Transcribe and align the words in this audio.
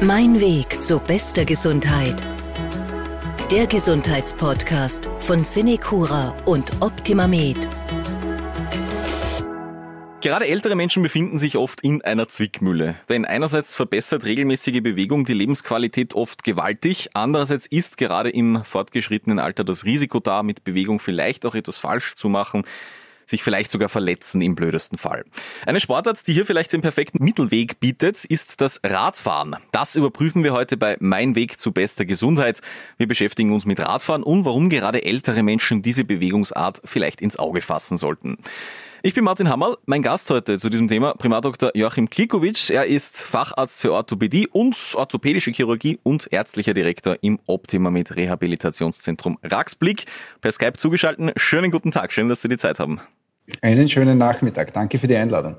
Mein 0.00 0.40
Weg 0.40 0.80
zu 0.80 1.00
bester 1.00 1.44
Gesundheit. 1.44 2.22
Der 3.50 3.66
Gesundheitspodcast 3.66 5.10
von 5.18 5.42
Cinecura 5.42 6.36
und 6.44 6.70
OptimaMed. 6.80 7.68
Gerade 10.20 10.46
ältere 10.46 10.76
Menschen 10.76 11.02
befinden 11.02 11.38
sich 11.38 11.56
oft 11.56 11.80
in 11.80 12.02
einer 12.02 12.28
Zwickmühle. 12.28 12.94
Denn 13.08 13.24
einerseits 13.24 13.74
verbessert 13.74 14.24
regelmäßige 14.24 14.82
Bewegung 14.82 15.24
die 15.24 15.34
Lebensqualität 15.34 16.14
oft 16.14 16.44
gewaltig, 16.44 17.10
andererseits 17.14 17.66
ist 17.66 17.98
gerade 17.98 18.30
im 18.30 18.62
fortgeschrittenen 18.62 19.40
Alter 19.40 19.64
das 19.64 19.84
Risiko 19.84 20.20
da, 20.20 20.44
mit 20.44 20.62
Bewegung 20.62 21.00
vielleicht 21.00 21.44
auch 21.44 21.56
etwas 21.56 21.78
falsch 21.78 22.14
zu 22.14 22.28
machen 22.28 22.64
sich 23.28 23.42
vielleicht 23.42 23.70
sogar 23.70 23.88
verletzen 23.88 24.40
im 24.40 24.54
blödesten 24.54 24.98
Fall. 24.98 25.24
Eine 25.66 25.80
Sportart, 25.80 26.26
die 26.26 26.32
hier 26.32 26.46
vielleicht 26.46 26.72
den 26.72 26.80
perfekten 26.80 27.22
Mittelweg 27.22 27.80
bietet, 27.80 28.24
ist 28.24 28.60
das 28.60 28.80
Radfahren. 28.84 29.56
Das 29.72 29.96
überprüfen 29.96 30.44
wir 30.44 30.52
heute 30.52 30.76
bei 30.76 30.96
Mein 31.00 31.34
Weg 31.34 31.60
zu 31.60 31.72
bester 31.72 32.04
Gesundheit. 32.04 32.60
Wir 32.96 33.06
beschäftigen 33.06 33.52
uns 33.52 33.66
mit 33.66 33.80
Radfahren 33.80 34.22
und 34.22 34.44
warum 34.44 34.68
gerade 34.70 35.04
ältere 35.04 35.42
Menschen 35.42 35.82
diese 35.82 36.04
Bewegungsart 36.04 36.80
vielleicht 36.84 37.20
ins 37.20 37.38
Auge 37.38 37.60
fassen 37.60 37.96
sollten. 37.96 38.38
Ich 39.00 39.14
bin 39.14 39.22
Martin 39.22 39.48
Hammerl, 39.48 39.78
mein 39.86 40.02
Gast 40.02 40.28
heute 40.28 40.58
zu 40.58 40.68
diesem 40.68 40.88
Thema, 40.88 41.14
Primatdoktor 41.14 41.70
Joachim 41.74 42.10
Klikowitsch. 42.10 42.70
Er 42.70 42.86
ist 42.86 43.22
Facharzt 43.22 43.80
für 43.80 43.92
Orthopädie 43.92 44.48
und 44.48 44.76
orthopädische 44.96 45.52
Chirurgie 45.52 46.00
und 46.02 46.26
ärztlicher 46.32 46.74
Direktor 46.74 47.16
im 47.20 47.38
Optima 47.46 47.90
mit 47.90 48.16
Rehabilitationszentrum 48.16 49.38
Raxblick. 49.44 50.06
Per 50.40 50.50
Skype 50.50 50.78
zugeschalten. 50.78 51.30
Schönen 51.36 51.70
guten 51.70 51.92
Tag, 51.92 52.12
schön, 52.12 52.28
dass 52.28 52.42
Sie 52.42 52.48
die 52.48 52.56
Zeit 52.56 52.80
haben. 52.80 53.00
Einen 53.62 53.88
schönen 53.88 54.18
Nachmittag. 54.18 54.72
Danke 54.72 54.98
für 54.98 55.06
die 55.06 55.16
Einladung. 55.16 55.56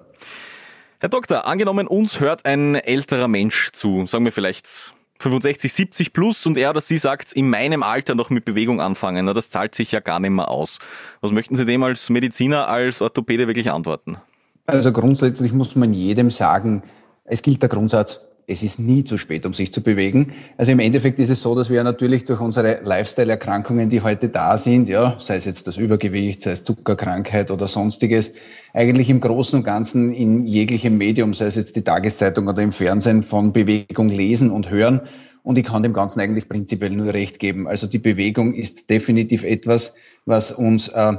Herr 0.99 1.09
Doktor, 1.09 1.47
angenommen, 1.47 1.87
uns 1.87 2.19
hört 2.19 2.45
ein 2.45 2.75
älterer 2.75 3.27
Mensch 3.27 3.71
zu, 3.71 4.05
sagen 4.05 4.25
wir 4.25 4.31
vielleicht 4.31 4.93
65, 5.19 5.71
70 5.71 6.13
plus 6.13 6.45
und 6.45 6.57
er 6.57 6.69
oder 6.69 6.81
sie 6.81 6.97
sagt, 6.97 7.33
in 7.33 7.49
meinem 7.49 7.83
Alter 7.83 8.15
noch 8.15 8.29
mit 8.29 8.45
Bewegung 8.45 8.81
anfangen, 8.81 9.25
na, 9.25 9.33
das 9.33 9.49
zahlt 9.49 9.75
sich 9.75 9.91
ja 9.91 9.99
gar 9.99 10.19
nicht 10.19 10.31
mehr 10.31 10.49
aus. 10.49 10.79
Was 11.21 11.31
möchten 11.31 11.55
Sie 11.55 11.65
dem 11.65 11.83
als 11.83 12.09
Mediziner, 12.09 12.67
als 12.67 13.01
Orthopäde 13.01 13.47
wirklich 13.47 13.71
antworten? 13.71 14.17
Also 14.65 14.91
grundsätzlich 14.91 15.51
muss 15.51 15.75
man 15.75 15.93
jedem 15.93 16.29
sagen, 16.29 16.83
es 17.25 17.41
gilt 17.41 17.61
der 17.61 17.69
Grundsatz, 17.69 18.21
es 18.49 18.63
ist 18.63 18.79
nie 18.79 19.03
zu 19.03 19.17
spät, 19.17 19.45
um 19.45 19.53
sich 19.53 19.71
zu 19.71 19.81
bewegen. 19.81 20.33
Also 20.57 20.71
im 20.71 20.79
Endeffekt 20.79 21.19
ist 21.19 21.29
es 21.29 21.41
so, 21.41 21.53
dass 21.55 21.69
wir 21.69 21.83
natürlich 21.83 22.25
durch 22.25 22.41
unsere 22.41 22.79
Lifestyle-Erkrankungen, 22.83 23.89
die 23.89 24.01
heute 24.01 24.29
da 24.29 24.57
sind, 24.57 24.89
ja, 24.89 25.15
sei 25.19 25.35
es 25.35 25.45
jetzt 25.45 25.67
das 25.67 25.77
Übergewicht, 25.77 26.41
sei 26.41 26.51
es 26.51 26.63
Zuckerkrankheit 26.63 27.51
oder 27.51 27.67
sonstiges, 27.67 28.33
eigentlich 28.73 29.09
im 29.09 29.19
Großen 29.19 29.59
und 29.59 29.63
Ganzen 29.63 30.11
in 30.11 30.45
jeglichem 30.45 30.97
Medium, 30.97 31.33
sei 31.33 31.45
es 31.45 31.55
jetzt 31.55 31.75
die 31.75 31.83
Tageszeitung 31.83 32.47
oder 32.47 32.63
im 32.63 32.71
Fernsehen, 32.71 33.21
von 33.21 33.53
Bewegung 33.53 34.09
lesen 34.09 34.49
und 34.49 34.69
hören. 34.71 35.01
Und 35.43 35.57
ich 35.57 35.65
kann 35.65 35.83
dem 35.83 35.93
Ganzen 35.93 36.19
eigentlich 36.19 36.49
prinzipiell 36.49 36.91
nur 36.91 37.13
recht 37.13 37.39
geben. 37.39 37.67
Also 37.67 37.87
die 37.87 37.99
Bewegung 37.99 38.53
ist 38.53 38.89
definitiv 38.89 39.43
etwas, 39.43 39.93
was 40.25 40.51
uns 40.51 40.87
äh, 40.89 41.13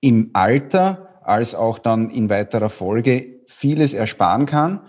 im 0.00 0.30
Alter 0.32 1.08
als 1.22 1.54
auch 1.54 1.78
dann 1.78 2.10
in 2.10 2.30
weiterer 2.30 2.70
Folge 2.70 3.40
vieles 3.46 3.92
ersparen 3.92 4.46
kann. 4.46 4.80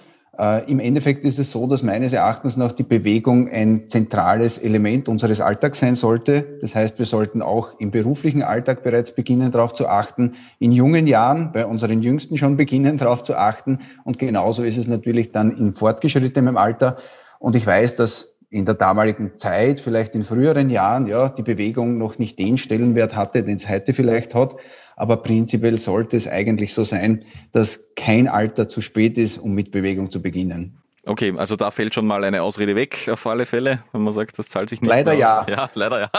Äh, 0.41 0.71
Im 0.71 0.79
Endeffekt 0.79 1.23
ist 1.23 1.37
es 1.37 1.51
so, 1.51 1.67
dass 1.67 1.83
meines 1.83 2.13
Erachtens 2.13 2.57
nach 2.57 2.71
die 2.71 2.81
Bewegung 2.81 3.47
ein 3.47 3.87
zentrales 3.87 4.57
Element 4.57 5.07
unseres 5.07 5.39
Alltags 5.39 5.79
sein 5.79 5.93
sollte. 5.93 6.57
Das 6.61 6.73
heißt, 6.73 6.97
wir 6.97 7.05
sollten 7.05 7.43
auch 7.43 7.79
im 7.79 7.91
beruflichen 7.91 8.41
Alltag 8.41 8.81
bereits 8.81 9.13
beginnen, 9.13 9.51
darauf 9.51 9.73
zu 9.73 9.87
achten, 9.87 10.33
in 10.57 10.71
jungen 10.71 11.05
Jahren, 11.05 11.51
bei 11.51 11.67
unseren 11.67 12.01
Jüngsten 12.01 12.37
schon 12.37 12.57
beginnen, 12.57 12.97
darauf 12.97 13.23
zu 13.23 13.35
achten. 13.35 13.77
Und 14.03 14.17
genauso 14.17 14.63
ist 14.63 14.77
es 14.77 14.87
natürlich 14.87 15.31
dann 15.31 15.55
in 15.55 15.73
fortgeschrittenem 15.73 16.57
Alter. 16.57 16.97
Und 17.37 17.55
ich 17.55 17.67
weiß, 17.67 17.95
dass 17.97 18.39
in 18.49 18.65
der 18.65 18.75
damaligen 18.75 19.35
Zeit, 19.35 19.79
vielleicht 19.79 20.15
in 20.15 20.23
früheren 20.23 20.71
Jahren, 20.71 21.07
ja, 21.07 21.29
die 21.29 21.43
Bewegung 21.43 21.99
noch 21.99 22.17
nicht 22.17 22.39
den 22.39 22.57
Stellenwert 22.57 23.15
hatte, 23.15 23.43
den 23.43 23.57
es 23.57 23.69
heute 23.69 23.93
vielleicht 23.93 24.33
hat. 24.33 24.55
Aber 25.01 25.17
prinzipiell 25.17 25.79
sollte 25.79 26.15
es 26.15 26.27
eigentlich 26.27 26.75
so 26.75 26.83
sein, 26.83 27.25
dass 27.51 27.95
kein 27.95 28.27
Alter 28.27 28.67
zu 28.67 28.81
spät 28.81 29.17
ist, 29.17 29.39
um 29.39 29.55
mit 29.55 29.71
Bewegung 29.71 30.11
zu 30.11 30.21
beginnen. 30.21 30.77
Okay, 31.07 31.33
also 31.35 31.55
da 31.55 31.71
fällt 31.71 31.95
schon 31.95 32.05
mal 32.05 32.23
eine 32.23 32.43
Ausrede 32.43 32.75
weg, 32.75 33.09
auf 33.11 33.25
alle 33.25 33.47
Fälle, 33.47 33.79
wenn 33.93 34.03
man 34.03 34.13
sagt, 34.13 34.37
das 34.37 34.49
zahlt 34.49 34.69
sich 34.69 34.79
nicht. 34.79 34.91
Leider 34.91 35.13
ja. 35.13 35.43
Ja, 35.49 35.71
leider 35.73 36.01
ja. 36.01 36.11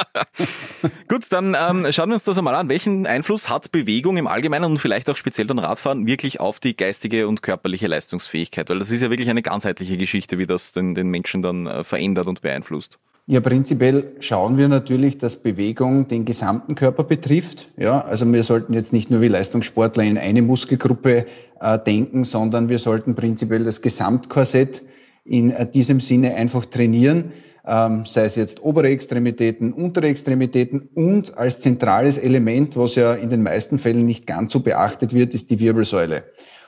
Gut, 1.08 1.26
dann 1.30 1.56
ähm, 1.56 1.92
schauen 1.92 2.08
wir 2.08 2.14
uns 2.14 2.24
das 2.24 2.36
einmal 2.36 2.56
an. 2.56 2.68
Welchen 2.68 3.06
Einfluss 3.06 3.48
hat 3.48 3.70
Bewegung 3.70 4.16
im 4.16 4.26
Allgemeinen 4.26 4.64
und 4.64 4.78
vielleicht 4.78 5.08
auch 5.08 5.16
speziell 5.16 5.46
dann 5.46 5.60
Radfahren 5.60 6.04
wirklich 6.08 6.40
auf 6.40 6.58
die 6.58 6.76
geistige 6.76 7.28
und 7.28 7.40
körperliche 7.40 7.86
Leistungsfähigkeit? 7.86 8.68
Weil 8.68 8.80
das 8.80 8.90
ist 8.90 9.00
ja 9.00 9.10
wirklich 9.10 9.30
eine 9.30 9.42
ganzheitliche 9.42 9.96
Geschichte, 9.96 10.38
wie 10.38 10.46
das 10.46 10.72
den, 10.72 10.96
den 10.96 11.06
Menschen 11.06 11.40
dann 11.40 11.68
äh, 11.68 11.84
verändert 11.84 12.26
und 12.26 12.40
beeinflusst. 12.40 12.98
Ja, 13.26 13.40
prinzipiell 13.40 14.14
schauen 14.18 14.58
wir 14.58 14.66
natürlich, 14.66 15.16
dass 15.16 15.36
Bewegung 15.36 16.08
den 16.08 16.24
gesamten 16.24 16.74
Körper 16.74 17.04
betrifft. 17.04 17.68
Ja, 17.76 18.00
also 18.00 18.30
wir 18.32 18.42
sollten 18.42 18.74
jetzt 18.74 18.92
nicht 18.92 19.10
nur 19.10 19.20
wie 19.20 19.28
Leistungssportler 19.28 20.02
in 20.02 20.18
eine 20.18 20.42
Muskelgruppe 20.42 21.26
äh, 21.60 21.78
denken, 21.78 22.24
sondern 22.24 22.68
wir 22.68 22.80
sollten 22.80 23.14
prinzipiell 23.14 23.62
das 23.62 23.80
Gesamtkorsett 23.80 24.82
in 25.24 25.52
äh, 25.52 25.70
diesem 25.70 26.00
Sinne 26.00 26.34
einfach 26.34 26.64
trainieren, 26.64 27.30
ähm, 27.64 28.04
sei 28.06 28.24
es 28.24 28.34
jetzt 28.34 28.60
obere 28.64 28.88
Extremitäten, 28.88 29.72
untere 29.72 30.08
Extremitäten 30.08 30.88
und 30.94 31.38
als 31.38 31.60
zentrales 31.60 32.18
Element, 32.18 32.76
was 32.76 32.96
ja 32.96 33.14
in 33.14 33.30
den 33.30 33.44
meisten 33.44 33.78
Fällen 33.78 34.04
nicht 34.04 34.26
ganz 34.26 34.50
so 34.50 34.58
beachtet 34.58 35.14
wird, 35.14 35.32
ist 35.32 35.48
die 35.50 35.60
Wirbelsäule. 35.60 36.24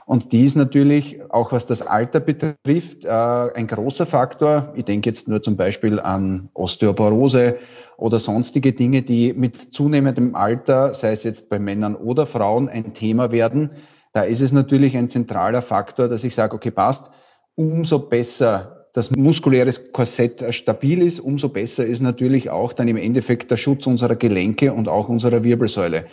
Und 0.06 0.32
die 0.32 0.44
ist 0.44 0.54
natürlich, 0.54 1.20
auch 1.30 1.52
was 1.52 1.64
das 1.66 1.82
Alter 1.82 2.20
betrifft, 2.20 3.04
äh, 3.04 3.08
ein 3.08 3.66
großer 3.66 4.04
Faktor. 4.04 4.72
Ich 4.76 4.84
denke 4.84 5.08
jetzt 5.08 5.28
nur 5.28 5.42
zum 5.42 5.56
Beispiel 5.56 5.98
an 5.98 6.50
Osteoporose 6.52 7.56
oder 7.96 8.18
sonstige 8.18 8.72
Dinge, 8.72 9.02
die 9.02 9.32
mit 9.32 9.56
zunehmendem 9.56 10.34
Alter, 10.34 10.92
sei 10.92 11.12
es 11.12 11.22
jetzt 11.22 11.48
bei 11.48 11.58
Männern 11.58 11.96
oder 11.96 12.26
Frauen, 12.26 12.68
ein 12.68 12.92
Thema 12.92 13.32
werden. 13.32 13.70
Da 14.12 14.22
ist 14.22 14.42
es 14.42 14.52
natürlich 14.52 14.96
ein 14.96 15.08
zentraler 15.08 15.62
Faktor, 15.62 16.08
dass 16.08 16.22
ich 16.22 16.34
sage, 16.34 16.54
okay, 16.54 16.70
passt, 16.70 17.10
umso 17.54 17.98
besser 17.98 18.74
das 18.92 19.10
muskuläre 19.10 19.72
Korsett 19.92 20.44
stabil 20.54 21.02
ist, 21.02 21.18
umso 21.18 21.48
besser 21.48 21.84
ist 21.84 22.00
natürlich 22.00 22.50
auch 22.50 22.72
dann 22.72 22.86
im 22.86 22.96
Endeffekt 22.96 23.50
der 23.50 23.56
Schutz 23.56 23.88
unserer 23.88 24.14
Gelenke 24.14 24.72
und 24.72 24.88
auch 24.88 25.08
unserer 25.08 25.42
Wirbelsäule. 25.42 26.04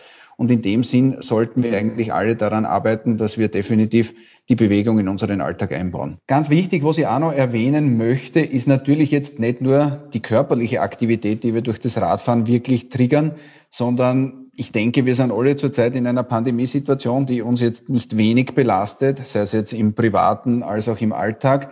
Und 0.42 0.50
in 0.50 0.64
dem 0.64 0.82
Sinn 0.82 1.18
sollten 1.20 1.62
wir 1.62 1.78
eigentlich 1.78 2.14
alle 2.14 2.36
daran 2.36 2.66
arbeiten, 2.66 3.16
dass 3.16 3.38
wir 3.38 3.48
definitiv 3.48 4.16
die 4.50 4.56
Bewegung 4.56 4.98
in 4.98 5.08
unseren 5.08 5.40
Alltag 5.40 5.72
einbauen. 5.72 6.18
Ganz 6.26 6.50
wichtig, 6.50 6.84
was 6.84 6.98
ich 6.98 7.06
auch 7.06 7.20
noch 7.20 7.32
erwähnen 7.32 7.96
möchte, 7.96 8.40
ist 8.40 8.68
natürlich 8.68 9.12
jetzt 9.12 9.38
nicht 9.38 9.62
nur 9.62 10.10
die 10.16 10.20
körperliche 10.20 10.82
Aktivität, 10.82 11.44
die 11.44 11.54
wir 11.54 11.62
durch 11.62 11.80
das 11.80 12.02
Radfahren 12.02 12.48
wirklich 12.48 12.90
triggern, 12.90 13.36
sondern 13.70 14.48
ich 14.56 14.72
denke, 14.72 15.06
wir 15.06 15.14
sind 15.14 15.32
alle 15.32 15.58
zurzeit 15.58 15.96
in 15.96 16.08
einer 16.08 16.24
Pandemiesituation, 16.24 17.28
die 17.28 17.44
uns 17.44 17.62
jetzt 17.62 17.90
nicht 17.90 18.18
wenig 18.18 18.56
belastet, 18.56 19.22
sei 19.28 19.42
es 19.42 19.52
jetzt 19.52 19.74
im 19.74 19.94
privaten 19.94 20.64
als 20.64 20.90
auch 20.90 21.02
im 21.02 21.14
Alltag. 21.14 21.72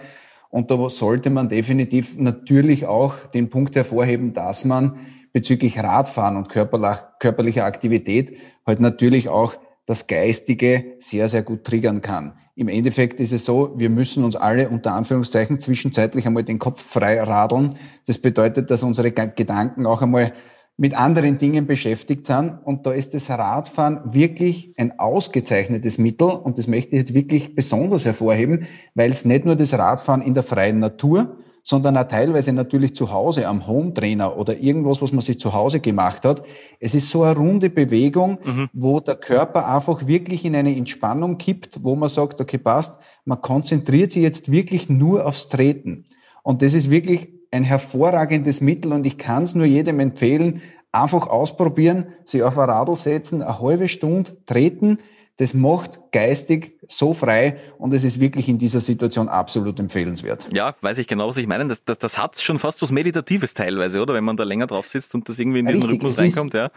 Und 0.52 0.70
da 0.70 0.90
sollte 0.90 1.32
man 1.32 1.50
definitiv 1.50 2.20
natürlich 2.20 2.86
auch 2.86 3.16
den 3.34 3.50
Punkt 3.50 3.76
hervorheben, 3.76 4.34
dass 4.34 4.64
man 4.64 5.00
bezüglich 5.40 5.80
Radfahren 5.80 6.36
und 6.36 6.50
körperlicher 6.50 7.64
Aktivität 7.64 8.36
halt 8.68 8.82
natürlich 8.82 9.30
auch 9.30 9.54
das 9.86 10.06
Geistige 10.08 10.98
sehr, 11.00 11.30
sehr 11.30 11.44
gut 11.44 11.64
triggern 11.64 12.02
kann. 12.02 12.34
Im 12.56 12.68
Endeffekt 12.68 13.22
ist 13.22 13.32
es 13.32 13.46
so, 13.46 13.74
wir 13.78 13.90
müssen 13.90 14.26
uns 14.26 14.36
alle 14.36 14.68
unter 14.68 14.92
Anführungszeichen 14.96 15.62
zwischenzeitlich 15.62 16.28
einmal 16.28 16.44
den 16.44 16.60
Kopf 16.60 16.84
frei 16.84 17.22
radeln. 17.22 17.76
Das 18.06 18.18
bedeutet, 18.18 18.70
dass 18.70 18.84
unsere 18.84 19.14
Gedanken 19.14 19.86
auch 19.86 20.02
einmal 20.02 20.34
mit 20.76 20.94
anderen 20.94 21.38
Dingen 21.38 21.68
beschäftigt 21.68 22.26
sind. 22.26 22.60
Und 22.62 22.86
da 22.86 22.92
ist 22.92 23.14
das 23.14 23.30
Radfahren 23.30 24.14
wirklich 24.14 24.74
ein 24.76 25.00
ausgezeichnetes 25.00 26.00
Mittel. 26.00 26.28
Und 26.28 26.58
das 26.58 26.68
möchte 26.68 26.98
ich 26.98 27.00
jetzt 27.00 27.14
wirklich 27.14 27.56
besonders 27.56 28.04
hervorheben, 28.04 28.68
weil 28.94 29.10
es 29.10 29.24
nicht 29.24 29.46
nur 29.46 29.56
das 29.56 29.74
Radfahren 29.74 30.22
in 30.22 30.34
der 30.34 30.44
freien 30.44 30.80
Natur, 30.80 31.38
sondern 31.70 31.98
auch 31.98 32.08
teilweise 32.08 32.52
natürlich 32.52 32.96
zu 32.96 33.12
Hause 33.12 33.48
am 33.48 33.68
Home-Trainer 33.68 34.36
oder 34.38 34.58
irgendwas, 34.58 35.04
was 35.04 35.12
man 35.12 35.22
sich 35.22 35.40
zu 35.40 35.54
Hause 35.54 35.80
gemacht 35.80 36.26
hat. 36.26 36.42
Es 36.80 36.96
ist 36.96 37.12
so 37.12 37.22
eine 37.22 37.38
runde 37.38 37.70
Bewegung, 37.70 38.40
mhm. 38.44 38.70
wo 38.74 39.00
der 39.00 39.14
Körper 39.14 39.72
einfach 39.72 40.08
wirklich 40.08 40.46
in 40.46 40.56
eine 40.56 40.76
Entspannung 40.76 41.38
kippt, 41.38 41.84
wo 41.84 41.96
man 41.96 42.10
sagt, 42.10 42.42
okay, 42.42 42.58
passt, 42.58 43.00
man 43.24 43.40
konzentriert 43.42 44.12
sich 44.12 44.24
jetzt 44.24 44.52
wirklich 44.52 44.90
nur 44.90 45.28
aufs 45.28 45.50
Treten. 45.50 46.06
Und 46.42 46.64
das 46.64 46.74
ist 46.74 46.90
wirklich 46.90 47.28
ein 47.52 47.64
hervorragendes 47.64 48.62
Mittel 48.62 48.92
und 48.92 49.06
ich 49.06 49.20
kann 49.20 49.44
es 49.44 49.54
nur 49.54 49.68
jedem 49.68 50.00
empfehlen, 50.00 50.64
einfach 50.92 51.28
ausprobieren, 51.28 52.08
sich 52.26 52.42
auf 52.42 52.58
ein 52.58 52.68
Radl 52.68 52.96
setzen, 52.96 53.44
eine 53.44 53.60
halbe 53.60 53.90
Stunde 53.90 54.44
treten. 54.48 54.98
Das 55.40 55.54
macht 55.54 56.12
geistig 56.12 56.78
so 56.90 57.14
frei 57.14 57.60
und 57.78 57.94
es 57.94 58.04
ist 58.04 58.20
wirklich 58.20 58.50
in 58.50 58.58
dieser 58.58 58.82
Situation 58.82 59.30
absolut 59.30 59.80
empfehlenswert. 59.80 60.50
Ja, 60.52 60.76
weiß 60.82 60.98
ich 60.98 61.08
genau, 61.08 61.30
was 61.30 61.38
ich 61.38 61.48
meine. 61.48 61.66
Das, 61.66 61.86
das, 61.86 61.98
das 61.98 62.18
hat 62.18 62.38
schon 62.42 62.60
fast 62.60 62.82
was 62.82 62.92
Meditatives 62.92 63.54
teilweise, 63.54 64.02
oder? 64.02 64.14
Wenn 64.14 64.26
man 64.26 64.36
da 64.36 64.44
länger 64.44 64.68
drauf 64.68 64.86
sitzt 64.88 65.16
und 65.16 65.30
das 65.30 65.40
irgendwie 65.40 65.60
in 65.60 65.66
diesen 65.66 65.84
Richtig, 65.84 66.04
Rhythmus 66.04 66.20
reinkommt, 66.20 66.54
ja. 66.54 66.72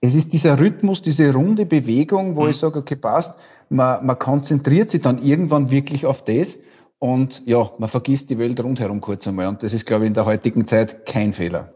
Es 0.00 0.14
ist 0.14 0.32
dieser 0.34 0.60
Rhythmus, 0.60 1.02
diese 1.02 1.34
runde 1.34 1.66
Bewegung, 1.66 2.36
wo 2.36 2.44
mhm. 2.44 2.50
ich 2.50 2.58
sage, 2.58 2.78
okay, 2.78 2.94
passt, 2.94 3.40
man, 3.70 4.06
man 4.06 4.18
konzentriert 4.18 4.88
sich 4.88 5.02
dann 5.02 5.20
irgendwann 5.20 5.72
wirklich 5.72 6.06
auf 6.06 6.22
das 6.22 6.58
Und 7.00 7.42
ja, 7.44 7.70
man 7.78 7.88
vergisst 7.88 8.30
die 8.30 8.38
Welt 8.38 8.62
rundherum 8.62 9.00
kurz 9.00 9.26
einmal. 9.26 9.48
Und 9.48 9.64
das 9.64 9.74
ist, 9.74 9.84
glaube 9.84 10.04
ich, 10.04 10.08
in 10.08 10.14
der 10.14 10.26
heutigen 10.26 10.64
Zeit 10.64 11.06
kein 11.06 11.32
Fehler. 11.32 11.75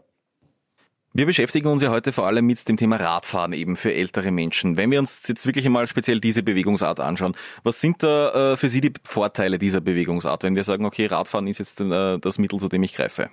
Wir 1.13 1.25
beschäftigen 1.25 1.67
uns 1.67 1.81
ja 1.81 1.89
heute 1.89 2.13
vor 2.13 2.25
allem 2.25 2.45
mit 2.45 2.65
dem 2.69 2.77
Thema 2.77 2.95
Radfahren 2.95 3.51
eben 3.51 3.75
für 3.75 3.93
ältere 3.93 4.31
Menschen. 4.31 4.77
Wenn 4.77 4.91
wir 4.91 4.99
uns 4.99 5.27
jetzt 5.27 5.45
wirklich 5.45 5.65
einmal 5.65 5.85
speziell 5.87 6.21
diese 6.21 6.41
Bewegungsart 6.41 7.01
anschauen, 7.01 7.35
was 7.63 7.81
sind 7.81 8.01
da 8.01 8.53
äh, 8.53 8.57
für 8.57 8.69
Sie 8.69 8.79
die 8.79 8.93
Vorteile 9.03 9.59
dieser 9.59 9.81
Bewegungsart, 9.81 10.43
wenn 10.43 10.55
wir 10.55 10.63
sagen, 10.63 10.85
okay, 10.85 11.07
Radfahren 11.07 11.47
ist 11.47 11.57
jetzt 11.57 11.81
äh, 11.81 12.17
das 12.17 12.37
Mittel, 12.37 12.59
zu 12.61 12.69
dem 12.69 12.81
ich 12.83 12.95
greife? 12.95 13.29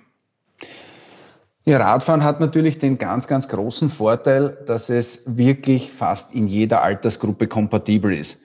Ja, 1.63 1.77
Radfahren 1.77 2.25
hat 2.25 2.41
natürlich 2.41 2.79
den 2.79 2.97
ganz, 2.97 3.29
ganz 3.29 3.47
großen 3.47 3.89
Vorteil, 3.89 4.57
dass 4.65 4.89
es 4.89 5.23
wirklich 5.37 5.89
fast 5.89 6.35
in 6.35 6.47
jeder 6.47 6.81
Altersgruppe 6.81 7.47
kompatibel 7.47 8.13
ist. 8.13 8.39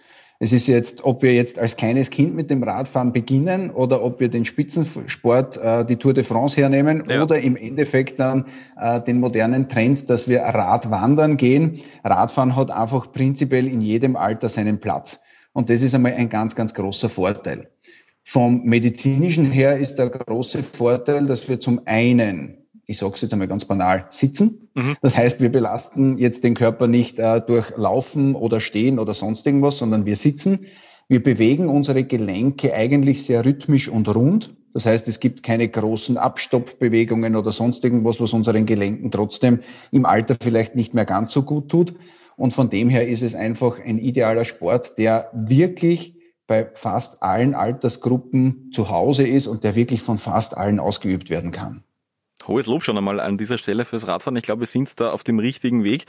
Es 0.44 0.52
ist 0.52 0.66
jetzt, 0.66 1.02
ob 1.04 1.22
wir 1.22 1.32
jetzt 1.32 1.58
als 1.58 1.74
kleines 1.74 2.10
Kind 2.10 2.34
mit 2.34 2.50
dem 2.50 2.62
Radfahren 2.62 3.14
beginnen 3.14 3.70
oder 3.70 4.02
ob 4.02 4.20
wir 4.20 4.28
den 4.28 4.44
Spitzensport, 4.44 5.56
äh, 5.56 5.86
die 5.86 5.96
Tour 5.96 6.12
de 6.12 6.22
France 6.22 6.60
hernehmen 6.60 7.02
ja. 7.08 7.22
oder 7.22 7.40
im 7.40 7.56
Endeffekt 7.56 8.18
dann 8.18 8.44
äh, 8.78 9.00
den 9.00 9.20
modernen 9.20 9.70
Trend, 9.70 10.10
dass 10.10 10.28
wir 10.28 10.42
Radwandern 10.42 11.38
gehen. 11.38 11.80
Radfahren 12.04 12.54
hat 12.54 12.70
einfach 12.70 13.10
prinzipiell 13.10 13.66
in 13.66 13.80
jedem 13.80 14.16
Alter 14.16 14.50
seinen 14.50 14.78
Platz. 14.78 15.18
Und 15.54 15.70
das 15.70 15.80
ist 15.80 15.94
einmal 15.94 16.12
ein 16.12 16.28
ganz, 16.28 16.54
ganz 16.54 16.74
großer 16.74 17.08
Vorteil. 17.08 17.70
Vom 18.22 18.64
medizinischen 18.64 19.50
her 19.50 19.78
ist 19.78 19.94
der 19.94 20.10
große 20.10 20.62
Vorteil, 20.62 21.24
dass 21.24 21.48
wir 21.48 21.58
zum 21.58 21.80
einen 21.86 22.63
ich 22.86 22.98
sage 22.98 23.14
es 23.14 23.22
jetzt 23.22 23.32
einmal 23.32 23.48
ganz 23.48 23.64
banal, 23.64 24.06
sitzen. 24.10 24.68
Mhm. 24.74 24.96
Das 25.00 25.16
heißt, 25.16 25.40
wir 25.40 25.50
belasten 25.50 26.18
jetzt 26.18 26.44
den 26.44 26.54
Körper 26.54 26.86
nicht 26.86 27.18
äh, 27.18 27.40
durch 27.40 27.76
Laufen 27.76 28.34
oder 28.34 28.60
Stehen 28.60 28.98
oder 28.98 29.14
sonst 29.14 29.46
irgendwas, 29.46 29.78
sondern 29.78 30.06
wir 30.06 30.16
sitzen. 30.16 30.66
Wir 31.08 31.22
bewegen 31.22 31.68
unsere 31.68 32.04
Gelenke 32.04 32.74
eigentlich 32.74 33.24
sehr 33.24 33.44
rhythmisch 33.44 33.88
und 33.88 34.14
rund. 34.14 34.54
Das 34.72 34.86
heißt, 34.86 35.06
es 35.06 35.20
gibt 35.20 35.42
keine 35.42 35.68
großen 35.68 36.16
Abstoppbewegungen 36.16 37.36
oder 37.36 37.52
sonst 37.52 37.84
irgendwas, 37.84 38.20
was 38.20 38.32
unseren 38.32 38.66
Gelenken 38.66 39.10
trotzdem 39.10 39.60
im 39.92 40.04
Alter 40.04 40.36
vielleicht 40.40 40.74
nicht 40.74 40.94
mehr 40.94 41.04
ganz 41.04 41.32
so 41.32 41.42
gut 41.42 41.68
tut. 41.68 41.94
Und 42.36 42.52
von 42.52 42.70
dem 42.70 42.88
her 42.88 43.06
ist 43.06 43.22
es 43.22 43.34
einfach 43.34 43.78
ein 43.78 43.98
idealer 43.98 44.44
Sport, 44.44 44.98
der 44.98 45.30
wirklich 45.32 46.16
bei 46.46 46.68
fast 46.74 47.22
allen 47.22 47.54
Altersgruppen 47.54 48.70
zu 48.72 48.90
Hause 48.90 49.26
ist 49.26 49.46
und 49.46 49.62
der 49.62 49.76
wirklich 49.76 50.02
von 50.02 50.18
fast 50.18 50.56
allen 50.56 50.80
ausgeübt 50.80 51.30
werden 51.30 51.52
kann 51.52 51.84
hohes 52.48 52.66
Lob 52.66 52.82
schon 52.82 52.96
einmal 52.96 53.20
an 53.20 53.38
dieser 53.38 53.58
Stelle 53.58 53.84
fürs 53.84 54.06
Radfahren. 54.06 54.36
Ich 54.36 54.42
glaube, 54.42 54.60
wir 54.60 54.66
sind 54.66 55.00
da 55.00 55.10
auf 55.10 55.24
dem 55.24 55.38
richtigen 55.38 55.84
Weg. 55.84 56.06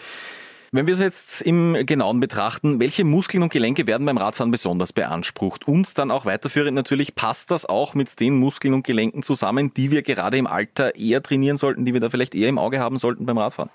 Wenn 0.71 0.87
wir 0.87 0.93
es 0.93 0.99
jetzt 0.99 1.41
im 1.41 1.85
Genauen 1.85 2.19
betrachten, 2.19 2.81
welche 2.81 3.05
Muskeln 3.05 3.43
und 3.43 3.53
Gelenke 3.53 3.87
werden 3.87 4.05
beim 4.05 4.17
Radfahren 4.17 4.51
besonders 4.51 4.91
beansprucht? 4.91 5.67
Und 5.67 5.97
dann 5.97 6.11
auch 6.11 6.25
weiterführend 6.25 6.75
natürlich, 6.75 7.15
passt 7.15 7.51
das 7.51 7.65
auch 7.65 7.93
mit 7.93 8.19
den 8.19 8.35
Muskeln 8.35 8.73
und 8.73 8.85
Gelenken 8.85 9.23
zusammen, 9.23 9.73
die 9.73 9.91
wir 9.91 10.01
gerade 10.01 10.37
im 10.37 10.47
Alter 10.47 10.95
eher 10.95 11.23
trainieren 11.23 11.55
sollten, 11.55 11.85
die 11.85 11.93
wir 11.93 12.01
da 12.01 12.09
vielleicht 12.09 12.35
eher 12.35 12.49
im 12.49 12.57
Auge 12.57 12.79
haben 12.79 12.97
sollten 12.97 13.25
beim 13.25 13.37
Radfahren? 13.37 13.69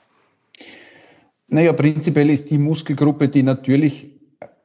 Naja, 1.49 1.73
prinzipiell 1.73 2.29
ist 2.29 2.51
die 2.51 2.59
Muskelgruppe, 2.59 3.29
die 3.29 3.43
natürlich 3.43 4.20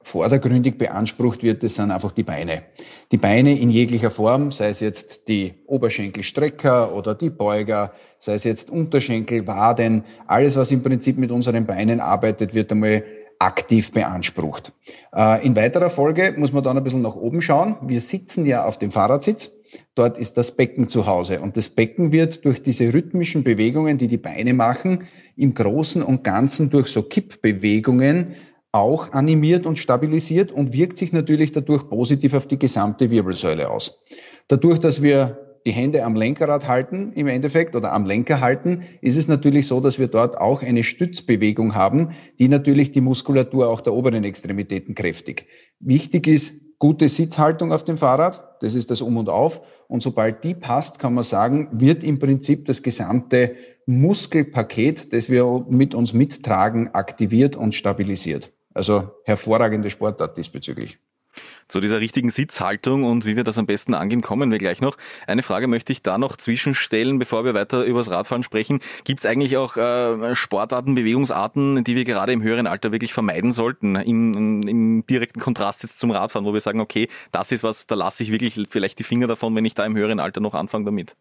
vordergründig 0.06 0.78
beansprucht 0.78 1.42
wird, 1.42 1.63
das 1.63 1.75
sind 1.75 1.90
einfach 1.90 2.12
die 2.12 2.24
Beine. 2.24 2.62
Die 3.12 3.18
Beine 3.18 3.57
in 3.57 3.72
jeglicher 3.72 4.12
Form, 4.12 4.52
sei 4.52 4.69
es 4.69 4.80
jetzt 4.80 5.28
die 5.28 5.56
Oberschenkelstrecker 5.66 6.94
oder 6.94 7.16
die 7.16 7.31
Beuger, 7.31 7.92
sei 8.19 8.36
es 8.36 8.44
jetzt 8.44 8.69
Unterschenkel, 8.69 9.48
Waden, 9.48 10.04
alles, 10.28 10.56
was 10.56 10.72
im 10.72 10.84
Prinzip 10.84 11.18
mit 11.18 11.31
unseren 11.31 11.66
Beinen 11.66 12.00
arbeitet, 12.00 12.54
wird 12.54 12.72
einmal 12.72 13.04
aktiv 13.40 13.92
beansprucht. 13.92 14.74
Äh, 15.13 15.44
in 15.44 15.56
weiterer 15.56 15.90
Folge 15.90 16.36
muss 16.38 16.54
man 16.54 16.63
dann 16.63 16.78
ein 16.78 16.84
bisschen 16.84 17.01
nach 17.01 17.16
oben 17.16 17.42
schauen. 17.42 17.75
Wir 17.81 18.00
sitzen 18.00 18.46
ja 18.46 18.63
auf 18.63 18.78
dem 18.78 18.92
Fahrradsitz. 18.92 19.51
Dort 19.96 20.19
ist 20.19 20.38
das 20.38 20.51
Becken 20.51 20.88
zu 20.88 21.08
Hause. 21.08 21.42
Und 21.42 21.58
das 21.58 21.68
Becken 21.68 22.12
wird 22.12 22.46
durch 22.46 22.62
diese 22.62 22.94
rhythmischen 22.94 23.44
Bewegungen, 23.44 23.98
die 23.98 24.08
die 24.08 24.18
Beine 24.18 24.54
machen, 24.54 25.06
im 25.36 25.56
Großen 25.56 26.04
und 26.04 26.24
Ganzen 26.24 26.69
durch 26.69 26.88
so 26.88 27.01
Kippbewegungen 27.01 28.36
auch 28.75 29.13
animiert 29.13 29.66
und 29.66 29.80
stabilisiert 29.80 30.51
und 30.51 30.74
wirkt 30.74 30.98
sich 30.98 31.13
natürlich 31.13 31.54
dadurch 31.54 31.88
positiv 31.89 32.33
auf 32.33 32.45
die 32.45 32.60
gesamte 32.60 33.10
Wirbelsäule 33.10 33.69
aus. 33.69 34.01
Dadurch, 34.50 34.80
dass 34.80 35.01
wir 35.01 35.39
die 35.66 35.72
Hände 35.72 36.04
am 36.04 36.13
Lenkerrad 36.13 36.68
halten 36.68 37.13
im 37.13 37.27
Endeffekt 37.27 37.75
oder 37.75 37.94
am 37.94 38.06
Lenker 38.06 38.42
halten, 38.42 38.83
ist 39.01 39.16
es 39.16 39.30
natürlich 39.30 39.66
so, 39.68 39.80
dass 39.80 39.98
wir 39.98 40.07
dort 40.07 40.38
auch 40.38 40.62
eine 40.62 40.83
Stützbewegung 40.83 41.74
haben, 41.74 42.12
die 42.38 42.50
natürlich 42.50 42.92
die 42.92 43.01
Muskulatur 43.01 43.69
auch 43.69 43.80
der 43.80 43.94
oberen 43.94 44.25
Extremitäten 44.25 44.94
kräftigt. 44.94 45.48
Wichtig 45.80 46.27
ist 46.27 46.77
gute 46.77 47.07
Sitzhaltung 47.07 47.72
auf 47.72 47.86
dem 47.86 47.98
Fahrrad, 47.98 48.62
das 48.62 48.75
ist 48.75 48.92
das 48.92 49.01
Um 49.01 49.16
und 49.16 49.30
Auf. 49.30 49.62
Und 49.88 50.04
sobald 50.04 50.44
die 50.44 50.54
passt, 50.54 51.00
kann 51.00 51.13
man 51.13 51.24
sagen, 51.24 51.69
wird 51.72 52.04
im 52.04 52.19
Prinzip 52.19 52.66
das 52.66 52.83
gesamte 52.83 53.56
Muskelpaket, 53.86 55.13
das 55.13 55.30
wir 55.30 55.66
mit 55.69 55.95
uns 55.95 56.12
mittragen, 56.12 56.89
aktiviert 56.94 57.56
und 57.56 57.74
stabilisiert. 57.74 58.51
Also 58.75 59.10
hervorragende 59.24 59.89
Sportart 59.89 60.38
diesbezüglich. 60.38 61.00
Zu 61.68 61.80
dieser 61.80 62.00
richtigen 62.00 62.30
Sitzhaltung 62.30 63.04
und 63.04 63.25
wie 63.25 63.36
wir 63.36 63.44
das 63.44 63.57
am 63.57 63.66
besten 63.66 63.94
angehen, 63.94 64.22
kommen 64.22 64.51
wir 64.51 64.60
gleich 64.60 64.81
noch. 64.81 64.98
Eine 65.25 65.42
Frage 65.42 65.68
möchte 65.68 65.92
ich 65.92 66.04
da 66.04 66.18
noch 66.18 66.36
zwischenstellen, 66.36 67.18
bevor 67.18 67.44
wir 67.44 67.54
weiter 67.54 67.83
über 67.83 68.00
das 68.00 68.12
Radfahren 68.12 68.44
sprechen. 68.44 68.80
Gibt 69.04 69.22
es 69.22 69.25
eigentlich 69.25 69.57
auch 69.57 69.75
äh, 69.75 70.36
Sportarten, 70.36 70.94
Bewegungsarten, 70.94 71.83
die 71.83 71.95
wir 71.95 72.06
gerade 72.06 72.33
im 72.33 72.44
höheren 72.44 72.68
Alter 72.68 72.92
wirklich 72.92 73.13
vermeiden 73.13 73.51
sollten, 73.51 73.95
im, 73.95 74.62
im 74.68 75.07
direkten 75.07 75.39
Kontrast 75.39 75.83
jetzt 75.83 75.98
zum 75.98 76.12
Radfahren, 76.12 76.45
wo 76.45 76.54
wir 76.54 76.62
sagen, 76.62 76.80
okay, 76.80 77.10
das 77.31 77.51
ist 77.51 77.63
was, 77.63 77.88
da 77.88 77.95
lasse 77.95 78.22
ich 78.24 78.31
wirklich 78.31 78.62
vielleicht 78.69 79.00
die 79.00 79.04
Finger 79.04 79.27
davon, 79.27 79.56
wenn 79.56 79.66
ich 79.66 79.74
da 79.74 79.86
im 79.86 79.98
höheren 79.98 80.19
Alter 80.19 80.42
noch 80.42 80.54
anfange 80.54 80.86
damit? 80.86 81.16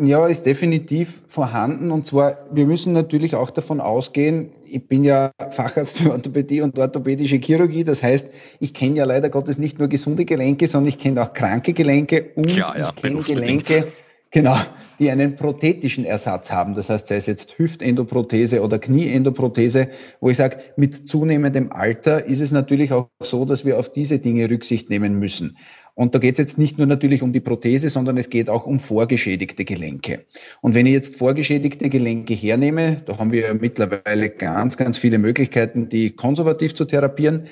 Ja, 0.00 0.26
ist 0.26 0.44
definitiv 0.44 1.22
vorhanden. 1.26 1.90
Und 1.90 2.06
zwar, 2.06 2.36
wir 2.52 2.66
müssen 2.66 2.92
natürlich 2.92 3.34
auch 3.34 3.50
davon 3.50 3.80
ausgehen, 3.80 4.50
ich 4.70 4.86
bin 4.86 5.02
ja 5.02 5.30
Facharzt 5.50 5.98
für 5.98 6.12
Orthopädie 6.12 6.60
und 6.60 6.78
orthopädische 6.78 7.36
Chirurgie. 7.36 7.84
Das 7.84 8.02
heißt, 8.02 8.28
ich 8.60 8.74
kenne 8.74 8.96
ja 8.96 9.04
leider 9.04 9.30
Gottes 9.30 9.58
nicht 9.58 9.78
nur 9.78 9.88
gesunde 9.88 10.24
Gelenke, 10.24 10.66
sondern 10.66 10.88
ich 10.88 10.98
kenne 10.98 11.22
auch 11.22 11.32
kranke 11.32 11.72
Gelenke 11.72 12.30
und 12.34 12.50
ja, 12.50 12.76
ja, 12.76 12.92
ich 12.94 13.02
kenne 13.02 13.22
Gelenke, 13.22 13.88
Genau, 14.30 14.56
die 14.98 15.10
einen 15.10 15.36
prothetischen 15.36 16.04
Ersatz 16.04 16.50
haben. 16.50 16.74
Das 16.74 16.90
heißt, 16.90 17.08
sei 17.08 17.16
es 17.16 17.26
jetzt 17.26 17.58
Hüftendoprothese 17.58 18.62
oder 18.62 18.78
Knieendoprothese, 18.78 19.88
wo 20.20 20.28
ich 20.28 20.36
sage, 20.36 20.58
mit 20.76 21.08
zunehmendem 21.08 21.72
Alter 21.72 22.26
ist 22.26 22.40
es 22.40 22.52
natürlich 22.52 22.92
auch 22.92 23.08
so, 23.20 23.46
dass 23.46 23.64
wir 23.64 23.78
auf 23.78 23.90
diese 23.90 24.18
Dinge 24.18 24.50
Rücksicht 24.50 24.90
nehmen 24.90 25.18
müssen. 25.18 25.56
Und 25.94 26.14
da 26.14 26.18
geht 26.18 26.34
es 26.34 26.38
jetzt 26.38 26.58
nicht 26.58 26.76
nur 26.76 26.86
natürlich 26.86 27.22
um 27.22 27.32
die 27.32 27.40
Prothese, 27.40 27.88
sondern 27.88 28.18
es 28.18 28.28
geht 28.28 28.50
auch 28.50 28.66
um 28.66 28.80
vorgeschädigte 28.80 29.64
Gelenke. 29.64 30.26
Und 30.60 30.74
wenn 30.74 30.86
ich 30.86 30.92
jetzt 30.92 31.16
vorgeschädigte 31.16 31.88
Gelenke 31.88 32.34
hernehme, 32.34 33.02
da 33.06 33.18
haben 33.18 33.32
wir 33.32 33.52
mittlerweile 33.54 34.28
ganz, 34.28 34.76
ganz 34.76 34.98
viele 34.98 35.18
Möglichkeiten, 35.18 35.88
die 35.88 36.10
konservativ 36.10 36.74
zu 36.74 36.84
therapieren. 36.84 37.48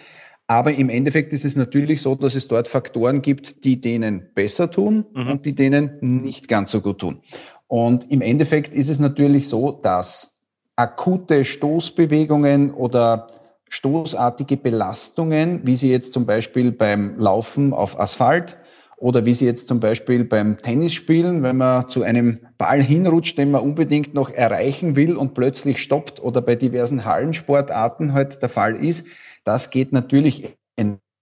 Aber 0.49 0.75
im 0.75 0.89
Endeffekt 0.89 1.33
ist 1.33 1.45
es 1.45 1.57
natürlich 1.57 2.03
so, 2.03 2.15
dass 2.15 2.37
es 2.37 2.47
dort 2.47 2.69
Faktoren 2.69 3.21
gibt, 3.21 3.65
die 3.65 3.81
denen 3.81 4.31
besser 4.35 4.71
tun 4.71 5.05
mhm. 5.13 5.29
und 5.29 5.47
die 5.47 5.55
denen 5.55 5.99
nicht 6.01 6.49
ganz 6.49 6.71
so 6.71 6.81
gut 6.81 6.99
tun. 6.99 7.21
Und 7.67 8.11
im 8.11 8.21
Endeffekt 8.21 8.73
ist 8.75 8.89
es 8.89 9.01
natürlich 9.01 9.49
so, 9.49 9.73
dass 9.73 10.41
akute 10.77 11.45
Stoßbewegungen 11.45 12.73
oder 12.73 13.29
stoßartige 13.69 14.57
Belastungen, 14.57 15.67
wie 15.67 15.77
sie 15.77 15.91
jetzt 15.91 16.13
zum 16.13 16.27
Beispiel 16.27 16.71
beim 16.71 17.19
Laufen 17.19 17.73
auf 17.73 17.99
Asphalt 17.99 18.59
oder 18.99 19.25
wie 19.25 19.35
sie 19.35 19.47
jetzt 19.47 19.67
zum 19.67 19.81
Beispiel 19.81 20.25
beim 20.25 20.59
Tennisspielen, 20.59 21.43
wenn 21.43 21.57
man 21.57 21.89
zu 21.91 22.03
einem 22.03 22.39
Ball 22.57 22.81
hinrutscht, 22.81 23.37
den 23.37 23.51
man 23.51 23.63
unbedingt 23.63 24.15
noch 24.15 24.31
erreichen 24.31 24.95
will 24.95 25.17
und 25.17 25.35
plötzlich 25.35 25.83
stoppt 25.83 26.23
oder 26.23 26.41
bei 26.41 26.55
diversen 26.55 27.05
Hallensportarten 27.05 28.13
halt 28.13 28.41
der 28.41 28.49
Fall 28.49 28.77
ist, 28.77 29.07
das 29.47 29.71
geht 29.71 29.93
natürlich 29.93 30.57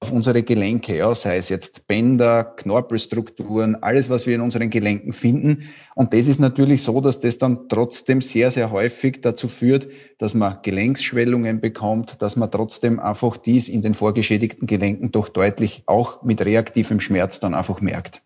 auf 0.04 0.12
unsere 0.12 0.42
Gelenke, 0.42 0.98
ja, 0.98 1.14
sei 1.14 1.38
es 1.38 1.48
jetzt 1.48 1.86
Bänder, 1.86 2.44
Knorpelstrukturen, 2.44 3.82
alles, 3.82 4.10
was 4.10 4.26
wir 4.26 4.34
in 4.34 4.42
unseren 4.42 4.68
Gelenken 4.68 5.14
finden. 5.14 5.66
Und 5.94 6.12
das 6.12 6.28
ist 6.28 6.40
natürlich 6.40 6.82
so, 6.82 7.00
dass 7.00 7.20
das 7.20 7.38
dann 7.38 7.70
trotzdem 7.70 8.20
sehr, 8.20 8.50
sehr 8.50 8.70
häufig 8.70 9.22
dazu 9.22 9.48
führt, 9.48 9.88
dass 10.18 10.34
man 10.34 10.58
Gelenksschwellungen 10.62 11.62
bekommt, 11.62 12.20
dass 12.20 12.36
man 12.36 12.50
trotzdem 12.50 13.00
einfach 13.00 13.38
dies 13.38 13.70
in 13.70 13.80
den 13.80 13.94
vorgeschädigten 13.94 14.66
Gelenken 14.66 15.10
doch 15.10 15.30
deutlich 15.30 15.84
auch 15.86 16.22
mit 16.22 16.44
reaktivem 16.44 17.00
Schmerz 17.00 17.40
dann 17.40 17.54
einfach 17.54 17.80
merkt. 17.80 18.20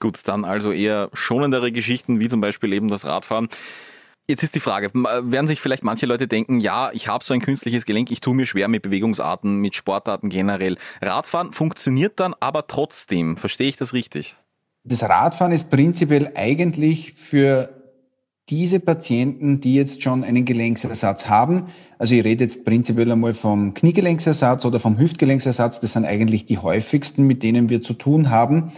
Gut, 0.00 0.20
dann 0.24 0.46
also 0.46 0.72
eher 0.72 1.10
schonendere 1.12 1.70
Geschichten, 1.70 2.18
wie 2.18 2.28
zum 2.28 2.40
Beispiel 2.40 2.72
eben 2.72 2.88
das 2.88 3.04
Radfahren. 3.04 3.50
Jetzt 4.26 4.42
ist 4.42 4.54
die 4.54 4.60
Frage, 4.60 4.90
werden 4.94 5.46
sich 5.46 5.60
vielleicht 5.60 5.84
manche 5.84 6.06
Leute 6.06 6.26
denken, 6.26 6.58
ja, 6.58 6.90
ich 6.94 7.08
habe 7.08 7.22
so 7.22 7.34
ein 7.34 7.40
künstliches 7.40 7.84
Gelenk, 7.84 8.10
ich 8.10 8.20
tue 8.20 8.34
mir 8.34 8.46
schwer 8.46 8.68
mit 8.68 8.82
Bewegungsarten, 8.82 9.56
mit 9.58 9.74
Sportarten 9.74 10.30
generell. 10.30 10.78
Radfahren 11.02 11.52
funktioniert 11.52 12.18
dann 12.20 12.34
aber 12.40 12.66
trotzdem. 12.66 13.36
Verstehe 13.36 13.68
ich 13.68 13.76
das 13.76 13.92
richtig? 13.92 14.36
Das 14.84 15.02
Radfahren 15.02 15.52
ist 15.52 15.68
prinzipiell 15.70 16.32
eigentlich 16.36 17.12
für 17.12 17.68
diese 18.48 18.80
Patienten, 18.80 19.60
die 19.60 19.74
jetzt 19.74 20.02
schon 20.02 20.24
einen 20.24 20.46
Gelenksersatz 20.46 21.28
haben, 21.28 21.66
also 21.98 22.14
ich 22.14 22.24
rede 22.24 22.44
jetzt 22.44 22.64
prinzipiell 22.64 23.10
einmal 23.10 23.34
vom 23.34 23.74
Kniegelenksersatz 23.74 24.64
oder 24.64 24.80
vom 24.80 24.98
Hüftgelenksersatz, 24.98 25.80
das 25.80 25.94
sind 25.94 26.04
eigentlich 26.06 26.46
die 26.46 26.58
häufigsten, 26.58 27.26
mit 27.26 27.42
denen 27.42 27.68
wir 27.68 27.82
zu 27.82 27.94
tun 27.94 28.30
haben, 28.30 28.72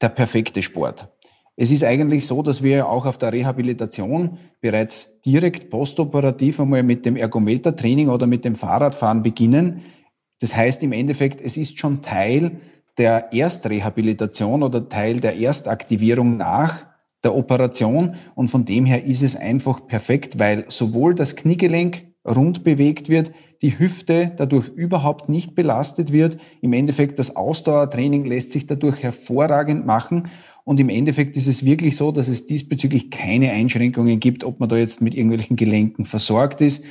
der 0.00 0.08
perfekte 0.10 0.62
Sport. 0.62 1.08
Es 1.56 1.70
ist 1.70 1.84
eigentlich 1.84 2.26
so, 2.26 2.42
dass 2.42 2.62
wir 2.62 2.86
auch 2.86 3.06
auf 3.06 3.16
der 3.16 3.32
Rehabilitation 3.32 4.38
bereits 4.60 5.20
direkt 5.22 5.70
postoperativ 5.70 6.60
einmal 6.60 6.82
mit 6.82 7.06
dem 7.06 7.16
Ergometertraining 7.16 8.10
oder 8.10 8.26
mit 8.26 8.44
dem 8.44 8.54
Fahrradfahren 8.54 9.22
beginnen. 9.22 9.80
Das 10.40 10.54
heißt 10.54 10.82
im 10.82 10.92
Endeffekt, 10.92 11.40
es 11.40 11.56
ist 11.56 11.78
schon 11.78 12.02
Teil 12.02 12.60
der 12.98 13.32
Erstrehabilitation 13.32 14.62
oder 14.62 14.88
Teil 14.88 15.20
der 15.20 15.38
Erstaktivierung 15.38 16.36
nach 16.36 16.86
der 17.24 17.34
Operation. 17.34 18.16
Und 18.34 18.48
von 18.48 18.66
dem 18.66 18.84
her 18.84 19.04
ist 19.04 19.22
es 19.22 19.34
einfach 19.34 19.86
perfekt, 19.86 20.38
weil 20.38 20.66
sowohl 20.68 21.14
das 21.14 21.36
Kniegelenk 21.36 22.04
rund 22.26 22.64
bewegt 22.64 23.08
wird, 23.08 23.32
die 23.62 23.78
Hüfte 23.78 24.32
dadurch 24.36 24.68
überhaupt 24.68 25.28
nicht 25.28 25.54
belastet 25.54 26.12
wird. 26.12 26.36
Im 26.60 26.72
Endeffekt 26.72 27.18
das 27.18 27.36
Ausdauertraining 27.36 28.24
lässt 28.24 28.52
sich 28.52 28.66
dadurch 28.66 29.02
hervorragend 29.02 29.86
machen. 29.86 30.28
Und 30.66 30.80
im 30.80 30.88
Endeffekt 30.88 31.36
ist 31.36 31.46
es 31.46 31.64
wirklich 31.64 31.96
so, 31.96 32.10
dass 32.10 32.26
es 32.26 32.46
diesbezüglich 32.46 33.12
keine 33.12 33.52
Einschränkungen 33.52 34.18
gibt, 34.18 34.42
ob 34.42 34.58
man 34.58 34.68
da 34.68 34.76
jetzt 34.76 35.00
mit 35.00 35.14
irgendwelchen 35.14 35.54
Gelenken 35.54 36.04
versorgt 36.04 36.60
ist. 36.60 36.84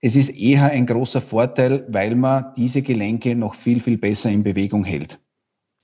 Es 0.00 0.16
ist 0.16 0.30
eher 0.30 0.70
ein 0.70 0.86
großer 0.86 1.20
Vorteil, 1.20 1.84
weil 1.90 2.16
man 2.16 2.46
diese 2.56 2.80
Gelenke 2.80 3.36
noch 3.36 3.54
viel, 3.54 3.80
viel 3.80 3.98
besser 3.98 4.30
in 4.30 4.44
Bewegung 4.44 4.82
hält. 4.82 5.20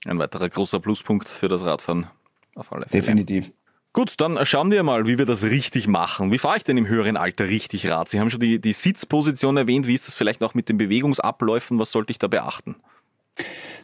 Ein 0.07 0.17
weiterer 0.17 0.49
großer 0.49 0.79
Pluspunkt 0.79 1.29
für 1.29 1.47
das 1.47 1.61
Radfahren. 1.63 2.07
Auf 2.55 2.73
alle 2.73 2.87
Fälle. 2.87 3.03
Definitiv. 3.03 3.53
Gut, 3.93 4.15
dann 4.17 4.43
schauen 4.43 4.71
wir 4.71 4.81
mal, 4.81 5.05
wie 5.05 5.19
wir 5.19 5.27
das 5.27 5.43
richtig 5.43 5.87
machen. 5.87 6.31
Wie 6.31 6.39
fahre 6.39 6.57
ich 6.57 6.63
denn 6.63 6.77
im 6.77 6.87
höheren 6.87 7.15
Alter 7.15 7.47
richtig 7.47 7.87
Rad? 7.91 8.09
Sie 8.09 8.19
haben 8.19 8.31
schon 8.31 8.39
die, 8.39 8.59
die 8.59 8.73
Sitzposition 8.73 9.55
erwähnt. 9.55 9.85
Wie 9.85 9.93
ist 9.93 10.07
das 10.07 10.15
vielleicht 10.15 10.41
auch 10.41 10.55
mit 10.55 10.67
den 10.67 10.79
Bewegungsabläufen? 10.79 11.77
Was 11.77 11.91
sollte 11.91 12.09
ich 12.09 12.17
da 12.17 12.25
beachten? 12.25 12.75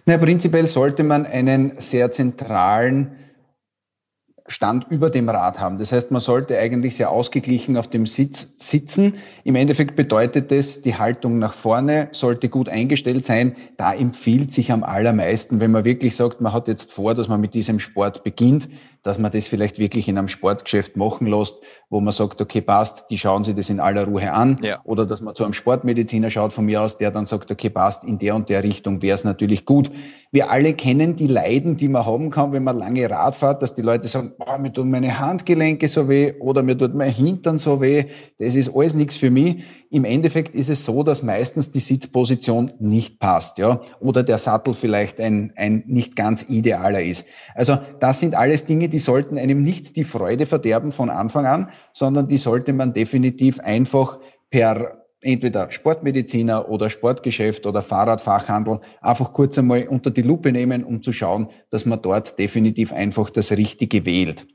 Na, 0.08 0.18
prinzipiell 0.18 0.65
sollte 0.65 1.03
man 1.03 1.27
einen 1.27 1.80
sehr 1.80 2.12
zentralen 2.12 3.12
Stand 4.48 4.88
über 4.90 5.10
dem 5.10 5.30
Rad 5.30 5.60
haben. 5.60 5.78
Das 5.78 5.92
heißt, 5.92 6.12
man 6.12 6.22
sollte 6.22 6.58
eigentlich 6.58 6.96
sehr 6.96 7.10
ausgeglichen 7.10 7.78
auf 7.78 7.88
dem 7.88 8.06
Sitz 8.06 8.56
sitzen. 8.58 9.14
Im 9.44 9.56
Endeffekt 9.56 9.96
bedeutet 9.96 10.52
das, 10.52 10.82
die 10.82 10.96
Haltung 10.96 11.40
nach 11.40 11.54
vorne 11.54 12.10
sollte 12.12 12.50
gut 12.50 12.68
eingestellt 12.68 13.26
sein. 13.26 13.56
Da 13.78 13.94
empfiehlt 13.94 14.52
sich 14.52 14.72
am 14.72 14.84
allermeisten, 14.84 15.60
wenn 15.60 15.72
man 15.72 15.86
wirklich 15.86 16.16
sagt, 16.16 16.42
man 16.42 16.54
hat 16.54 16.68
jetzt 16.68 16.92
vor, 16.92 17.14
dass 17.14 17.28
man 17.28 17.40
mit 17.40 17.54
diesem 17.54 17.80
Sport 17.80 18.24
beginnt, 18.24 18.68
dass 19.04 19.18
man 19.18 19.32
das 19.32 19.48
vielleicht 19.48 19.80
wirklich 19.80 20.08
in 20.08 20.18
einem 20.18 20.28
Sportgeschäft 20.28 20.96
machen 20.96 21.28
lässt, 21.28 21.56
wo 21.90 22.00
man 22.00 22.14
sagt, 22.14 22.40
okay, 22.40 22.62
passt, 22.62 23.10
die 23.10 23.18
schauen 23.18 23.44
sich 23.44 23.56
das 23.56 23.70
in 23.70 23.80
aller 23.80 24.06
Ruhe 24.06 24.32
an. 24.32 24.60
Ja. 24.62 24.80
Oder 24.84 25.06
dass 25.06 25.22
man 25.22 25.34
zu 25.34 25.44
einem 25.44 25.54
Sportmediziner 25.54 26.30
schaut 26.30 26.54
von 26.54 26.66
mir 26.66 26.82
aus, 26.82 26.98
der 26.98 27.10
dann 27.12 27.26
sagt, 27.26 27.52
okay, 27.52 27.70
passt, 27.70 28.04
in 28.04 28.20
der 28.20 28.36
und 28.36 28.50
der 28.50 28.64
Richtung 28.64 29.02
wäre 29.02 29.16
es 29.16 29.24
natürlich 29.24 29.66
gut. 29.66 29.92
Wir 30.32 30.52
alle 30.52 30.74
kennen 30.74 31.16
die 31.16 31.28
Leiden, 31.28 31.78
die 31.78 31.88
man 31.88 32.06
haben 32.06 32.30
kann, 32.30 32.52
wenn 32.52 32.64
man 32.64 32.78
lange 32.78 33.10
Rad 33.10 33.36
fährt, 33.36 33.62
dass 33.62 33.74
die 33.74 33.82
Leute 33.82 34.08
sagen, 34.08 34.31
boah, 34.38 34.58
mir 34.58 34.72
tun 34.72 34.90
meine 34.90 35.20
Handgelenke 35.20 35.88
so 35.88 36.10
weh 36.10 36.34
oder 36.40 36.64
mir 36.64 36.78
tut 36.78 36.96
mein 36.96 37.12
Hintern 37.12 37.58
so 37.58 37.82
weh. 37.82 38.06
Das 38.40 38.56
ist 38.56 38.76
alles 38.76 38.94
nichts 38.94 39.18
für 39.18 39.30
mich. 39.30 39.64
Im 39.90 40.06
Endeffekt 40.06 40.56
ist 40.56 40.70
es 40.70 40.86
so, 40.86 41.04
dass 41.04 41.24
meistens 41.24 41.72
die 41.72 41.80
Sitzposition 41.80 42.72
nicht 42.80 43.20
passt, 43.20 43.58
ja, 43.58 43.82
oder 44.00 44.24
der 44.24 44.38
Sattel 44.38 44.74
vielleicht 44.74 45.20
ein, 45.20 45.54
ein 45.56 45.84
nicht 45.88 46.16
ganz 46.16 46.46
idealer 46.50 47.02
ist. 47.02 47.26
Also 47.56 47.78
das 48.00 48.20
sind 48.20 48.36
alles 48.36 48.66
Dinge, 48.66 48.90
die 48.90 49.00
sollten 49.00 49.38
einem 49.38 49.64
nicht 49.64 49.96
die 49.96 50.04
Freude 50.04 50.46
verderben 50.46 50.92
von 50.92 51.10
Anfang 51.10 51.46
an, 51.46 51.70
sondern 51.94 52.28
die 52.28 52.38
sollte 52.38 52.74
man 52.74 52.94
definitiv 52.94 53.60
einfach 53.60 54.20
per 54.50 55.00
entweder 55.22 55.72
Sportmediziner 55.72 56.70
oder 56.70 56.90
Sportgeschäft 56.90 57.66
oder 57.66 57.82
Fahrradfachhandel 57.82 58.80
einfach 59.01 59.34
kurz 59.34 59.58
einmal 59.58 59.88
unter 59.88 60.12
die 60.12 60.24
Lupe 60.24 60.51
nehmen, 60.51 60.84
um 60.84 61.01
zu 61.01 61.12
schauen, 61.12 61.48
dass 61.70 61.86
man 61.86 62.01
dort 62.01 62.38
definitiv 62.40 62.92
einfach 62.92 63.30
das 63.30 63.51
Richtige 63.51 64.06
wählt. 64.06 64.46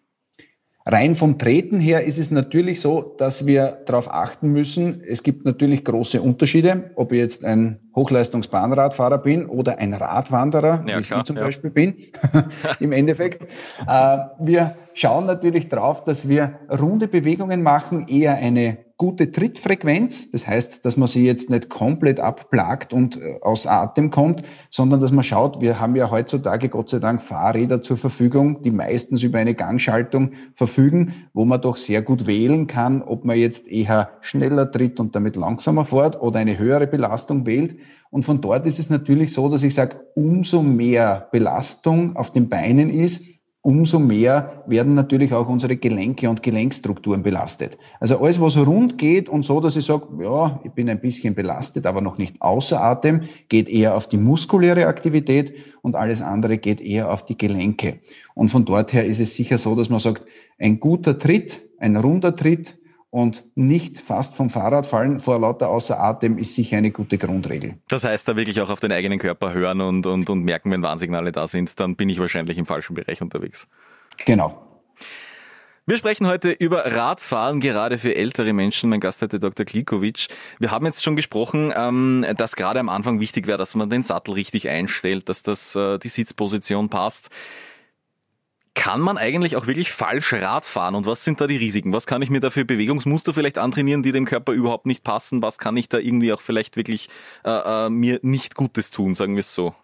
Rein 0.89 1.17
vom 1.17 1.37
Treten 1.37 1.81
her 1.81 2.05
ist 2.05 2.17
es 2.17 2.31
natürlich 2.31 2.81
so, 2.81 3.17
dass 3.19 3.45
wir 3.45 3.83
darauf 3.87 4.09
achten 4.09 4.53
müssen. 4.53 5.01
Es 5.01 5.25
gibt 5.25 5.45
natürlich 5.45 5.85
große 5.85 6.23
Unterschiede, 6.23 6.93
ob 6.95 7.11
ich 7.11 7.19
jetzt 7.19 7.45
ein 7.45 7.81
Hochleistungsbahnradfahrer 7.97 9.19
bin 9.19 9.47
oder 9.47 9.81
ein 9.81 9.95
Radwanderer, 9.95 10.85
ja, 10.87 10.99
wie 10.99 11.03
klar, 11.03 11.21
ich 11.21 11.25
zum 11.25 11.37
ja. 11.37 11.43
Beispiel 11.43 11.71
bin, 11.71 11.97
im 12.81 12.93
Endeffekt. 12.93 13.43
Äh, 13.89 14.19
wir 14.39 14.77
schauen 14.95 15.27
natürlich 15.27 15.69
drauf, 15.69 16.05
dass 16.05 16.29
wir 16.29 16.61
runde 16.71 17.09
Bewegungen 17.09 17.65
machen, 17.65 18.07
eher 18.07 18.37
eine 18.37 18.86
gute 18.99 19.31
Trittfrequenz. 19.31 20.31
Das 20.31 20.47
heißt, 20.47 20.85
dass 20.85 20.97
man 20.97 21.09
sie 21.09 21.27
jetzt 21.27 21.51
nicht 21.51 21.69
komplett 21.69 22.19
abplagt 22.19 22.93
und 22.93 23.21
äh, 23.21 23.39
aus 23.43 23.67
Atem 23.67 24.11
kommt, 24.11 24.43
sondern 24.71 25.01
dass 25.01 25.13
man 25.13 25.23
schaut, 25.23 25.61
wir 25.61 25.81
haben 25.81 25.97
ja 25.97 26.11
heutzutage 26.11 26.69
Gott 26.69 26.89
sei 26.89 26.99
Dank 26.99 27.21
Fahrräder 27.21 27.83
zur 27.83 27.97
Verfügung, 27.97 28.63
die 28.63 28.71
meistens 28.71 29.23
über 29.23 29.39
eine 29.39 29.55
Gangschaltung 29.55 30.31
verfügen, 30.55 31.13
wo 31.35 31.45
man 31.45 31.61
doch 31.61 31.77
sehr 31.77 32.03
gut 32.03 32.27
wählen 32.27 32.67
kann, 32.67 33.03
ob 33.03 33.25
man 33.25 33.39
jetzt 33.39 33.69
eher 33.69 34.11
schneller 34.21 34.71
tritt 34.71 34.99
und 34.99 35.15
damit 35.15 35.37
langsamer 35.37 35.85
fährt 35.85 36.21
oder 36.21 36.41
eine 36.41 36.59
höhere 36.59 36.87
Belastung 36.87 37.45
wählt. 37.45 37.77
Und 38.11 38.25
von 38.25 38.41
dort 38.41 38.67
ist 38.67 38.79
es 38.79 38.89
natürlich 38.89 39.33
so, 39.33 39.49
dass 39.49 39.63
ich 39.63 39.75
sage, 39.75 40.01
umso 40.15 40.63
mehr 40.63 41.29
Belastung 41.33 42.17
auf 42.17 42.33
den 42.33 42.49
Beinen 42.49 42.89
ist, 42.89 43.21
umso 43.67 43.99
mehr 43.99 44.63
werden 44.69 44.95
natürlich 44.95 45.35
auch 45.35 45.49
unsere 45.49 45.77
Gelenke 45.77 46.31
und 46.31 46.45
Gelenkstrukturen 46.45 47.25
belastet. 47.25 47.77
Also 47.99 48.21
alles, 48.21 48.41
was 48.41 48.57
rund 48.57 48.97
geht 48.97 49.29
und 49.29 49.45
so, 49.45 49.59
dass 49.59 49.75
ich 49.75 49.85
sage, 49.85 50.07
ja, 50.23 50.61
ich 50.63 50.71
bin 50.71 50.89
ein 50.89 51.01
bisschen 51.01 51.35
belastet, 51.35 51.85
aber 51.85 52.01
noch 52.01 52.17
nicht 52.17 52.41
außer 52.41 52.81
Atem, 52.81 53.23
geht 53.49 53.69
eher 53.69 53.97
auf 53.97 54.07
die 54.07 54.19
muskuläre 54.19 54.87
Aktivität 54.87 55.53
und 55.83 55.97
alles 55.97 56.23
andere 56.23 56.59
geht 56.59 56.81
eher 56.81 57.13
auf 57.13 57.25
die 57.25 57.37
Gelenke. 57.37 57.99
Und 58.35 58.53
von 58.53 58.65
dort 58.65 58.93
her 58.93 59.05
ist 59.05 59.19
es 59.19 59.35
sicher 59.35 59.59
so, 59.59 59.75
dass 59.75 59.91
man 59.91 59.99
sagt, 59.99 60.23
ein 60.61 60.79
guter 60.79 61.19
Tritt, 61.19 61.63
ein 61.81 61.97
runder 61.97 62.37
Tritt, 62.37 62.79
und 63.11 63.45
nicht 63.55 63.99
fast 63.99 64.35
vom 64.35 64.51
Fahrrad 64.51 64.87
fallen 64.87 65.21
vor 65.21 65.41
lauter 65.41 65.69
außer 65.69 65.99
Atem 66.01 66.39
ist 66.39 66.55
sicher 66.55 66.77
eine 66.77 66.91
gute 66.91 67.19
Grundregel. 67.19 67.79
Das 67.89 68.05
heißt, 68.05 68.29
da 68.29 68.37
wirklich 68.37 68.61
auch 68.61 68.71
auf 68.71 68.81
den 68.81 68.93
eigenen 68.93 69.19
Körper 69.19 69.53
hören 69.53 69.81
und, 69.81 70.07
und, 70.07 70.29
und 70.29 70.43
merken, 70.43 70.71
wenn 70.71 70.83
Warnsignale 70.83 71.33
da 71.33 71.47
sind, 71.47 71.79
dann 71.81 71.97
bin 71.97 72.09
ich 72.09 72.19
wahrscheinlich 72.19 72.59
im 72.59 72.67
falschen 72.67 72.95
Bereich 72.95 73.23
unterwegs. 73.23 73.69
Genau. 74.25 74.63
Wir 75.89 75.99
sprechen 75.99 76.27
heute 76.27 76.51
über 76.51 76.85
Radfahren, 76.97 77.61
gerade 77.61 77.99
für 77.99 78.17
ältere 78.17 78.53
Menschen. 78.53 78.91
Mein 78.91 78.99
Gast 78.99 79.23
heute 79.23 79.39
Dr. 79.39 79.65
Klikovic. 79.65 80.27
Wir 80.59 80.73
haben 80.73 80.85
jetzt 80.85 81.05
schon 81.05 81.15
gesprochen, 81.15 81.73
ähm, 81.77 82.27
dass 82.37 82.57
gerade 82.57 82.81
am 82.81 82.89
Anfang 82.89 83.21
wichtig 83.21 83.47
wäre, 83.47 83.57
dass 83.57 83.77
man 83.77 83.89
den 83.89 84.03
Sattel 84.03 84.35
richtig 84.35 84.69
einstellt, 84.69 85.29
dass 85.29 85.45
das 85.45 85.77
äh, 85.77 85.99
die 85.99 86.09
Sitzposition 86.09 86.89
passt. 86.89 87.31
Kann 88.77 89.01
man 89.01 89.17
eigentlich 89.17 89.57
auch 89.57 89.67
wirklich 89.67 89.91
falsch 89.91 90.35
Rad 90.35 90.67
fahren 90.67 90.95
und 90.95 91.07
was 91.07 91.25
sind 91.25 91.41
da 91.41 91.47
die 91.47 91.57
Risiken? 91.57 91.95
Was 91.95 92.07
kann 92.07 92.21
ich 92.21 92.29
mir 92.29 92.41
da 92.41 92.51
für 92.51 92.67
Bewegungsmuster 92.67 93.33
vielleicht 93.33 93.57
antrainieren, 93.57 94.03
die 94.03 94.13
dem 94.13 94.27
Körper 94.27 94.53
überhaupt 94.53 94.85
nicht 94.85 95.03
passen? 95.03 95.41
Was 95.41 95.57
kann 95.57 95.79
ich 95.79 95.89
da 95.89 95.99
irgendwie 95.99 96.33
auch 96.33 96.43
vielleicht 96.43 96.77
wirklich 96.77 97.09
äh, 97.43 97.87
äh, 97.87 97.91
mir 97.91 98.21
nicht 98.23 98.55
Gutes 98.55 98.91
tun, 98.91 99.15
sagen 99.15 99.35
wir 99.35 99.41
es 99.41 99.55
so? 99.55 99.75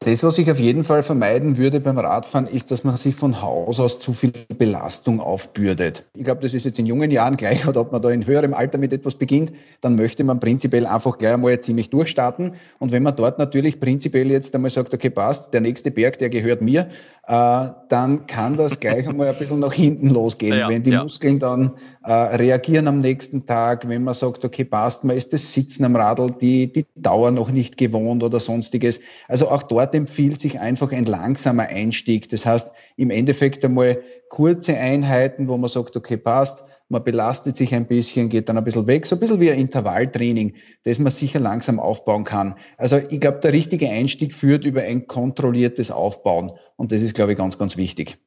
Das, 0.00 0.22
was 0.22 0.38
ich 0.38 0.48
auf 0.48 0.60
jeden 0.60 0.84
Fall 0.84 1.02
vermeiden 1.02 1.56
würde 1.58 1.80
beim 1.80 1.98
Radfahren, 1.98 2.46
ist, 2.46 2.70
dass 2.70 2.84
man 2.84 2.96
sich 2.96 3.16
von 3.16 3.42
Haus 3.42 3.80
aus 3.80 3.98
zu 3.98 4.12
viel 4.12 4.32
Belastung 4.56 5.20
aufbürdet. 5.20 6.04
Ich 6.14 6.22
glaube, 6.22 6.40
das 6.40 6.54
ist 6.54 6.64
jetzt 6.64 6.78
in 6.78 6.86
jungen 6.86 7.10
Jahren 7.10 7.36
gleich, 7.36 7.66
oder 7.66 7.80
ob 7.80 7.90
man 7.90 8.00
da 8.00 8.10
in 8.10 8.24
höherem 8.24 8.54
Alter 8.54 8.78
mit 8.78 8.92
etwas 8.92 9.16
beginnt, 9.16 9.52
dann 9.80 9.96
möchte 9.96 10.22
man 10.22 10.38
prinzipiell 10.38 10.86
einfach 10.86 11.18
gleich 11.18 11.34
einmal 11.34 11.58
ziemlich 11.58 11.90
durchstarten. 11.90 12.52
Und 12.78 12.92
wenn 12.92 13.02
man 13.02 13.16
dort 13.16 13.40
natürlich 13.40 13.80
prinzipiell 13.80 14.30
jetzt 14.30 14.54
einmal 14.54 14.70
sagt, 14.70 14.94
okay, 14.94 15.10
passt, 15.10 15.52
der 15.52 15.62
nächste 15.62 15.90
Berg, 15.90 16.18
der 16.20 16.30
gehört 16.30 16.62
mir, 16.62 16.88
äh, 17.26 17.68
dann 17.88 18.26
kann 18.28 18.56
das 18.56 18.78
gleich 18.78 19.08
einmal 19.08 19.28
ein 19.28 19.36
bisschen 19.36 19.58
nach 19.58 19.72
hinten 19.72 20.10
losgehen. 20.10 20.56
Ja, 20.56 20.68
wenn 20.68 20.84
die 20.84 20.92
ja. 20.92 21.02
Muskeln 21.02 21.40
dann 21.40 21.72
äh, 22.08 22.36
reagieren 22.36 22.88
am 22.88 23.00
nächsten 23.02 23.44
Tag, 23.44 23.86
wenn 23.86 24.02
man 24.02 24.14
sagt, 24.14 24.42
okay, 24.42 24.64
passt, 24.64 25.04
man 25.04 25.14
ist 25.14 25.34
das 25.34 25.52
Sitzen 25.52 25.84
am 25.84 25.94
Radl, 25.94 26.30
die, 26.30 26.72
die 26.72 26.86
Dauer 26.94 27.32
noch 27.32 27.50
nicht 27.50 27.76
gewohnt 27.76 28.22
oder 28.22 28.40
sonstiges. 28.40 29.00
Also 29.28 29.50
auch 29.50 29.62
dort 29.62 29.94
empfiehlt 29.94 30.40
sich 30.40 30.58
einfach 30.58 30.90
ein 30.92 31.04
langsamer 31.04 31.64
Einstieg. 31.64 32.30
Das 32.30 32.46
heißt, 32.46 32.72
im 32.96 33.10
Endeffekt 33.10 33.62
einmal 33.62 34.00
kurze 34.30 34.74
Einheiten, 34.78 35.48
wo 35.48 35.58
man 35.58 35.68
sagt, 35.68 35.98
okay, 35.98 36.16
passt, 36.16 36.64
man 36.88 37.04
belastet 37.04 37.58
sich 37.58 37.74
ein 37.74 37.86
bisschen, 37.86 38.30
geht 38.30 38.48
dann 38.48 38.56
ein 38.56 38.64
bisschen 38.64 38.86
weg, 38.86 39.04
so 39.04 39.16
ein 39.16 39.20
bisschen 39.20 39.42
wie 39.42 39.50
ein 39.50 39.58
Intervalltraining, 39.58 40.54
das 40.84 40.98
man 40.98 41.12
sicher 41.12 41.40
langsam 41.40 41.78
aufbauen 41.78 42.24
kann. 42.24 42.54
Also 42.78 42.96
ich 42.96 43.20
glaube, 43.20 43.40
der 43.40 43.52
richtige 43.52 43.90
Einstieg 43.90 44.32
führt 44.32 44.64
über 44.64 44.80
ein 44.80 45.06
kontrolliertes 45.06 45.90
Aufbauen 45.90 46.52
und 46.76 46.90
das 46.90 47.02
ist, 47.02 47.14
glaube 47.14 47.32
ich, 47.32 47.38
ganz, 47.38 47.58
ganz 47.58 47.76
wichtig. 47.76 48.18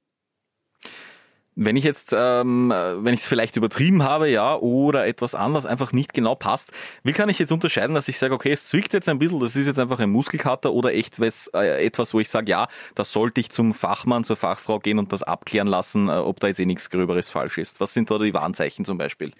Wenn 1.56 1.76
ich 1.76 1.84
jetzt, 1.84 2.16
ähm, 2.18 2.70
wenn 2.70 3.14
ich 3.14 3.22
es 3.22 3.28
vielleicht 3.28 3.58
übertrieben 3.58 4.04
habe, 4.04 4.30
ja, 4.30 4.56
oder 4.56 5.06
etwas 5.06 5.36
anders 5.36 5.66
einfach 5.66 5.92
nicht 5.92 6.14
genau 6.14 6.34
passt, 6.34 6.72
wie 7.04 7.12
kann 7.12 7.28
ich 7.28 7.40
jetzt 7.40 7.52
unterscheiden, 7.52 7.94
dass 7.94 8.08
ich 8.08 8.18
sage, 8.18 8.34
okay, 8.34 8.52
es 8.52 8.68
zwickt 8.68 8.94
jetzt 8.94 9.10
ein 9.10 9.20
bisschen, 9.20 9.40
das 9.42 9.58
ist 9.58 9.68
jetzt 9.68 9.80
einfach 9.80 10.00
ein 10.00 10.10
Muskelkater 10.10 10.72
oder 10.72 10.94
echt 10.94 11.20
was, 11.20 11.48
äh, 11.54 11.86
etwas, 11.86 12.14
wo 12.14 12.22
ich 12.22 12.30
sage, 12.30 12.50
ja, 12.50 12.68
da 12.96 13.04
sollte 13.04 13.42
ich 13.42 13.50
zum 13.50 13.74
Fachmann, 13.74 14.24
zur 14.24 14.38
Fachfrau 14.38 14.80
gehen 14.80 14.98
und 14.98 15.12
das 15.12 15.24
abklären 15.24 15.68
lassen, 15.68 16.08
äh, 16.08 16.14
ob 16.14 16.40
da 16.40 16.48
jetzt 16.48 16.60
eh 16.60 16.66
nichts 16.66 16.90
Gröberes 16.90 17.30
falsch 17.30 17.58
ist. 17.58 17.82
Was 17.82 17.94
sind 17.94 18.10
da 18.10 18.18
die 18.18 18.34
Warnzeichen 18.34 18.86
zum 18.86 18.98
Beispiel? 18.98 19.34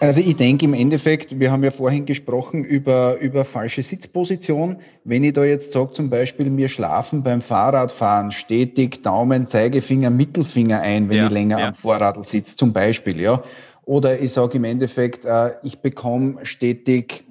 Also 0.00 0.20
ich 0.20 0.36
denke 0.36 0.64
im 0.64 0.74
Endeffekt, 0.74 1.38
wir 1.38 1.52
haben 1.52 1.62
ja 1.62 1.70
vorhin 1.70 2.04
gesprochen 2.04 2.64
über, 2.64 3.16
über 3.20 3.44
falsche 3.44 3.82
Sitzposition. 3.82 4.76
Wenn 5.04 5.22
ich 5.24 5.34
da 5.34 5.44
jetzt 5.44 5.72
sage, 5.72 5.92
zum 5.92 6.10
Beispiel, 6.10 6.54
wir 6.56 6.68
schlafen 6.68 7.22
beim 7.22 7.40
Fahrradfahren 7.40 8.32
stetig 8.32 9.02
Daumen, 9.02 9.48
Zeigefinger, 9.48 10.10
Mittelfinger 10.10 10.80
ein, 10.80 11.08
wenn 11.08 11.18
ja, 11.18 11.26
ich 11.26 11.32
länger 11.32 11.60
ja. 11.60 11.66
am 11.68 11.74
Vorradl 11.74 12.24
sitze, 12.24 12.56
zum 12.56 12.72
Beispiel, 12.72 13.20
ja. 13.20 13.42
Oder 13.84 14.20
ich 14.20 14.32
sage 14.32 14.56
im 14.56 14.64
Endeffekt, 14.64 15.24
äh, 15.24 15.52
ich 15.62 15.78
bekomme 15.78 16.44
stetig 16.44 17.24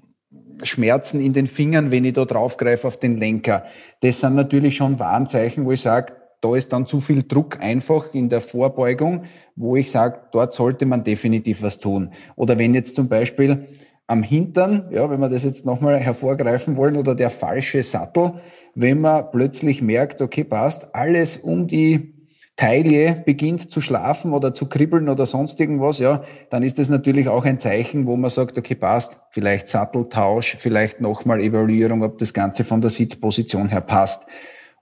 Schmerzen 0.62 1.20
in 1.20 1.34
den 1.34 1.48
Fingern, 1.48 1.92
wenn 1.92 2.06
ich 2.06 2.14
da 2.14 2.26
draufgreife 2.26 2.88
auf 2.88 2.98
den 2.98 3.18
Lenker. 3.18 3.66
Das 4.02 4.20
sind 4.20 4.36
natürlich 4.36 4.76
schon 4.76 5.00
Warnzeichen, 5.00 5.66
wo 5.66 5.74
ich 5.74 5.82
sage, 5.82 6.14
da 6.44 6.56
ist 6.56 6.74
dann 6.74 6.88
zu 6.88 7.00
viel 7.00 7.24
Druck 7.24 7.62
einfach 7.62 8.14
in 8.14 8.28
der 8.28 8.42
Vorbeugung, 8.42 9.24
wo 9.56 9.78
ich 9.78 9.90
sage, 9.90 10.20
dort 10.32 10.54
sollte 10.54 10.86
man 10.86 11.04
definitiv 11.04 11.62
was 11.62 11.80
tun. 11.80 12.10
Oder 12.36 12.60
wenn 12.60 12.74
jetzt 12.74 12.98
zum 12.98 13.08
Beispiel 13.08 13.68
am 14.08 14.24
Hintern, 14.24 14.90
ja, 14.92 15.10
wenn 15.10 15.22
wir 15.22 15.30
das 15.30 15.44
jetzt 15.44 15.66
nochmal 15.66 15.98
hervorgreifen 15.98 16.76
wollen, 16.76 16.98
oder 16.98 17.16
der 17.16 17.30
falsche 17.30 17.82
Sattel, 17.82 18.34
wenn 18.76 19.00
man 19.00 19.32
plötzlich 19.32 19.82
merkt, 19.82 20.22
okay, 20.22 20.44
passt, 20.44 20.94
alles 20.94 21.38
um 21.38 21.68
die 21.68 22.14
Taille 22.58 23.24
beginnt 23.26 23.72
zu 23.72 23.82
schlafen 23.82 24.34
oder 24.34 24.54
zu 24.54 24.68
kribbeln 24.68 25.10
oder 25.10 25.26
sonst 25.26 25.60
irgendwas, 25.60 26.00
ja, 26.00 26.24
dann 26.50 26.62
ist 26.62 26.78
das 26.78 26.90
natürlich 26.90 27.30
auch 27.30 27.46
ein 27.46 27.58
Zeichen, 27.58 28.06
wo 28.06 28.18
man 28.18 28.30
sagt, 28.30 28.58
okay, 28.58 28.76
passt, 28.76 29.18
vielleicht 29.32 29.70
Satteltausch, 29.70 30.58
vielleicht 30.60 31.00
nochmal 31.00 31.40
Evaluierung, 31.40 32.04
ob 32.04 32.20
das 32.20 32.34
Ganze 32.34 32.64
von 32.64 32.82
der 32.82 32.90
Sitzposition 32.90 33.70
her 33.70 33.82
passt. 33.82 34.28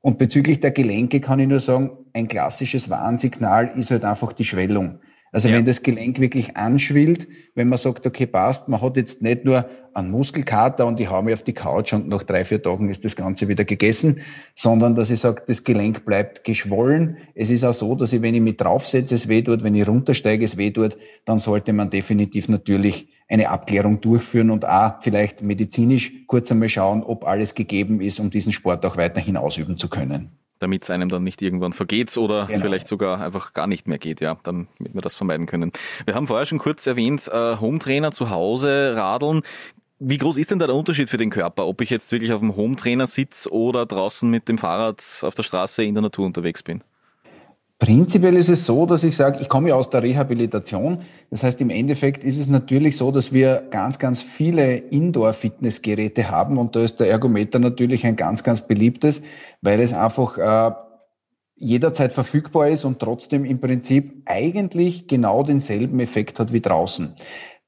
Und 0.01 0.17
bezüglich 0.17 0.60
der 0.60 0.72
Gelenke 0.72 1.22
kann 1.22 1.39
ich 1.39 1.48
nur 1.48 1.60
sagen, 1.60 1.91
ein 2.13 2.27
klassisches 2.27 2.89
Warnsignal 2.89 3.72
ist 3.77 3.91
halt 3.91 4.03
einfach 4.03 4.34
die 4.34 4.43
Schwellung. 4.43 5.00
Also 5.34 5.48
ja. 5.48 5.55
wenn 5.55 5.65
das 5.65 5.81
Gelenk 5.81 6.20
wirklich 6.20 6.58
anschwillt, 6.58 7.27
wenn 7.55 7.70
man 7.70 7.77
sagt, 7.77 8.05
okay, 8.05 8.25
passt, 8.25 8.67
man 8.67 8.81
hat 8.81 8.98
jetzt 8.98 9.22
nicht 9.22 9.46
nur 9.46 9.65
einen 9.93 10.12
Muskelkater 10.12 10.86
und 10.86 11.00
ich 11.00 11.10
hau 11.10 11.22
mich 11.22 11.34
auf 11.34 11.41
die 11.41 11.53
Couch 11.53 11.93
und 11.93 12.10
nach 12.10 12.24
drei, 12.24 12.43
vier 12.43 12.62
Tagen 12.62 12.89
ist 12.89 13.05
das 13.05 13.15
Ganze 13.15 13.48
wieder 13.48 13.63
gegessen, 13.63 14.22
sondern 14.55 14.96
dass 14.96 15.10
ich 15.10 15.22
sage, 15.22 15.43
das 15.48 15.63
Gelenk 15.63 16.05
bleibt 16.05 16.43
geschwollen. 16.43 17.17
Es 17.34 17.50
ist 17.50 17.63
auch 17.63 17.74
so, 17.74 17.96
dass 17.96 18.12
ich, 18.12 18.22
wenn 18.22 18.36
ich 18.36 18.41
mich 18.41 18.58
draufsetze, 18.58 19.15
es 19.15 19.29
weh 19.29 19.41
tut, 19.41 19.63
wenn 19.63 19.75
ich 19.75 19.88
runtersteige, 19.88 20.43
es 20.43 20.58
weh 20.58 20.72
tut, 20.72 20.98
dann 21.24 21.39
sollte 21.39 21.72
man 21.72 21.89
definitiv 21.89 22.50
natürlich 22.50 23.08
eine 23.32 23.50
Abklärung 23.50 24.02
durchführen 24.02 24.50
und 24.52 24.68
auch 24.68 24.96
vielleicht 25.00 25.42
medizinisch 25.42 26.12
kurz 26.28 26.52
einmal 26.52 26.70
schauen, 26.70 27.02
ob 27.02 27.26
alles 27.26 27.56
gegeben 27.56 28.02
ist, 28.02 28.20
um 28.20 28.30
diesen 28.30 28.52
Sport 28.52 28.86
auch 28.86 28.98
weiterhin 28.98 29.38
ausüben 29.38 29.78
zu 29.78 29.88
können 29.90 30.32
damit 30.60 30.84
es 30.84 30.92
einem 30.92 31.10
dann 31.10 31.24
nicht 31.24 31.42
irgendwann 31.42 31.74
vergeht 31.74 32.16
oder 32.18 32.46
genau. 32.46 32.62
vielleicht 32.62 32.86
sogar 32.86 33.20
einfach 33.20 33.54
gar 33.54 33.66
nicht 33.66 33.88
mehr 33.88 33.98
geht, 33.98 34.22
ja, 34.22 34.38
damit 34.44 34.68
wir 34.78 35.02
das 35.02 35.16
vermeiden 35.16 35.48
können. 35.48 35.72
Wir 36.06 36.14
haben 36.14 36.28
vorher 36.28 36.46
schon 36.46 36.60
kurz 36.60 36.86
erwähnt, 36.86 37.28
äh, 37.34 37.58
Hometrainer 37.58 38.12
zu 38.12 38.30
Hause, 38.30 38.94
Radeln. 38.96 39.42
Wie 39.98 40.20
groß 40.20 40.38
ist 40.38 40.52
denn 40.52 40.60
da 40.60 40.68
der 40.68 40.76
Unterschied 40.76 41.10
für 41.10 41.18
den 41.18 41.32
Körper, 41.32 41.66
ob 41.66 41.82
ich 41.82 41.90
jetzt 41.90 42.12
wirklich 42.12 42.32
auf 42.32 42.42
dem 42.42 42.56
Hometrainer 42.56 43.08
sitze 43.08 43.52
oder 43.52 43.88
draußen 43.88 44.30
mit 44.30 44.50
dem 44.50 44.60
Fahrrad 44.60 45.04
auf 45.24 45.34
der 45.34 45.42
Straße 45.42 45.84
in 45.84 45.96
der 45.96 46.04
Natur 46.04 46.28
unterwegs 46.28 46.62
bin? 46.62 46.84
Prinzipiell 47.82 48.38
ist 48.38 48.50
es 48.50 48.68
so, 48.68 48.86
dass 48.86 49.04
ich 49.04 49.16
sage, 49.16 49.40
ich 49.42 49.50
komme 49.50 49.70
ja 49.70 49.76
aus 49.76 49.90
der 49.90 50.04
Rehabilitation. 50.04 51.00
Das 51.32 51.42
heißt, 51.42 51.60
im 51.62 51.72
Endeffekt 51.72 52.24
ist 52.24 52.38
es 52.38 52.46
natürlich 52.46 52.96
so, 52.96 53.10
dass 53.10 53.34
wir 53.34 53.64
ganz, 53.72 53.98
ganz 53.98 54.22
viele 54.22 54.76
Indoor-Fitnessgeräte 54.76 56.30
haben 56.30 56.60
und 56.60 56.76
da 56.76 56.84
ist 56.84 57.00
der 57.00 57.10
Ergometer 57.10 57.58
natürlich 57.58 58.06
ein 58.06 58.16
ganz, 58.16 58.44
ganz 58.44 58.62
beliebtes, 58.62 59.24
weil 59.64 59.82
es 59.82 59.94
einfach 59.94 60.38
äh, 60.38 60.76
jederzeit 61.56 62.14
verfügbar 62.14 62.68
ist 62.70 62.86
und 62.86 63.00
trotzdem 63.00 63.46
im 63.46 63.60
Prinzip 63.60 64.22
eigentlich 64.26 65.08
genau 65.08 65.42
denselben 65.42 66.00
Effekt 66.00 66.40
hat 66.40 66.54
wie 66.54 66.62
draußen. 66.62 67.16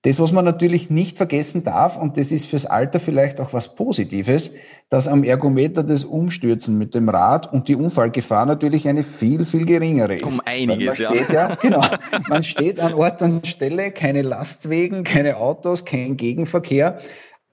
Das, 0.04 0.20
was 0.20 0.32
man 0.32 0.46
natürlich 0.46 0.90
nicht 0.90 1.18
vergessen 1.18 1.64
darf, 1.64 1.98
und 1.98 2.18
das 2.18 2.32
ist 2.32 2.46
fürs 2.46 2.66
Alter 2.66 3.00
vielleicht 3.00 3.40
auch 3.40 3.54
was 3.54 3.76
Positives, 3.76 4.52
dass 4.90 5.08
am 5.08 5.24
Ergometer 5.24 5.82
das 5.82 6.04
Umstürzen 6.04 6.78
mit 6.78 6.94
dem 6.94 7.10
Rad 7.10 7.52
und 7.52 7.68
die 7.68 7.76
Unfallgefahr 7.76 8.46
natürlich 8.46 8.88
eine 8.88 9.04
viel, 9.04 9.46
viel 9.46 9.66
geringere 9.66 10.16
ist. 10.16 10.24
Um 10.24 10.42
einiges, 10.46 11.00
man 11.00 11.10
steht 11.10 11.34
ja. 11.34 11.50
ja. 11.50 11.56
Genau. 11.62 11.82
Man 12.28 12.44
steht 12.44 12.80
an 12.80 12.94
Ort 12.94 13.22
und 13.22 13.48
Stelle, 13.48 13.92
keine 13.92 14.22
Lastwegen, 14.22 15.04
keine 15.04 15.38
Autos, 15.38 15.86
kein 15.86 16.18
Gegenverkehr 16.18 17.00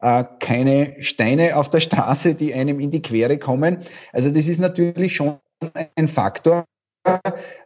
äh, 0.01 0.25
keine 0.39 0.97
Steine 1.01 1.57
auf 1.57 1.71
der 1.71 1.81
Straße, 1.81 2.35
die 2.35 2.55
einem 2.55 2.81
in 2.81 2.91
die 2.91 3.03
Quere 3.03 3.39
kommen. 3.39 3.79
Also 4.13 4.31
das 4.31 4.49
ist 4.49 4.59
natürlich 4.59 5.15
schon 5.15 5.39
ein 5.95 6.09
Faktor, 6.09 6.65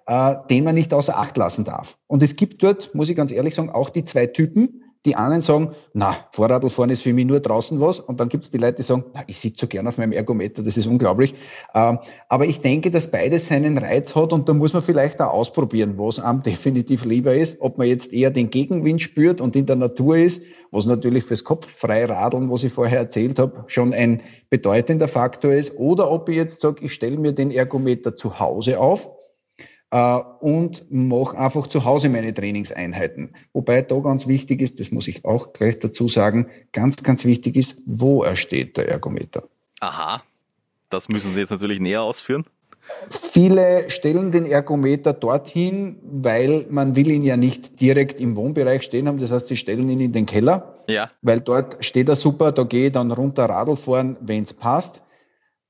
äh, 0.06 0.36
den 0.50 0.64
man 0.64 0.74
nicht 0.74 0.92
außer 0.92 1.16
Acht 1.16 1.36
lassen 1.36 1.64
darf. 1.64 1.96
Und 2.06 2.22
es 2.22 2.36
gibt 2.36 2.62
dort, 2.62 2.94
muss 2.94 3.08
ich 3.08 3.16
ganz 3.16 3.32
ehrlich 3.32 3.54
sagen, 3.54 3.70
auch 3.70 3.90
die 3.90 4.04
zwei 4.04 4.26
Typen. 4.26 4.83
Die 5.04 5.16
einen 5.16 5.42
sagen, 5.42 5.72
na, 5.92 6.16
Vorradlfahren 6.30 6.88
ist 6.88 7.02
für 7.02 7.12
mich 7.12 7.26
nur 7.26 7.40
draußen 7.40 7.78
was. 7.78 8.00
Und 8.00 8.20
dann 8.20 8.30
gibt 8.30 8.44
es 8.44 8.50
die 8.50 8.56
Leute, 8.56 8.76
die 8.76 8.82
sagen, 8.82 9.04
na, 9.12 9.22
ich 9.26 9.38
sitze 9.38 9.60
so 9.60 9.66
gern 9.66 9.86
auf 9.86 9.98
meinem 9.98 10.12
Ergometer, 10.12 10.62
das 10.62 10.78
ist 10.78 10.86
unglaublich. 10.86 11.34
Ähm, 11.74 11.98
aber 12.30 12.46
ich 12.46 12.60
denke, 12.60 12.90
dass 12.90 13.10
beides 13.10 13.48
seinen 13.48 13.76
Reiz 13.76 14.14
hat 14.14 14.32
und 14.32 14.48
da 14.48 14.54
muss 14.54 14.72
man 14.72 14.82
vielleicht 14.82 15.20
auch 15.20 15.32
ausprobieren, 15.32 15.98
was 15.98 16.18
einem 16.18 16.42
definitiv 16.42 17.04
lieber 17.04 17.34
ist. 17.34 17.60
Ob 17.60 17.76
man 17.76 17.86
jetzt 17.86 18.14
eher 18.14 18.30
den 18.30 18.48
Gegenwind 18.48 19.02
spürt 19.02 19.42
und 19.42 19.56
in 19.56 19.66
der 19.66 19.76
Natur 19.76 20.16
ist, 20.16 20.42
was 20.70 20.86
natürlich 20.86 21.24
fürs 21.24 21.44
Kopffreiradeln, 21.44 22.50
was 22.50 22.64
ich 22.64 22.72
vorher 22.72 22.98
erzählt 22.98 23.38
habe, 23.38 23.64
schon 23.66 23.92
ein 23.92 24.22
bedeutender 24.48 25.06
Faktor 25.06 25.52
ist. 25.52 25.78
Oder 25.78 26.10
ob 26.10 26.28
ich 26.30 26.36
jetzt 26.36 26.62
sage, 26.62 26.82
ich 26.82 26.94
stelle 26.94 27.18
mir 27.18 27.32
den 27.32 27.50
Ergometer 27.50 28.16
zu 28.16 28.38
Hause 28.38 28.80
auf 28.80 29.10
äh, 29.90 30.18
und 30.40 30.84
mache 30.90 31.36
einfach 31.38 31.66
zu 31.66 31.84
Hause 31.84 32.08
meine 32.08 32.34
Trainingseinheiten. 32.34 33.34
Wobei 33.52 33.82
da 33.82 33.98
ganz 34.00 34.26
wichtig 34.26 34.60
ist, 34.60 34.80
das 34.80 34.90
muss 34.90 35.08
ich 35.08 35.24
auch 35.24 35.52
gleich 35.52 35.78
dazu 35.78 36.08
sagen, 36.08 36.46
ganz, 36.72 37.02
ganz 37.02 37.24
wichtig 37.24 37.56
ist, 37.56 37.76
wo 37.86 38.22
er 38.22 38.36
steht, 38.36 38.76
der 38.76 38.88
Ergometer. 38.88 39.44
Aha, 39.80 40.22
das 40.90 41.08
müssen 41.08 41.34
Sie 41.34 41.40
jetzt 41.40 41.50
natürlich 41.50 41.80
näher 41.80 42.02
ausführen. 42.02 42.44
Viele 43.08 43.88
stellen 43.90 44.30
den 44.30 44.44
Ergometer 44.44 45.12
dorthin, 45.12 45.96
weil 46.02 46.66
man 46.68 46.94
will 46.96 47.10
ihn 47.10 47.22
ja 47.24 47.36
nicht 47.36 47.80
direkt 47.80 48.20
im 48.20 48.36
Wohnbereich 48.36 48.82
stehen 48.82 49.08
haben. 49.08 49.18
Das 49.18 49.32
heißt, 49.32 49.48
sie 49.48 49.56
stellen 49.56 49.88
ihn 49.88 50.00
in 50.00 50.12
den 50.12 50.26
Keller, 50.26 50.74
ja. 50.86 51.10
weil 51.22 51.40
dort 51.40 51.82
steht 51.84 52.08
er 52.08 52.16
super, 52.16 52.52
da 52.52 52.64
gehe 52.64 52.86
ich 52.86 52.92
dann 52.92 53.10
runter 53.10 53.46
Radl 53.46 53.76
fahren, 53.76 54.16
wenn 54.20 54.42
es 54.42 54.52
passt. 54.52 55.00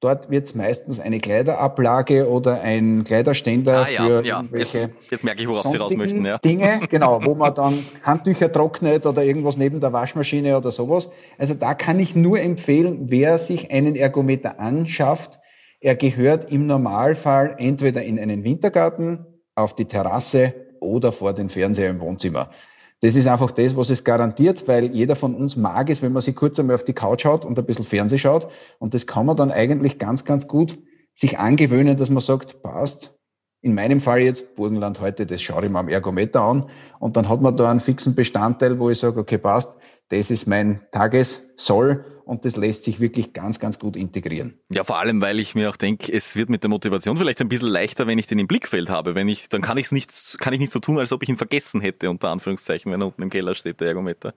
Dort 0.04 0.28
wird 0.28 0.44
es 0.44 0.54
meistens 0.54 1.00
eine 1.00 1.18
Kleiderablage 1.18 2.28
oder 2.28 2.60
ein 2.60 3.04
Kleiderständer 3.04 3.86
ah, 3.86 3.90
ja, 3.90 4.04
für 4.04 4.22
ja. 4.22 4.36
irgendwelche 4.36 4.78
jetzt, 4.78 4.92
jetzt 5.10 5.24
merke 5.24 5.40
ich, 5.40 5.48
worauf 5.48 5.62
Sie 5.62 5.78
raus 5.78 5.96
möchten. 5.96 6.26
Ja. 6.26 6.36
Dinge, 6.36 6.80
genau, 6.90 7.24
wo 7.24 7.34
man 7.34 7.54
dann 7.54 7.82
Handtücher 8.02 8.52
trocknet 8.52 9.06
oder 9.06 9.24
irgendwas 9.24 9.56
neben 9.56 9.80
der 9.80 9.94
Waschmaschine 9.94 10.58
oder 10.58 10.70
sowas. 10.72 11.08
Also 11.38 11.54
da 11.54 11.72
kann 11.72 11.98
ich 11.98 12.14
nur 12.14 12.38
empfehlen, 12.38 13.06
wer 13.08 13.38
sich 13.38 13.70
einen 13.70 13.96
Ergometer 13.96 14.60
anschafft, 14.60 15.40
er 15.80 15.94
gehört 15.94 16.52
im 16.52 16.66
Normalfall 16.66 17.54
entweder 17.56 18.02
in 18.02 18.18
einen 18.18 18.44
Wintergarten, 18.44 19.24
auf 19.54 19.74
die 19.74 19.86
Terrasse 19.86 20.52
oder 20.80 21.12
vor 21.12 21.32
den 21.32 21.48
Fernseher 21.48 21.88
im 21.88 22.02
Wohnzimmer. 22.02 22.50
Das 23.00 23.16
ist 23.16 23.26
einfach 23.26 23.50
das, 23.50 23.76
was 23.76 23.90
es 23.90 24.04
garantiert, 24.04 24.66
weil 24.66 24.94
jeder 24.94 25.16
von 25.16 25.34
uns 25.34 25.56
mag 25.56 25.90
es, 25.90 26.00
wenn 26.00 26.12
man 26.12 26.22
sich 26.22 26.34
kurz 26.34 26.58
einmal 26.58 26.76
auf 26.76 26.84
die 26.84 26.94
Couch 26.94 27.22
schaut 27.22 27.44
und 27.44 27.58
ein 27.58 27.66
bisschen 27.66 27.84
Fernseh 27.84 28.18
schaut. 28.18 28.48
Und 28.78 28.94
das 28.94 29.06
kann 29.06 29.26
man 29.26 29.36
dann 29.36 29.50
eigentlich 29.50 29.98
ganz, 29.98 30.24
ganz 30.24 30.48
gut 30.48 30.78
sich 31.14 31.38
angewöhnen, 31.38 31.96
dass 31.96 32.10
man 32.10 32.22
sagt, 32.22 32.62
passt. 32.62 33.18
In 33.60 33.74
meinem 33.74 34.00
Fall 34.00 34.20
jetzt 34.20 34.56
Burgenland 34.56 35.00
heute, 35.00 35.24
das 35.24 35.40
schaue 35.40 35.64
ich 35.64 35.70
mir 35.70 35.78
am 35.78 35.88
Ergometer 35.88 36.42
an. 36.42 36.68
Und 36.98 37.16
dann 37.16 37.28
hat 37.28 37.40
man 37.40 37.56
da 37.56 37.70
einen 37.70 37.80
fixen 37.80 38.14
Bestandteil, 38.14 38.78
wo 38.78 38.90
ich 38.90 38.98
sage, 38.98 39.18
okay, 39.18 39.38
passt, 39.38 39.78
das 40.08 40.30
ist 40.30 40.46
mein 40.46 40.80
Tagessoll 40.90 42.04
und 42.24 42.44
das 42.44 42.56
lässt 42.56 42.84
sich 42.84 43.00
wirklich 43.00 43.32
ganz, 43.32 43.60
ganz 43.60 43.78
gut 43.78 43.96
integrieren. 43.96 44.54
Ja, 44.70 44.84
vor 44.84 44.98
allem, 44.98 45.20
weil 45.20 45.38
ich 45.40 45.54
mir 45.54 45.68
auch 45.68 45.76
denke, 45.76 46.12
es 46.12 46.36
wird 46.36 46.48
mit 46.48 46.62
der 46.62 46.70
Motivation 46.70 47.16
vielleicht 47.16 47.40
ein 47.40 47.48
bisschen 47.48 47.68
leichter, 47.68 48.06
wenn 48.06 48.18
ich 48.18 48.26
den 48.26 48.38
im 48.38 48.46
Blickfeld 48.46 48.88
habe. 48.88 49.14
Wenn 49.14 49.28
ich, 49.28 49.48
dann 49.48 49.60
kann 49.60 49.76
ich 49.76 49.86
es 49.86 49.92
nicht, 49.92 50.36
kann 50.40 50.52
ich 50.52 50.60
nicht 50.60 50.72
so 50.72 50.78
tun, 50.78 50.98
als 50.98 51.12
ob 51.12 51.22
ich 51.22 51.28
ihn 51.28 51.36
vergessen 51.36 51.80
hätte, 51.80 52.10
unter 52.10 52.30
Anführungszeichen, 52.30 52.90
wenn 52.92 53.02
er 53.02 53.08
unten 53.08 53.22
im 53.22 53.30
Keller 53.30 53.54
steht, 53.54 53.80
der 53.80 53.88
Ergometer. 53.88 54.34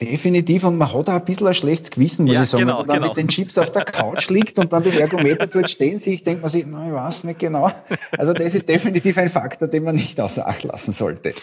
Definitiv, 0.00 0.62
und 0.62 0.78
man 0.78 0.92
hat 0.92 1.08
auch 1.08 1.14
ein 1.14 1.24
bisschen 1.24 1.48
ein 1.48 1.54
schlechtes 1.54 1.90
Gewissen, 1.90 2.26
muss 2.26 2.36
ja, 2.36 2.42
ich 2.42 2.48
sagen. 2.48 2.66
Genau, 2.66 2.74
wenn 2.74 2.78
man 2.78 2.86
dann 2.86 2.96
genau. 2.98 3.08
mit 3.08 3.16
den 3.16 3.28
Chips 3.28 3.58
auf 3.58 3.72
der 3.72 3.84
Couch 3.84 4.28
liegt 4.30 4.56
und 4.58 4.72
dann 4.72 4.84
den 4.84 4.96
Ergometer 4.96 5.48
dort 5.48 5.68
stehen 5.68 5.98
sieht, 5.98 6.24
denkt 6.24 6.42
man 6.42 6.50
sich, 6.50 6.64
na, 6.66 6.86
ich 6.86 6.92
weiß 6.92 7.24
nicht 7.24 7.40
genau. 7.40 7.72
Also 8.16 8.32
das 8.32 8.54
ist 8.54 8.68
definitiv 8.68 9.18
ein 9.18 9.28
Faktor, 9.28 9.66
den 9.66 9.82
man 9.82 9.96
nicht 9.96 10.20
außer 10.20 10.46
Acht 10.46 10.62
lassen 10.62 10.92
sollte. 10.92 11.34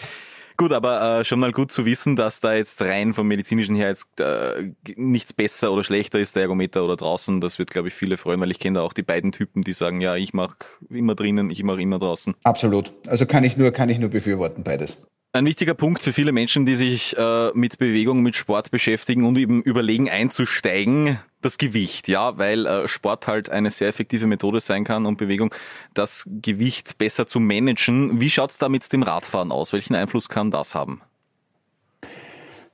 Gut, 0.56 0.72
aber 0.72 1.20
äh, 1.20 1.24
schon 1.24 1.40
mal 1.40 1.52
gut 1.52 1.70
zu 1.70 1.84
wissen, 1.84 2.16
dass 2.16 2.40
da 2.40 2.54
jetzt 2.54 2.80
rein 2.80 3.12
vom 3.12 3.26
medizinischen 3.26 3.76
her 3.76 3.88
jetzt 3.88 4.20
äh, 4.20 4.72
nichts 4.96 5.32
besser 5.32 5.70
oder 5.72 5.84
schlechter 5.84 6.18
ist, 6.18 6.34
der 6.34 6.42
Ergometer 6.42 6.84
oder 6.84 6.96
draußen. 6.96 7.40
Das 7.40 7.58
wird, 7.58 7.70
glaube 7.70 7.88
ich, 7.88 7.94
viele 7.94 8.16
freuen, 8.16 8.40
weil 8.40 8.50
ich 8.50 8.58
kenne 8.58 8.78
da 8.78 8.82
auch 8.82 8.94
die 8.94 9.02
beiden 9.02 9.32
Typen, 9.32 9.64
die 9.64 9.74
sagen, 9.74 10.00
ja, 10.00 10.16
ich 10.16 10.32
mache 10.32 10.56
immer 10.88 11.14
drinnen, 11.14 11.50
ich 11.50 11.62
mache 11.62 11.82
immer 11.82 11.98
draußen. 11.98 12.34
Absolut. 12.44 12.92
Also 13.06 13.26
kann 13.26 13.44
ich 13.44 13.56
nur, 13.56 13.70
kann 13.70 13.88
ich 13.88 13.98
nur 13.98 14.08
befürworten, 14.08 14.64
beides. 14.64 15.06
Ein 15.36 15.44
wichtiger 15.44 15.74
Punkt 15.74 16.02
für 16.02 16.14
viele 16.14 16.32
Menschen, 16.32 16.64
die 16.64 16.76
sich 16.76 17.14
äh, 17.18 17.50
mit 17.52 17.76
Bewegung, 17.76 18.22
mit 18.22 18.36
Sport 18.36 18.70
beschäftigen 18.70 19.26
und 19.26 19.36
eben 19.36 19.60
überlegen 19.60 20.08
einzusteigen, 20.08 21.20
das 21.42 21.58
Gewicht, 21.58 22.08
ja, 22.08 22.38
weil 22.38 22.64
äh, 22.64 22.88
Sport 22.88 23.28
halt 23.28 23.50
eine 23.50 23.70
sehr 23.70 23.88
effektive 23.88 24.26
Methode 24.26 24.62
sein 24.62 24.84
kann 24.84 25.04
und 25.04 25.18
Bewegung, 25.18 25.54
das 25.92 26.24
Gewicht 26.40 26.96
besser 26.96 27.26
zu 27.26 27.38
managen. 27.38 28.18
Wie 28.18 28.30
schaut's 28.30 28.56
da 28.56 28.70
mit 28.70 28.90
dem 28.94 29.02
Radfahren 29.02 29.52
aus? 29.52 29.74
Welchen 29.74 29.94
Einfluss 29.94 30.30
kann 30.30 30.50
das 30.50 30.74
haben? 30.74 31.02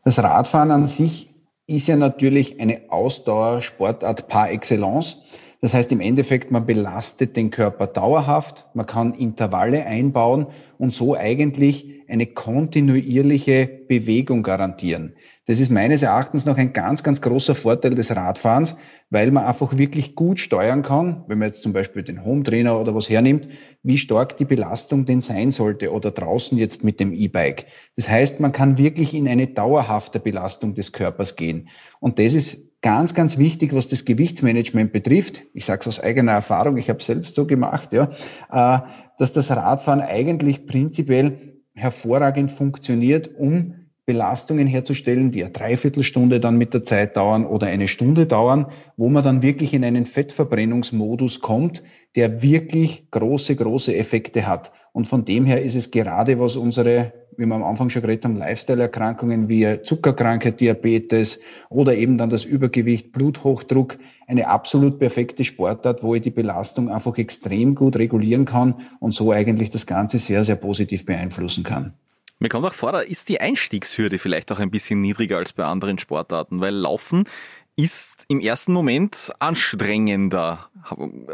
Das 0.04 0.20
Radfahren 0.20 0.70
an 0.70 0.86
sich 0.86 1.30
ist 1.66 1.88
ja 1.88 1.96
natürlich 1.96 2.60
eine 2.60 2.82
Ausdauersportart 2.90 4.28
par 4.28 4.52
excellence. 4.52 5.16
Das 5.62 5.74
heißt 5.74 5.92
im 5.92 6.00
Endeffekt, 6.00 6.50
man 6.50 6.66
belastet 6.66 7.36
den 7.36 7.50
Körper 7.50 7.86
dauerhaft, 7.86 8.66
man 8.74 8.84
kann 8.84 9.14
Intervalle 9.14 9.86
einbauen 9.86 10.48
und 10.76 10.92
so 10.92 11.14
eigentlich 11.14 12.02
eine 12.08 12.26
kontinuierliche 12.26 13.70
Bewegung 13.86 14.42
garantieren. 14.42 15.14
Das 15.46 15.60
ist 15.60 15.70
meines 15.70 16.02
Erachtens 16.02 16.46
noch 16.46 16.56
ein 16.56 16.72
ganz, 16.72 17.04
ganz 17.04 17.20
großer 17.20 17.54
Vorteil 17.54 17.94
des 17.94 18.14
Radfahrens, 18.14 18.74
weil 19.08 19.30
man 19.30 19.44
einfach 19.44 19.78
wirklich 19.78 20.16
gut 20.16 20.40
steuern 20.40 20.82
kann, 20.82 21.22
wenn 21.28 21.38
man 21.38 21.46
jetzt 21.46 21.62
zum 21.62 21.72
Beispiel 21.72 22.02
den 22.02 22.24
Home 22.24 22.42
Trainer 22.42 22.80
oder 22.80 22.96
was 22.96 23.08
hernimmt, 23.08 23.48
wie 23.84 23.98
stark 23.98 24.36
die 24.38 24.44
Belastung 24.44 25.06
denn 25.06 25.20
sein 25.20 25.52
sollte 25.52 25.92
oder 25.92 26.10
draußen 26.10 26.58
jetzt 26.58 26.82
mit 26.82 26.98
dem 26.98 27.12
E-Bike. 27.12 27.66
Das 27.94 28.08
heißt, 28.08 28.40
man 28.40 28.50
kann 28.50 28.78
wirklich 28.78 29.14
in 29.14 29.28
eine 29.28 29.46
dauerhafte 29.46 30.18
Belastung 30.18 30.74
des 30.74 30.90
Körpers 30.90 31.36
gehen. 31.36 31.68
Und 32.00 32.18
das 32.18 32.34
ist 32.34 32.71
ganz, 32.82 33.14
ganz 33.14 33.38
wichtig, 33.38 33.74
was 33.74 33.88
das 33.88 34.04
Gewichtsmanagement 34.04 34.92
betrifft. 34.92 35.42
Ich 35.54 35.64
sage 35.64 35.80
es 35.80 35.88
aus 35.88 36.00
eigener 36.00 36.32
Erfahrung, 36.32 36.76
ich 36.76 36.90
habe 36.90 37.02
selbst 37.02 37.36
so 37.36 37.46
gemacht, 37.46 37.92
ja, 37.92 38.10
äh, 38.50 38.80
dass 39.18 39.32
das 39.32 39.50
Radfahren 39.50 40.00
eigentlich 40.00 40.66
prinzipiell 40.66 41.62
hervorragend 41.74 42.52
funktioniert, 42.52 43.30
um 43.38 43.81
Belastungen 44.04 44.66
herzustellen, 44.66 45.30
die 45.30 45.44
eine 45.44 45.52
Dreiviertelstunde 45.52 46.40
dann 46.40 46.58
mit 46.58 46.74
der 46.74 46.82
Zeit 46.82 47.16
dauern 47.16 47.46
oder 47.46 47.68
eine 47.68 47.86
Stunde 47.86 48.26
dauern, 48.26 48.66
wo 48.96 49.08
man 49.08 49.22
dann 49.22 49.42
wirklich 49.42 49.74
in 49.74 49.84
einen 49.84 50.06
Fettverbrennungsmodus 50.06 51.40
kommt, 51.40 51.84
der 52.16 52.42
wirklich 52.42 53.08
große, 53.12 53.54
große 53.54 53.96
Effekte 53.96 54.48
hat. 54.48 54.72
Und 54.92 55.06
von 55.06 55.24
dem 55.24 55.44
her 55.46 55.62
ist 55.62 55.76
es 55.76 55.92
gerade, 55.92 56.40
was 56.40 56.56
unsere, 56.56 57.12
wie 57.36 57.46
wir 57.46 57.54
am 57.54 57.62
Anfang 57.62 57.90
schon 57.90 58.02
geredet 58.02 58.24
haben, 58.24 58.34
Lifestyle-Erkrankungen 58.34 59.48
wie 59.48 59.80
Zuckerkrankheit, 59.84 60.60
Diabetes 60.60 61.38
oder 61.70 61.94
eben 61.94 62.18
dann 62.18 62.28
das 62.28 62.44
Übergewicht, 62.44 63.12
Bluthochdruck, 63.12 63.98
eine 64.26 64.48
absolut 64.48 64.98
perfekte 64.98 65.44
Sportart, 65.44 66.02
wo 66.02 66.16
ich 66.16 66.22
die 66.22 66.30
Belastung 66.30 66.90
einfach 66.90 67.16
extrem 67.18 67.76
gut 67.76 67.96
regulieren 67.96 68.46
kann 68.46 68.74
und 68.98 69.14
so 69.14 69.30
eigentlich 69.30 69.70
das 69.70 69.86
Ganze 69.86 70.18
sehr, 70.18 70.42
sehr 70.42 70.56
positiv 70.56 71.06
beeinflussen 71.06 71.62
kann. 71.62 71.94
Mir 72.42 72.48
kommt 72.48 72.66
auch 72.66 72.74
vor, 72.74 72.90
da 72.90 72.98
ist 72.98 73.28
die 73.28 73.40
Einstiegshürde 73.40 74.18
vielleicht 74.18 74.50
auch 74.50 74.58
ein 74.58 74.72
bisschen 74.72 75.00
niedriger 75.00 75.36
als 75.36 75.52
bei 75.52 75.64
anderen 75.64 76.00
Sportarten, 76.00 76.60
weil 76.60 76.74
Laufen 76.74 77.28
ist 77.76 78.24
im 78.26 78.40
ersten 78.40 78.72
Moment 78.72 79.32
anstrengender 79.38 80.68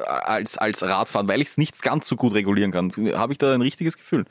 als, 0.04 0.58
als 0.58 0.82
Radfahren, 0.82 1.26
weil 1.26 1.40
ich 1.40 1.48
es 1.48 1.56
nicht 1.56 1.80
ganz 1.80 2.06
so 2.06 2.14
gut 2.14 2.34
regulieren 2.34 2.72
kann. 2.72 2.92
Habe 3.14 3.32
ich 3.32 3.38
da 3.38 3.54
ein 3.54 3.62
richtiges 3.62 3.96
Gefühl? 3.96 4.26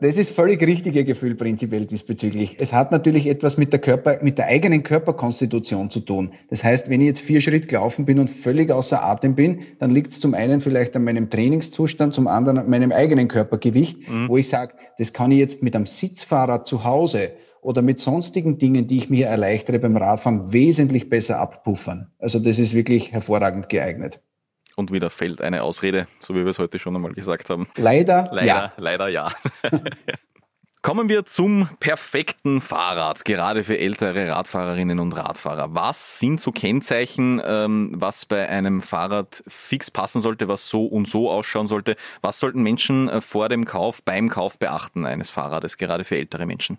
Das 0.00 0.16
ist 0.16 0.30
völlig 0.30 0.62
richtige 0.66 1.04
Gefühl 1.04 1.34
prinzipiell 1.34 1.86
diesbezüglich. 1.86 2.56
Es 2.60 2.72
hat 2.72 2.92
natürlich 2.92 3.26
etwas 3.26 3.56
mit 3.56 3.72
der 3.72 3.80
Körper, 3.80 4.18
mit 4.22 4.38
der 4.38 4.46
eigenen 4.46 4.82
Körperkonstitution 4.82 5.90
zu 5.90 6.00
tun. 6.00 6.32
Das 6.48 6.64
heißt, 6.64 6.88
wenn 6.90 7.00
ich 7.00 7.08
jetzt 7.08 7.20
vier 7.20 7.40
Schritt 7.40 7.68
gelaufen 7.68 8.04
bin 8.04 8.18
und 8.18 8.30
völlig 8.30 8.70
außer 8.70 9.02
Atem 9.02 9.34
bin, 9.34 9.60
dann 9.78 9.90
liegt 9.90 10.12
es 10.12 10.20
zum 10.20 10.34
einen 10.34 10.60
vielleicht 10.60 10.96
an 10.96 11.04
meinem 11.04 11.30
Trainingszustand, 11.30 12.14
zum 12.14 12.26
anderen 12.26 12.58
an 12.58 12.70
meinem 12.70 12.92
eigenen 12.92 13.28
Körpergewicht, 13.28 14.08
mhm. 14.08 14.28
wo 14.28 14.36
ich 14.36 14.48
sage, 14.48 14.74
das 14.98 15.12
kann 15.12 15.32
ich 15.32 15.38
jetzt 15.38 15.62
mit 15.62 15.76
einem 15.76 15.86
Sitzfahrrad 15.86 16.66
zu 16.66 16.84
Hause 16.84 17.32
oder 17.62 17.82
mit 17.82 18.00
sonstigen 18.00 18.58
Dingen, 18.58 18.86
die 18.86 18.98
ich 18.98 19.10
mir 19.10 19.26
erleichtere 19.26 19.78
beim 19.78 19.96
Radfahren, 19.96 20.52
wesentlich 20.52 21.08
besser 21.08 21.38
abpuffern. 21.38 22.10
Also 22.18 22.38
das 22.38 22.58
ist 22.58 22.74
wirklich 22.74 23.12
hervorragend 23.12 23.68
geeignet. 23.68 24.20
Und 24.76 24.92
wieder 24.92 25.10
fällt 25.10 25.40
eine 25.40 25.62
Ausrede, 25.62 26.06
so 26.20 26.34
wie 26.34 26.40
wir 26.40 26.48
es 26.48 26.58
heute 26.58 26.78
schon 26.78 26.94
einmal 26.94 27.12
gesagt 27.12 27.50
haben. 27.50 27.68
Leider, 27.76 28.28
leider 28.32 28.46
ja. 28.46 28.72
Leider 28.76 29.08
ja. 29.08 29.30
Kommen 30.82 31.10
wir 31.10 31.26
zum 31.26 31.68
perfekten 31.78 32.62
Fahrrad, 32.62 33.26
gerade 33.26 33.64
für 33.64 33.78
ältere 33.78 34.30
Radfahrerinnen 34.30 34.98
und 34.98 35.12
Radfahrer. 35.12 35.74
Was 35.74 36.18
sind 36.18 36.40
so 36.40 36.52
Kennzeichen, 36.52 37.38
ähm, 37.44 37.92
was 37.96 38.24
bei 38.24 38.48
einem 38.48 38.80
Fahrrad 38.80 39.44
fix 39.46 39.90
passen 39.90 40.22
sollte, 40.22 40.48
was 40.48 40.68
so 40.68 40.86
und 40.86 41.06
so 41.06 41.30
ausschauen 41.30 41.66
sollte? 41.66 41.96
Was 42.22 42.38
sollten 42.38 42.62
Menschen 42.62 43.10
äh, 43.10 43.20
vor 43.20 43.50
dem 43.50 43.66
Kauf, 43.66 44.02
beim 44.02 44.30
Kauf 44.30 44.58
beachten 44.58 45.04
eines 45.04 45.28
Fahrrades, 45.28 45.76
gerade 45.76 46.04
für 46.04 46.16
ältere 46.16 46.46
Menschen? 46.46 46.78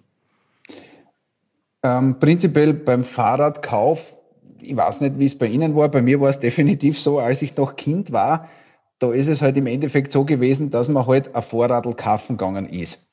Ähm, 1.84 2.18
prinzipiell 2.18 2.74
beim 2.74 3.04
Fahrradkauf 3.04 4.18
ich 4.62 4.76
weiß 4.76 5.02
nicht, 5.02 5.20
wie 5.20 5.26
es 5.26 5.38
bei 5.38 5.48
Ihnen 5.48 5.76
war. 5.76 5.90
Bei 5.90 6.02
mir 6.02 6.20
war 6.20 6.30
es 6.30 6.40
definitiv 6.40 7.00
so, 7.00 7.20
als 7.20 7.42
ich 7.42 7.56
noch 7.58 7.76
Kind 7.76 8.12
war, 8.12 8.50
da 9.00 9.12
ist 9.12 9.28
es 9.28 9.42
halt 9.42 9.58
im 9.58 9.68
Endeffekt 9.68 10.12
so 10.12 10.26
gewesen, 10.26 10.70
dass 10.70 10.88
man 10.88 11.08
halt 11.08 11.36
ein 11.36 11.42
Vorradl 11.42 11.94
kaufen 11.94 12.38
gegangen 12.38 12.68
ist. 12.70 13.08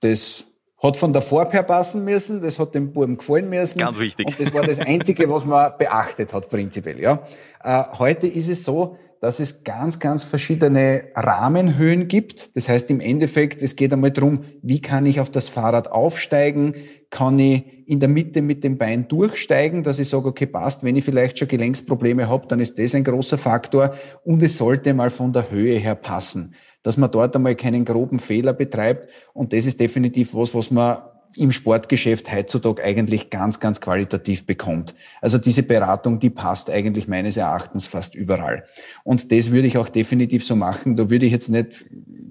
Das 0.00 0.44
hat 0.82 0.96
von 0.96 1.12
der 1.12 1.22
Farbe 1.22 1.52
her 1.52 1.62
passen 1.62 2.04
müssen, 2.04 2.40
das 2.40 2.58
hat 2.58 2.74
dem 2.74 2.92
Buben 2.92 3.16
gefallen 3.16 3.48
müssen. 3.48 3.78
Ganz 3.78 3.98
wichtig. 3.98 4.26
Und 4.26 4.40
das 4.40 4.52
war 4.52 4.62
das 4.62 4.78
Einzige, 4.80 5.30
was 5.30 5.44
man 5.44 5.72
beachtet 5.78 6.32
hat, 6.32 6.48
prinzipiell. 6.48 7.00
Ja. 7.00 7.22
Äh, 7.62 7.84
heute 7.98 8.26
ist 8.26 8.48
es 8.48 8.64
so, 8.64 8.96
dass 9.20 9.38
es 9.38 9.62
ganz, 9.62 10.00
ganz 10.00 10.24
verschiedene 10.24 11.04
Rahmenhöhen 11.14 12.08
gibt. 12.08 12.56
Das 12.56 12.68
heißt 12.68 12.90
im 12.90 12.98
Endeffekt, 12.98 13.62
es 13.62 13.76
geht 13.76 13.92
einmal 13.92 14.10
darum, 14.10 14.40
wie 14.62 14.82
kann 14.82 15.06
ich 15.06 15.20
auf 15.20 15.30
das 15.30 15.48
Fahrrad 15.48 15.92
aufsteigen? 15.92 16.74
Kann 17.10 17.38
ich 17.38 17.64
in 17.92 18.00
der 18.00 18.08
Mitte 18.08 18.40
mit 18.40 18.64
dem 18.64 18.78
Bein 18.78 19.06
durchsteigen, 19.06 19.82
dass 19.82 19.98
ich 19.98 20.08
sage, 20.08 20.26
okay, 20.26 20.46
passt, 20.46 20.82
wenn 20.82 20.96
ich 20.96 21.04
vielleicht 21.04 21.38
schon 21.38 21.46
Gelenksprobleme 21.46 22.26
habe, 22.26 22.46
dann 22.46 22.58
ist 22.58 22.78
das 22.78 22.94
ein 22.94 23.04
großer 23.04 23.36
Faktor 23.36 23.94
und 24.24 24.42
es 24.42 24.56
sollte 24.56 24.94
mal 24.94 25.10
von 25.10 25.34
der 25.34 25.50
Höhe 25.50 25.78
her 25.78 25.94
passen, 25.94 26.54
dass 26.82 26.96
man 26.96 27.10
dort 27.10 27.36
einmal 27.36 27.54
keinen 27.54 27.84
groben 27.84 28.18
Fehler 28.18 28.54
betreibt 28.54 29.08
und 29.34 29.52
das 29.52 29.66
ist 29.66 29.78
definitiv 29.78 30.34
was, 30.34 30.54
was 30.54 30.70
man 30.70 30.96
im 31.36 31.52
Sportgeschäft 31.52 32.32
heutzutage 32.32 32.82
eigentlich 32.82 33.30
ganz, 33.30 33.60
ganz 33.60 33.80
qualitativ 33.80 34.46
bekommt. 34.46 34.94
Also 35.20 35.38
diese 35.38 35.62
Beratung, 35.62 36.18
die 36.18 36.30
passt 36.30 36.70
eigentlich 36.70 37.08
meines 37.08 37.36
Erachtens 37.36 37.86
fast 37.86 38.14
überall. 38.14 38.64
Und 39.04 39.32
das 39.32 39.50
würde 39.50 39.66
ich 39.66 39.78
auch 39.78 39.88
definitiv 39.88 40.44
so 40.44 40.56
machen. 40.56 40.96
Da 40.96 41.08
würde 41.08 41.24
ich 41.24 41.32
jetzt 41.32 41.48
nicht 41.48 41.86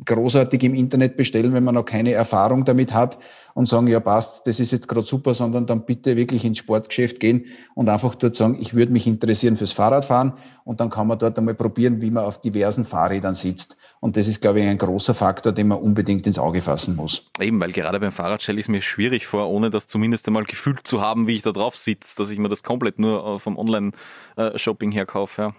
großartig 0.06 0.64
im 0.64 0.76
Internet 0.76 1.18
bestellen, 1.18 1.54
wenn 1.54 1.64
man 1.64 1.76
noch 1.76 1.86
keine 1.86 2.12
Erfahrung 2.12 2.64
damit 2.64 2.94
hat 2.94 3.18
und 3.54 3.68
sagen, 3.68 3.88
ja 3.88 4.00
passt, 4.00 4.48
das 4.48 4.60
ist 4.60 4.72
jetzt 4.72 4.88
gerade 4.88 5.06
super, 5.06 5.34
sondern 5.34 5.66
dann 5.66 5.86
bitte 5.86 6.16
wirklich 6.16 6.46
ins 6.46 6.60
Sportgeschäft 6.60 7.20
gehen 7.20 7.46
und 7.76 7.90
einfach 7.90 8.16
dort 8.16 8.36
sagen, 8.36 8.58
ich 8.60 8.74
würde 8.74 8.92
mich 8.92 9.08
interessieren 9.08 9.56
fürs 9.56 9.72
Fahrradfahren 9.72 10.34
und 10.64 10.80
dann 10.80 10.90
kann 10.90 11.08
man 11.08 11.20
dort 11.20 11.38
einmal 11.38 11.56
probieren, 11.56 12.02
wie 12.02 12.12
man 12.12 12.24
auf 12.24 12.40
diversen 12.40 12.86
Fahrrädern 12.86 13.34
sitzt. 13.34 13.78
Und 14.00 14.18
das 14.18 14.28
ist, 14.28 14.42
glaube 14.42 14.62
ich, 14.62 14.68
ein 14.68 14.78
großer 14.78 15.14
Faktor, 15.14 15.52
den 15.52 15.68
man 15.68 15.80
unbedingt 15.80 16.28
ins 16.28 16.40
Auge 16.40 16.62
fassen 16.62 16.96
muss. 16.96 17.30
Eben, 17.40 17.60
weil 17.60 17.72
gerade 17.72 18.00
beim 18.00 18.12
Fahrrad 18.12 18.42
stelle 18.42 18.60
ich 18.60 18.66
es 18.66 18.70
mir 18.70 18.82
schwierig 18.82 19.28
vor, 19.28 19.50
ohne 19.50 19.70
das 19.70 19.88
zumindest 19.88 20.28
einmal 20.28 20.44
gefühlt 20.44 20.88
zu 20.88 21.02
haben, 21.02 21.28
wie 21.28 21.36
ich 21.36 21.42
da 21.42 21.52
drauf 21.52 21.76
sitze, 21.76 22.16
dass 22.18 22.30
ich 22.30 22.40
mir 22.40 22.50
das 22.50 22.64
komplett 22.64 23.00
nur 23.00 23.36
äh, 23.36 23.40
vom 23.40 23.58
Online-Shopping 23.58 24.92
her 24.92 25.06
kaufe. 25.06 25.42
Ja. 25.42 25.54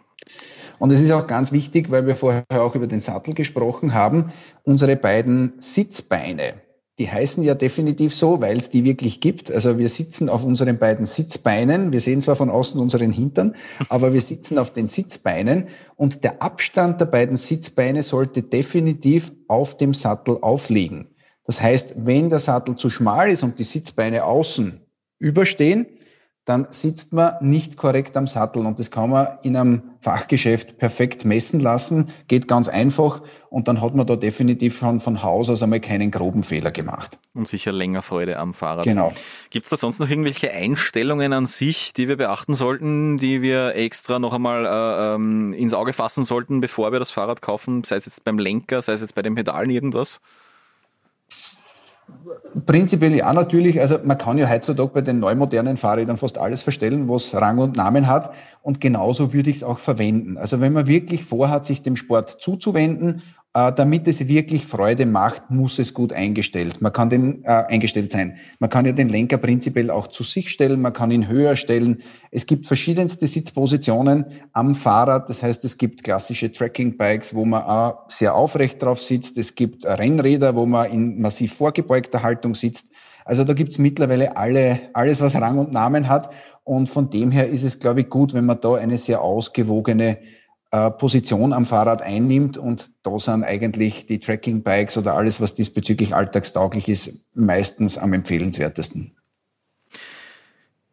Und 0.78 0.90
es 0.90 1.00
ist 1.00 1.10
auch 1.12 1.26
ganz 1.26 1.52
wichtig, 1.52 1.90
weil 1.90 2.06
wir 2.06 2.16
vorher 2.16 2.44
auch 2.50 2.74
über 2.74 2.86
den 2.86 3.00
Sattel 3.00 3.34
gesprochen 3.34 3.94
haben, 3.94 4.32
unsere 4.64 4.96
beiden 4.96 5.54
Sitzbeine, 5.58 6.54
die 6.98 7.10
heißen 7.10 7.42
ja 7.42 7.54
definitiv 7.54 8.14
so, 8.14 8.40
weil 8.42 8.58
es 8.58 8.68
die 8.68 8.84
wirklich 8.84 9.20
gibt. 9.20 9.50
Also 9.50 9.78
wir 9.78 9.88
sitzen 9.88 10.28
auf 10.28 10.44
unseren 10.44 10.78
beiden 10.78 11.06
Sitzbeinen. 11.06 11.90
Wir 11.90 12.00
sehen 12.00 12.20
zwar 12.20 12.36
von 12.36 12.50
außen 12.50 12.78
unseren 12.78 13.10
Hintern, 13.10 13.54
aber 13.88 14.12
wir 14.12 14.20
sitzen 14.20 14.58
auf 14.58 14.70
den 14.70 14.88
Sitzbeinen 14.88 15.68
und 15.96 16.22
der 16.22 16.42
Abstand 16.42 17.00
der 17.00 17.06
beiden 17.06 17.36
Sitzbeine 17.36 18.02
sollte 18.02 18.42
definitiv 18.42 19.32
auf 19.48 19.76
dem 19.76 19.94
Sattel 19.94 20.38
aufliegen. 20.42 21.08
Das 21.44 21.60
heißt, 21.60 21.94
wenn 22.06 22.30
der 22.30 22.38
Sattel 22.38 22.76
zu 22.76 22.90
schmal 22.90 23.30
ist 23.30 23.42
und 23.42 23.58
die 23.58 23.64
Sitzbeine 23.64 24.24
außen 24.24 24.80
überstehen, 25.18 25.86
dann 26.44 26.66
sitzt 26.70 27.12
man 27.12 27.34
nicht 27.40 27.76
korrekt 27.76 28.16
am 28.16 28.26
Sattel 28.26 28.66
und 28.66 28.80
das 28.80 28.90
kann 28.90 29.10
man 29.10 29.28
in 29.44 29.56
einem 29.56 29.82
Fachgeschäft 30.00 30.76
perfekt 30.78 31.24
messen 31.24 31.60
lassen, 31.60 32.10
geht 32.26 32.48
ganz 32.48 32.68
einfach 32.68 33.22
und 33.48 33.68
dann 33.68 33.80
hat 33.80 33.94
man 33.94 34.06
da 34.08 34.16
definitiv 34.16 34.76
schon 34.76 34.98
von 34.98 35.22
Haus 35.22 35.48
aus 35.48 35.62
einmal 35.62 35.78
keinen 35.78 36.10
groben 36.10 36.42
Fehler 36.42 36.72
gemacht. 36.72 37.16
Und 37.32 37.46
sicher 37.46 37.70
länger 37.70 38.02
Freude 38.02 38.38
am 38.38 38.54
Fahrrad. 38.54 38.84
Genau. 38.84 39.12
Gibt 39.50 39.66
es 39.66 39.70
da 39.70 39.76
sonst 39.76 40.00
noch 40.00 40.10
irgendwelche 40.10 40.50
Einstellungen 40.50 41.32
an 41.32 41.46
sich, 41.46 41.92
die 41.92 42.08
wir 42.08 42.16
beachten 42.16 42.54
sollten, 42.54 43.18
die 43.18 43.40
wir 43.40 43.76
extra 43.76 44.18
noch 44.18 44.32
einmal 44.32 44.66
äh, 44.66 45.14
ähm, 45.14 45.52
ins 45.52 45.74
Auge 45.74 45.92
fassen 45.92 46.24
sollten, 46.24 46.60
bevor 46.60 46.90
wir 46.90 46.98
das 46.98 47.12
Fahrrad 47.12 47.40
kaufen, 47.40 47.84
sei 47.84 47.96
es 47.96 48.06
jetzt 48.06 48.24
beim 48.24 48.40
Lenker, 48.40 48.82
sei 48.82 48.94
es 48.94 49.00
jetzt 49.00 49.14
bei 49.14 49.22
den 49.22 49.36
Pedalen 49.36 49.70
irgendwas? 49.70 50.20
Prinzipiell 52.66 53.16
ja 53.16 53.32
natürlich. 53.32 53.80
Also 53.80 53.98
man 54.04 54.18
kann 54.18 54.38
ja 54.38 54.48
heutzutage 54.48 54.90
bei 54.94 55.00
den 55.00 55.20
neumodernen 55.20 55.76
Fahrrädern 55.76 56.16
fast 56.16 56.38
alles 56.38 56.62
verstellen, 56.62 57.08
was 57.08 57.34
Rang 57.34 57.58
und 57.58 57.76
Namen 57.76 58.06
hat. 58.06 58.34
Und 58.62 58.80
genauso 58.80 59.32
würde 59.32 59.50
ich 59.50 59.56
es 59.56 59.64
auch 59.64 59.78
verwenden. 59.78 60.36
Also 60.36 60.60
wenn 60.60 60.72
man 60.72 60.86
wirklich 60.86 61.24
vorhat, 61.24 61.64
sich 61.64 61.82
dem 61.82 61.96
Sport 61.96 62.36
zuzuwenden 62.40 63.22
damit 63.52 64.08
es 64.08 64.26
wirklich 64.28 64.64
Freude 64.64 65.04
macht, 65.04 65.50
muss 65.50 65.78
es 65.78 65.92
gut 65.92 66.12
eingestellt. 66.12 66.80
Man 66.80 66.92
kann 66.92 67.10
den 67.10 67.44
äh, 67.44 67.48
eingestellt 67.48 68.10
sein. 68.10 68.36
Man 68.60 68.70
kann 68.70 68.86
ja 68.86 68.92
den 68.92 69.10
Lenker 69.10 69.36
prinzipiell 69.36 69.90
auch 69.90 70.06
zu 70.06 70.22
sich 70.22 70.48
stellen. 70.48 70.80
Man 70.80 70.94
kann 70.94 71.10
ihn 71.10 71.28
höher 71.28 71.54
stellen. 71.54 72.00
Es 72.30 72.46
gibt 72.46 72.66
verschiedenste 72.66 73.26
Sitzpositionen 73.26 74.24
am 74.54 74.74
Fahrrad. 74.74 75.28
Das 75.28 75.42
heißt, 75.42 75.64
es 75.64 75.76
gibt 75.76 76.02
klassische 76.02 76.50
Tracking-Bikes, 76.50 77.34
wo 77.34 77.44
man 77.44 77.62
auch 77.64 78.08
sehr 78.08 78.34
aufrecht 78.34 78.82
drauf 78.82 79.02
sitzt. 79.02 79.36
Es 79.36 79.54
gibt 79.54 79.84
Rennräder, 79.84 80.56
wo 80.56 80.64
man 80.64 80.90
in 80.90 81.20
massiv 81.20 81.52
vorgebeugter 81.52 82.22
Haltung 82.22 82.54
sitzt. 82.54 82.90
Also 83.26 83.44
da 83.44 83.52
gibt's 83.52 83.76
mittlerweile 83.76 84.36
alle, 84.36 84.80
alles, 84.94 85.20
was 85.20 85.38
Rang 85.38 85.58
und 85.58 85.72
Namen 85.72 86.08
hat. 86.08 86.32
Und 86.64 86.88
von 86.88 87.10
dem 87.10 87.30
her 87.30 87.48
ist 87.48 87.64
es, 87.64 87.80
glaube 87.80 88.00
ich, 88.00 88.08
gut, 88.08 88.32
wenn 88.32 88.46
man 88.46 88.60
da 88.62 88.76
eine 88.76 88.96
sehr 88.96 89.20
ausgewogene 89.20 90.18
äh, 90.18 90.22
Position 90.72 91.52
am 91.52 91.66
Fahrrad 91.66 92.00
einnimmt 92.00 92.56
und 92.56 92.92
da 93.02 93.18
sind 93.18 93.44
eigentlich 93.44 94.06
die 94.06 94.18
Tracking-Bikes 94.18 94.96
oder 94.96 95.14
alles, 95.14 95.38
was 95.38 95.54
diesbezüglich 95.54 96.14
alltagstauglich 96.14 96.88
ist, 96.88 97.26
meistens 97.34 97.98
am 97.98 98.14
empfehlenswertesten. 98.14 99.14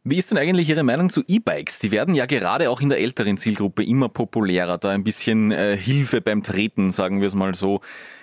Wie 0.04 0.18
ist 0.18 0.32
denn 0.32 0.38
eigentlich 0.38 0.68
Ihre 0.68 0.84
Meinung 0.84 1.10
zu 1.10 1.24
E-Bikes? 1.26 1.80
Die 1.80 1.92
werden 1.92 2.14
ja 2.14 2.26
gerade 2.26 2.70
auch 2.70 2.82
in 2.82 2.90
der 2.90 3.00
älteren 3.00 3.38
Zielgruppe 3.38 3.84
immer 3.84 4.10
populärer, 4.10 4.78
da 4.78 4.90
ein 4.90 5.04
bisschen 5.04 5.52
äh, 5.52 5.78
Hilfe 5.78 6.20
beim 6.20 6.44
Treten, 6.44 6.92
sagen 6.92 7.22
wir 7.22 7.28
es 7.28 7.36
mal 7.36 7.56
so. 7.56 7.80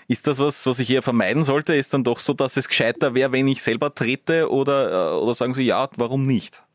Ist 0.08 0.26
das 0.26 0.38
was, 0.38 0.66
was 0.66 0.78
ich 0.78 0.90
eher 0.90 1.02
vermeiden 1.02 1.42
sollte? 1.42 1.74
Ist 1.74 1.94
dann 1.94 2.04
doch 2.04 2.18
so, 2.18 2.34
dass 2.34 2.56
es 2.56 2.68
gescheiter 2.68 3.14
wäre, 3.14 3.32
wenn 3.32 3.48
ich 3.48 3.62
selber 3.62 3.94
trete 3.94 4.50
oder, 4.50 5.12
äh, 5.12 5.18
oder 5.22 5.34
sagen 5.34 5.54
Sie 5.54 5.62
ja, 5.62 5.88
warum 5.96 6.26
nicht? 6.26 6.65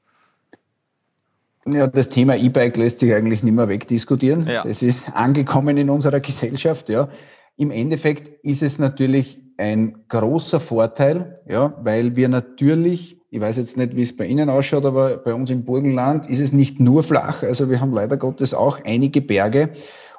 Ja, 1.65 1.87
das 1.87 2.09
Thema 2.09 2.35
E-Bike 2.35 2.77
lässt 2.77 2.99
sich 2.99 3.13
eigentlich 3.13 3.43
nicht 3.43 3.53
mehr 3.53 3.67
wegdiskutieren. 3.67 4.47
Ja. 4.47 4.63
Das 4.63 4.81
ist 4.81 5.15
angekommen 5.15 5.77
in 5.77 5.89
unserer 5.89 6.19
Gesellschaft, 6.19 6.89
ja. 6.89 7.09
Im 7.57 7.69
Endeffekt 7.69 8.43
ist 8.43 8.63
es 8.63 8.79
natürlich 8.79 9.39
ein 9.57 10.05
großer 10.07 10.59
Vorteil, 10.59 11.35
ja, 11.47 11.77
weil 11.83 12.15
wir 12.15 12.29
natürlich, 12.29 13.21
ich 13.29 13.41
weiß 13.41 13.57
jetzt 13.57 13.77
nicht, 13.77 13.95
wie 13.95 14.01
es 14.01 14.15
bei 14.15 14.25
Ihnen 14.25 14.49
ausschaut, 14.49 14.85
aber 14.85 15.17
bei 15.17 15.35
uns 15.35 15.51
im 15.51 15.65
Burgenland 15.65 16.27
ist 16.27 16.39
es 16.39 16.51
nicht 16.51 16.79
nur 16.79 17.03
flach. 17.03 17.43
Also 17.43 17.69
wir 17.69 17.79
haben 17.79 17.93
leider 17.93 18.17
Gottes 18.17 18.55
auch 18.55 18.79
einige 18.83 19.21
Berge 19.21 19.69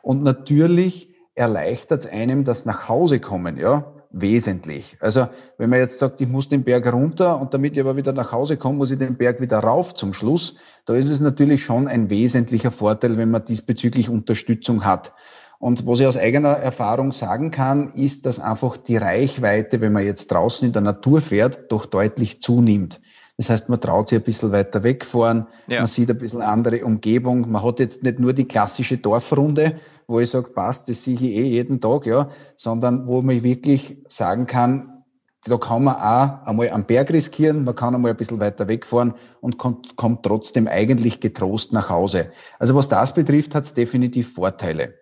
und 0.02 0.22
natürlich 0.22 1.12
erleichtert 1.34 2.04
es 2.04 2.10
einem 2.10 2.44
das 2.44 2.66
nach 2.66 2.88
Hause 2.88 3.18
kommen, 3.18 3.56
ja 3.56 4.01
wesentlich. 4.12 4.96
Also 5.00 5.28
wenn 5.58 5.70
man 5.70 5.78
jetzt 5.78 5.98
sagt, 5.98 6.20
ich 6.20 6.28
muss 6.28 6.48
den 6.48 6.64
Berg 6.64 6.92
runter 6.92 7.40
und 7.40 7.54
damit 7.54 7.76
ich 7.76 7.80
aber 7.80 7.96
wieder 7.96 8.12
nach 8.12 8.32
Hause 8.32 8.56
komme, 8.56 8.78
muss 8.78 8.90
ich 8.90 8.98
den 8.98 9.16
Berg 9.16 9.40
wieder 9.40 9.58
rauf 9.58 9.94
zum 9.94 10.12
Schluss, 10.12 10.56
da 10.84 10.94
ist 10.94 11.10
es 11.10 11.20
natürlich 11.20 11.62
schon 11.62 11.88
ein 11.88 12.10
wesentlicher 12.10 12.70
Vorteil, 12.70 13.16
wenn 13.16 13.30
man 13.30 13.44
diesbezüglich 13.44 14.08
Unterstützung 14.08 14.84
hat. 14.84 15.12
Und 15.58 15.86
was 15.86 16.00
ich 16.00 16.06
aus 16.06 16.16
eigener 16.16 16.56
Erfahrung 16.56 17.12
sagen 17.12 17.52
kann, 17.52 17.94
ist, 17.94 18.26
dass 18.26 18.40
einfach 18.40 18.76
die 18.76 18.96
Reichweite, 18.96 19.80
wenn 19.80 19.92
man 19.92 20.04
jetzt 20.04 20.32
draußen 20.32 20.66
in 20.66 20.72
der 20.72 20.82
Natur 20.82 21.20
fährt, 21.20 21.70
doch 21.70 21.86
deutlich 21.86 22.40
zunimmt. 22.40 23.00
Das 23.42 23.50
heißt, 23.50 23.68
man 23.68 23.80
traut 23.80 24.08
sich 24.08 24.18
ein 24.18 24.24
bisschen 24.24 24.52
weiter 24.52 24.84
wegfahren, 24.84 25.46
ja. 25.66 25.80
man 25.80 25.88
sieht 25.88 26.10
ein 26.10 26.18
bisschen 26.18 26.42
andere 26.42 26.84
Umgebung. 26.84 27.50
Man 27.50 27.62
hat 27.62 27.80
jetzt 27.80 28.04
nicht 28.04 28.20
nur 28.20 28.32
die 28.32 28.46
klassische 28.46 28.98
Dorfrunde, 28.98 29.80
wo 30.06 30.20
ich 30.20 30.30
sage, 30.30 30.50
passt, 30.50 30.88
das 30.88 31.02
sehe 31.02 31.14
ich 31.14 31.22
eh 31.22 31.42
jeden 31.42 31.80
Tag, 31.80 32.06
ja, 32.06 32.28
sondern 32.54 33.08
wo 33.08 33.20
man 33.20 33.42
wirklich 33.42 33.96
sagen 34.08 34.46
kann, 34.46 35.02
da 35.44 35.56
kann 35.56 35.82
man 35.82 35.96
auch 35.96 36.46
einmal 36.46 36.70
am 36.70 36.84
Berg 36.84 37.12
riskieren, 37.12 37.64
man 37.64 37.74
kann 37.74 37.96
einmal 37.96 38.12
ein 38.12 38.16
bisschen 38.16 38.38
weiter 38.38 38.68
wegfahren 38.68 39.14
und 39.40 39.58
kommt, 39.58 39.96
kommt 39.96 40.22
trotzdem 40.22 40.68
eigentlich 40.68 41.18
getrost 41.18 41.72
nach 41.72 41.88
Hause. 41.88 42.30
Also 42.60 42.76
was 42.76 42.88
das 42.88 43.12
betrifft, 43.12 43.56
hat 43.56 43.64
es 43.64 43.74
definitiv 43.74 44.34
Vorteile. 44.34 44.94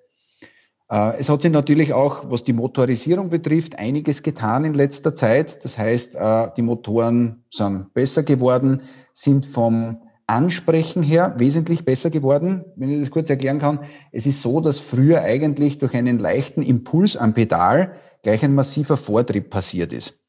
Äh, 0.91 1.19
es 1.19 1.29
hat 1.29 1.43
sich 1.43 1.53
natürlich 1.53 1.93
auch, 1.93 2.25
was 2.31 2.45
die 2.45 2.53
Motorisierung 2.53 3.31
betrifft, 3.31 3.79
einiges 3.79 4.23
getan 4.23 4.65
in 4.65 4.75
letzter 4.75 5.15
Zeit. 5.15 5.65
Das 5.65 5.79
heißt, 5.79 6.17
äh, 6.17 6.49
die 6.57 6.63
Motoren 6.63 7.45
sind 7.51 7.95
besser 7.95 8.23
geworden, 8.23 8.83
sind 9.13 9.47
vom 9.47 10.03
Ansprechen 10.27 11.03
her 11.03 11.35
wesentlich 11.39 11.85
besser 11.85 12.11
geworden. 12.11 12.65
Wenn 12.77 12.91
ich 12.91 13.01
das 13.01 13.11
kurz 13.11 13.31
erklären 13.31 13.59
kann, 13.59 13.81
es 14.13 14.27
ist 14.27 14.43
so, 14.43 14.61
dass 14.61 14.79
früher 14.79 15.23
eigentlich 15.23 15.79
durch 15.79 15.95
einen 15.95 16.19
leichten 16.19 16.63
Impuls 16.63 17.17
am 17.17 17.35
Pedal 17.35 17.93
gleich 18.23 18.45
ein 18.45 18.55
massiver 18.55 18.97
Vortrieb 18.97 19.51
passiert 19.51 19.93
ist. 19.93 20.21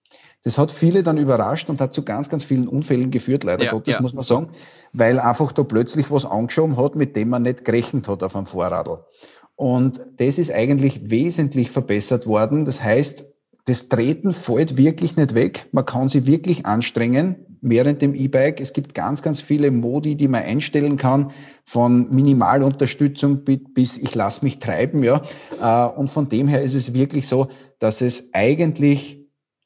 Das 0.44 0.58
hat 0.58 0.72
viele 0.72 1.04
dann 1.04 1.18
überrascht 1.18 1.70
und 1.70 1.80
hat 1.80 1.94
zu 1.94 2.04
ganz, 2.04 2.30
ganz 2.30 2.44
vielen 2.44 2.68
Unfällen 2.68 3.12
geführt, 3.12 3.44
leider 3.44 3.66
ja, 3.66 3.72
Gottes, 3.72 3.94
ja. 3.94 4.02
muss 4.02 4.16
man 4.16 4.24
sagen, 4.24 4.48
weil 4.92 5.20
einfach 5.20 5.52
da 5.52 5.62
plötzlich 5.62 6.10
was 6.10 6.26
angeschoben 6.26 6.78
hat, 6.78 6.96
mit 6.96 7.16
dem 7.16 7.30
man 7.30 7.44
nicht 7.44 7.64
gerechnet 7.64 8.08
hat 8.08 8.24
auf 8.24 8.36
einem 8.36 8.48
Vorradl. 8.48 9.06
Und 9.56 10.00
das 10.18 10.38
ist 10.38 10.52
eigentlich 10.52 11.10
wesentlich 11.10 11.70
verbessert 11.70 12.26
worden. 12.26 12.66
Das 12.66 12.82
heißt, 12.84 13.26
das 13.66 13.90
Treten 13.90 14.34
fällt 14.34 14.78
wirklich 14.78 15.16
nicht 15.16 15.36
weg. 15.36 15.68
Man 15.72 15.86
kann 15.86 16.10
sich 16.10 16.26
wirklich 16.26 16.66
anstrengen 16.66 17.46
während 17.62 18.02
dem 18.02 18.16
E-Bike. 18.16 18.60
Es 18.60 18.74
gibt 18.74 18.96
ganz, 18.96 19.22
ganz 19.22 19.40
viele 19.40 19.70
Modi, 19.70 20.16
die 20.16 20.28
man 20.28 20.44
einstellen 20.44 20.98
kann, 20.98 21.32
von 21.64 22.12
Minimalunterstützung 22.14 23.44
bis 23.46 23.98
ich 23.98 24.16
lasse 24.16 24.44
mich 24.44 24.60
treiben, 24.60 25.04
ja. 25.04 25.22
Äh, 25.62 25.96
und 25.96 26.10
von 26.10 26.28
dem 26.28 26.48
her 26.48 26.64
ist 26.64 26.74
es 26.74 26.94
wirklich 26.94 27.28
so, 27.28 27.50
dass 27.78 28.02
es 28.02 28.34
eigentlich 28.34 29.22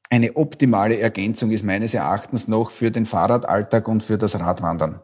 eine 0.09 0.35
optimale 0.35 0.99
Ergänzung 0.99 1.51
ist, 1.51 1.63
meines 1.63 1.93
Erachtens 1.93 2.47
noch 2.47 2.69
für 2.69 2.91
den 2.91 3.05
Fahrradalltag 3.05 3.87
und 3.87 4.03
für 4.03 4.17
das 4.17 4.39
Radwandern. 4.39 5.01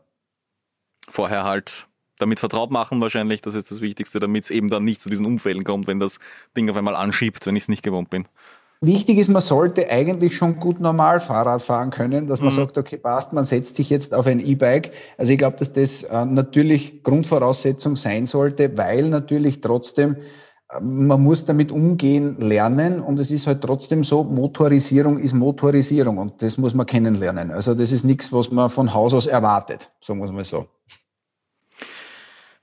Vorher 1.08 1.44
halt 1.44 1.88
damit 2.22 2.40
vertraut 2.40 2.72
machen 2.72 3.02
wahrscheinlich, 3.02 3.42
das 3.42 3.56
ist 3.56 3.72
das 3.72 3.82
Wichtigste, 3.82 4.20
damit 4.20 4.46
es 4.46 4.50
eben 4.52 4.70
dann 4.70 4.84
nicht 4.84 5.02
zu 5.02 5.10
diesen 5.10 5.26
Unfällen 5.26 5.64
kommt, 5.64 5.88
wenn 5.88 6.00
das 6.00 6.20
Ding 6.56 6.70
auf 6.70 6.78
einmal 6.78 6.96
anschiebt, 6.96 7.46
wenn 7.46 7.56
ich 7.56 7.64
es 7.64 7.70
nicht 7.70 7.84
gewohnt 7.84 8.10
bin. 8.10 8.28
Wichtig 8.84 9.20
ist, 9.20 9.30
man 9.30 9.44
sollte 9.44 9.92
eigentlich 9.92 10.36
schon 10.36 10.60
gut 10.60 10.80
normal 10.80 11.20
Fahrrad 11.20 11.62
fahren 11.62 11.92
können, 11.92 12.28
dass 12.28 12.42
man 12.42 12.52
mhm. 12.52 12.58
sagt, 12.58 12.80
okay, 12.80 12.98
passt, 12.98 13.32
man 13.32 13.46
setzt 13.46 13.76
sich 13.76 13.92
jetzt 13.92 14.12
auf 14.16 14.26
ein 14.26 14.40
E-Bike. 14.40 14.92
Also 15.20 15.34
ich 15.34 15.38
glaube, 15.38 15.58
dass 15.58 15.72
das 15.72 16.02
äh, 16.02 16.26
natürlich 16.26 17.04
Grundvoraussetzung 17.04 17.96
sein 17.96 18.26
sollte, 18.26 18.76
weil 18.80 19.08
natürlich 19.08 19.62
trotzdem 19.62 20.16
äh, 20.70 20.80
man 20.82 21.22
muss 21.22 21.46
damit 21.46 21.72
umgehen 21.72 22.38
lernen 22.40 23.02
und 23.02 23.20
es 23.20 23.30
ist 23.30 23.46
halt 23.46 23.62
trotzdem 23.62 24.04
so, 24.04 24.24
Motorisierung 24.24 25.20
ist 25.20 25.36
Motorisierung 25.36 26.18
und 26.18 26.42
das 26.42 26.58
muss 26.58 26.74
man 26.74 26.88
kennenlernen. 26.88 27.52
Also 27.52 27.76
das 27.76 27.92
ist 27.92 28.04
nichts, 28.04 28.34
was 28.34 28.50
man 28.50 28.72
von 28.72 28.96
Haus 28.96 29.14
aus 29.14 29.28
erwartet, 29.28 29.92
so 30.00 30.16
muss 30.16 30.32
man 30.32 30.44
so. 30.44 30.66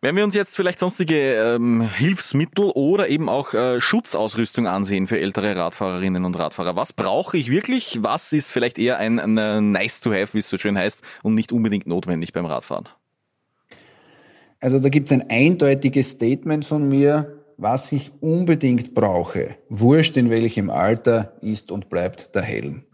Wenn 0.00 0.14
wir 0.14 0.22
uns 0.22 0.36
jetzt 0.36 0.54
vielleicht 0.54 0.78
sonstige 0.78 1.34
ähm, 1.34 1.80
Hilfsmittel 1.80 2.70
oder 2.70 3.08
eben 3.08 3.28
auch 3.28 3.52
äh, 3.52 3.80
Schutzausrüstung 3.80 4.68
ansehen 4.68 5.08
für 5.08 5.18
ältere 5.18 5.56
Radfahrerinnen 5.56 6.24
und 6.24 6.38
Radfahrer, 6.38 6.76
was 6.76 6.92
brauche 6.92 7.36
ich 7.36 7.50
wirklich? 7.50 7.98
Was 8.00 8.32
ist 8.32 8.52
vielleicht 8.52 8.78
eher 8.78 8.98
ein, 8.98 9.18
ein 9.18 9.72
nice 9.72 10.00
to 10.00 10.12
have, 10.12 10.34
wie 10.34 10.38
es 10.38 10.48
so 10.48 10.56
schön 10.56 10.78
heißt, 10.78 11.02
und 11.24 11.34
nicht 11.34 11.50
unbedingt 11.50 11.88
notwendig 11.88 12.32
beim 12.32 12.46
Radfahren? 12.46 12.88
Also 14.60 14.78
da 14.78 14.88
gibt 14.88 15.10
es 15.10 15.18
ein 15.18 15.30
eindeutiges 15.30 16.10
Statement 16.10 16.64
von 16.64 16.88
mir, 16.88 17.36
was 17.56 17.90
ich 17.90 18.12
unbedingt 18.20 18.94
brauche, 18.94 19.56
wurscht 19.68 20.16
in 20.16 20.30
welchem 20.30 20.70
Alter, 20.70 21.32
ist 21.40 21.72
und 21.72 21.88
bleibt 21.88 22.36
der 22.36 22.42
Helm. 22.42 22.84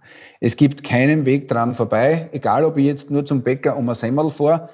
Es 0.41 0.57
gibt 0.57 0.85
keinen 0.85 1.27
Weg 1.27 1.49
dran 1.49 1.75
vorbei, 1.75 2.31
egal 2.33 2.65
ob 2.65 2.79
ich 2.79 2.87
jetzt 2.87 3.11
nur 3.11 3.27
zum 3.27 3.43
Bäcker 3.43 3.77
um 3.77 3.91
ein 3.91 3.95
Semmel 3.95 4.31
fahre, 4.31 4.71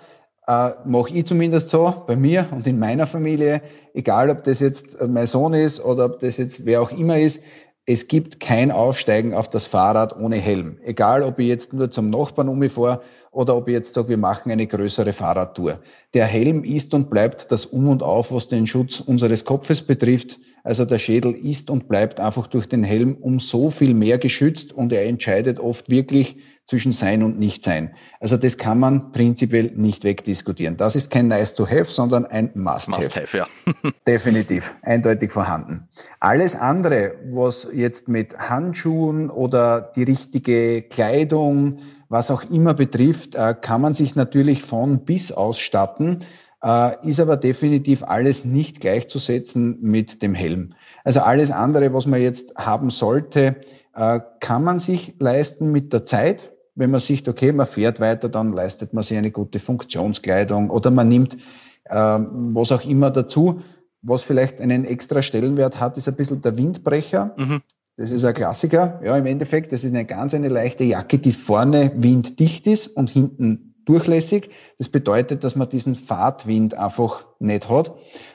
äh, 0.51 0.75
mache 0.85 1.15
ich 1.15 1.27
zumindest 1.27 1.71
so 1.71 2.03
bei 2.09 2.17
mir 2.17 2.49
und 2.51 2.67
in 2.67 2.79
meiner 2.79 3.07
Familie, 3.07 3.63
egal 3.95 4.31
ob 4.31 4.43
das 4.43 4.59
jetzt 4.59 4.99
mein 5.07 5.27
Sohn 5.27 5.55
ist 5.55 5.85
oder 5.85 6.07
ob 6.07 6.19
das 6.19 6.39
jetzt 6.39 6.67
wer 6.67 6.83
auch 6.83 6.91
immer 6.91 7.19
ist, 7.19 7.41
es 7.87 8.09
gibt 8.09 8.41
kein 8.41 8.71
Aufsteigen 8.71 9.33
auf 9.33 9.49
das 9.49 9.67
Fahrrad 9.67 10.17
ohne 10.17 10.37
Helm. 10.37 10.79
Egal, 10.85 11.23
ob 11.23 11.39
ich 11.39 11.49
jetzt 11.49 11.73
nur 11.73 11.91
zum 11.91 12.11
Nachbarn 12.11 12.49
umfahre 12.49 13.01
oder 13.33 13.57
ob 13.57 13.69
ich 13.69 13.75
jetzt 13.75 13.95
sage, 13.95 14.11
wir 14.11 14.17
machen 14.17 14.53
eine 14.53 14.67
größere 14.67 15.13
Fahrradtour. 15.13 15.81
Der 16.15 16.27
Helm 16.27 16.63
ist 16.63 16.95
und 16.95 17.11
bleibt 17.11 17.51
das 17.51 17.67
Um 17.67 17.89
und 17.89 18.03
Auf, 18.03 18.33
was 18.33 18.49
den 18.49 18.67
Schutz 18.67 19.01
unseres 19.01 19.45
Kopfes 19.45 19.83
betrifft. 19.83 20.39
Also 20.63 20.85
der 20.85 20.99
Schädel 20.99 21.33
ist 21.33 21.71
und 21.71 21.89
bleibt 21.89 22.21
einfach 22.21 22.47
durch 22.47 22.67
den 22.67 22.85
Helm 22.85 23.17
um 23.21 23.41
so 23.41 23.71
viel 23.71 23.95
mehr 23.95 24.19
geschützt 24.19 24.73
und 24.73 24.93
er 24.93 25.07
entscheidet 25.07 25.59
oft 25.59 25.91
wirklich 25.91 26.37
zwischen 26.71 26.93
Sein 26.93 27.25
und 27.25 27.37
Nichtsein. 27.37 27.97
Also 28.21 28.37
das 28.37 28.57
kann 28.57 28.79
man 28.79 29.11
prinzipiell 29.11 29.73
nicht 29.75 30.05
wegdiskutieren. 30.05 30.77
Das 30.77 30.95
ist 30.95 31.11
kein 31.11 31.27
Nice 31.27 31.55
to 31.55 31.67
Have, 31.67 31.87
sondern 31.87 32.27
ein 32.27 32.53
Must-Have. 32.55 33.03
Must-Have, 33.03 33.37
ja. 33.37 33.47
Definitiv, 34.07 34.73
eindeutig 34.83 35.33
vorhanden. 35.33 35.89
Alles 36.21 36.55
andere, 36.55 37.17
was 37.33 37.67
jetzt 37.75 38.07
mit 38.07 38.39
Handschuhen 38.39 39.31
oder 39.31 39.81
die 39.97 40.05
richtige 40.05 40.83
Kleidung, 40.83 41.81
was 42.09 42.31
auch 42.31 42.45
immer 42.51 42.73
betrifft, 42.73 43.35
äh, 43.35 43.57
kann 43.61 43.81
man 43.81 43.95
sich 43.95 44.15
natürlich 44.15 44.63
von 44.63 45.05
bis 45.05 45.33
ausstatten, 45.33 46.21
äh, 46.63 47.05
ist 47.05 47.19
aber 47.19 47.37
definitiv 47.37 48.05
alles 48.05 48.45
nicht 48.45 48.81
gleichzusetzen 48.81 49.79
mit 49.81 50.23
dem 50.23 50.35
Helm. 50.35 50.75
Also 51.03 51.19
alles 51.19 51.51
andere, 51.51 51.93
was 51.93 52.07
man 52.07 52.23
jetzt 52.23 52.55
haben 52.57 52.91
sollte, 52.91 53.57
äh, 53.97 54.21
kann 54.39 54.63
man 54.63 54.79
sich 54.79 55.15
leisten 55.19 55.73
mit 55.73 55.93
der 55.93 56.05
Zeit. 56.05 56.53
Wenn 56.75 56.91
man 56.91 57.01
sieht, 57.01 57.29
okay, 57.29 57.53
man 57.53 57.67
fährt 57.67 58.01
weiter, 58.01 58.29
dann 58.29 58.53
leistet 58.53 58.93
man 58.93 59.05
sich 59.05 59.19
eine 59.19 59.31
gute 59.31 59.59
Funktionskleidung 59.59 60.71
oder 60.71 60.91
man 60.91 61.09
nimmt 61.09 61.37
was 61.85 62.73
auch 62.73 62.85
immer 62.85 63.11
dazu. 63.11 63.63
was 64.03 64.23
vielleicht 64.23 64.61
einen 64.61 64.85
extra 64.85 65.23
Stellenwert 65.23 65.81
hat, 65.81 65.97
ist 65.97 66.09
ein 66.09 66.17
bisschen 66.17 66.43
der 66.43 66.57
Windbrecher. 66.57 67.35
Mhm. 67.37 67.63
Das 67.97 68.13
ist 68.13 68.25
ein 68.25 68.35
Klassiker. 68.35 69.01
Ja, 69.05 69.17
im 69.17 69.27
Endeffekt, 69.27 69.73
das 69.73 69.85
ist 69.85 69.95
eine 69.95 70.07
ganz 70.07 70.33
eine 70.33 70.49
leichte 70.49 70.85
Jacke, 70.85 71.19
die 71.19 71.33
vorne 71.33 71.93
winddicht 71.97 72.67
ist 72.67 72.87
und 72.89 73.11
hinten 73.11 73.70
durchlässig. 73.85 74.51
Das 74.79 74.89
bedeutet, 74.89 75.45
dass 75.45 75.57
man 75.57 75.69
diesen 75.69 75.95
Fahrtwind 75.95 76.75
einfach 76.75 77.25
nicht 77.39 77.69
hat 77.69 77.93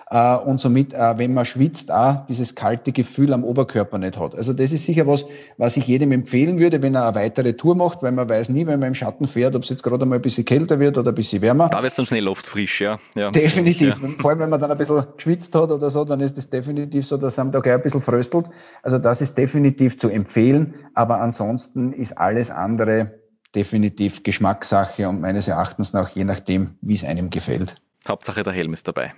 äh, 0.10 0.36
und 0.36 0.60
somit, 0.60 0.94
äh, 0.94 1.18
wenn 1.18 1.34
man 1.34 1.46
schwitzt, 1.46 1.92
auch 1.92 2.26
dieses 2.28 2.56
kalte 2.56 2.92
Gefühl 2.92 3.34
am 3.34 3.44
Oberkörper 3.44 3.98
nicht 3.98 4.18
hat. 4.18 4.36
Also 4.36 4.54
das 4.54 4.72
ist 4.72 4.86
sicher 4.86 5.08
was, 5.08 5.26
was 5.58 5.78
ich 5.78 5.88
jedem 5.88 6.12
empfehlen 6.12 6.60
würde, 6.60 6.82
wenn 6.82 6.96
er 6.96 7.08
eine 7.08 7.16
weitere 7.16 7.54
Tour 7.54 7.76
macht, 7.76 8.04
weil 8.04 8.12
man 8.12 8.30
weiß 8.30 8.50
nie, 8.50 8.66
wenn 8.68 8.80
man 8.80 8.90
im 8.90 8.94
Schatten 8.94 9.28
fährt, 9.28 9.56
ob 9.56 9.64
es 9.64 9.70
jetzt 9.70 9.84
gerade 9.84 10.04
einmal 10.04 10.20
ein 10.20 10.22
bisschen 10.22 10.46
kälter 10.46 10.80
wird 10.80 10.98
oder 10.98 11.12
ein 11.12 11.16
bisschen 11.16 11.42
wärmer. 11.42 11.70
Da 11.70 11.82
wird 11.82 11.92
es 11.92 11.98
dann 11.98 12.06
schnell 12.06 12.28
oft 12.28 12.46
frisch, 12.46 12.82
ja. 12.82 13.00
ja 13.16 13.32
definitiv. 13.32 13.98
Ja. 14.02 14.10
Vor 14.20 14.32
allem, 14.32 14.40
wenn 14.40 14.50
man 14.50 14.60
dann 14.60 14.72
ein 14.72 14.78
bisschen 14.78 15.04
geschwitzt 15.16 15.56
hat 15.56 15.72
oder 15.72 15.90
so, 15.90 16.06
dann 16.06 16.20
ist 16.20 16.38
es 16.38 16.50
definitiv 16.50 17.06
so, 17.06 17.18
dass 17.18 17.40
einem 17.40 17.52
da 17.52 17.60
gleich 17.60 17.76
ein 17.76 17.82
bisschen 17.82 18.02
fröstelt. 18.02 18.50
Also 18.84 19.00
das 19.00 19.22
ist 19.22 19.38
definitiv 19.38 19.98
zu 19.98 20.10
empfehlen, 20.10 20.76
aber 20.94 21.20
ansonsten 21.20 21.94
ist 21.94 22.18
alles 22.18 22.52
andere 22.52 23.25
definitiv 23.56 24.24
Geschmackssache 24.24 25.08
und 25.08 25.22
meines 25.22 25.48
Erachtens 25.48 25.94
nach 25.94 26.10
je 26.10 26.24
nachdem, 26.24 26.76
wie 26.82 26.96
es 26.96 27.04
einem 27.04 27.30
gefällt. 27.30 27.76
Hauptsache 28.08 28.44
der 28.44 28.54
Helm 28.54 28.74
ist 28.74 28.88
dabei. 28.88 29.14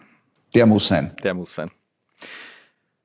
Der 0.55 0.65
muss 0.65 0.87
sein. 0.87 1.11
Der 1.23 1.33
muss 1.33 1.53
sein. 1.53 1.71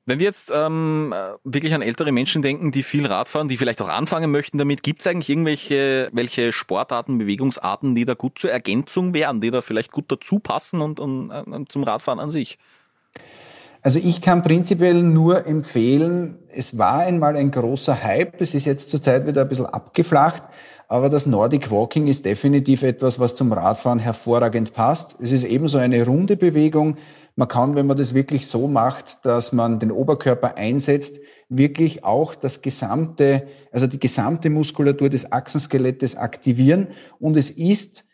Wenn 0.05 0.19
wir 0.19 0.25
jetzt 0.25 0.51
ähm, 0.53 1.13
wirklich 1.45 1.73
an 1.73 1.81
ältere 1.81 2.11
Menschen 2.11 2.41
denken, 2.41 2.73
die 2.73 2.83
viel 2.83 3.05
Rad 3.05 3.29
fahren, 3.29 3.47
die 3.47 3.55
vielleicht 3.55 3.81
auch 3.81 3.87
anfangen 3.87 4.31
möchten 4.31 4.57
damit, 4.57 4.83
gibt 4.83 4.99
es 4.99 5.07
eigentlich 5.07 5.29
irgendwelche 5.29 6.09
welche 6.11 6.51
Sportarten, 6.51 7.17
Bewegungsarten, 7.17 7.95
die 7.95 8.03
da 8.03 8.13
gut 8.13 8.37
zur 8.37 8.51
Ergänzung 8.51 9.13
wären, 9.13 9.39
die 9.39 9.49
da 9.49 9.61
vielleicht 9.61 9.93
gut 9.93 10.11
dazu 10.11 10.39
passen 10.39 10.81
und, 10.81 10.99
und, 10.99 11.31
und 11.31 11.71
zum 11.71 11.83
Radfahren 11.83 12.19
an 12.19 12.31
sich? 12.31 12.59
Also 13.81 13.99
ich 13.99 14.21
kann 14.21 14.43
prinzipiell 14.43 15.03
nur 15.03 15.45
empfehlen, 15.45 16.39
es 16.49 16.77
war 16.77 16.99
einmal 16.99 17.35
ein 17.37 17.51
großer 17.51 18.01
Hype, 18.01 18.39
es 18.41 18.53
ist 18.53 18.65
jetzt 18.65 18.89
zurzeit 18.89 19.27
wieder 19.27 19.41
ein 19.41 19.49
bisschen 19.49 19.65
abgeflacht, 19.65 20.43
aber 20.93 21.09
das 21.09 21.25
Nordic 21.25 21.71
Walking 21.71 22.05
ist 22.05 22.23
definitiv 22.23 22.83
etwas, 22.83 23.17
was 23.17 23.33
zum 23.33 23.51
Radfahren 23.51 23.97
hervorragend 23.97 24.75
passt. 24.75 25.15
Es 25.19 25.31
ist 25.31 25.43
ebenso 25.43 25.79
eine 25.79 26.05
runde 26.05 26.37
Bewegung. 26.37 26.97
Man 27.35 27.47
kann, 27.47 27.73
wenn 27.73 27.87
man 27.87 27.97
das 27.97 28.13
wirklich 28.13 28.45
so 28.45 28.67
macht, 28.67 29.25
dass 29.25 29.53
man 29.53 29.79
den 29.79 29.91
Oberkörper 29.91 30.55
einsetzt, 30.55 31.19
wirklich 31.49 32.03
auch 32.03 32.35
das 32.35 32.61
gesamte, 32.61 33.47
also 33.71 33.87
die 33.87 33.99
gesamte 33.99 34.51
Muskulatur 34.51 35.09
des 35.09 35.31
Achsenskelettes 35.31 36.15
aktivieren. 36.15 36.89
Und 37.19 37.37
es 37.37 37.49
ist 37.49 38.05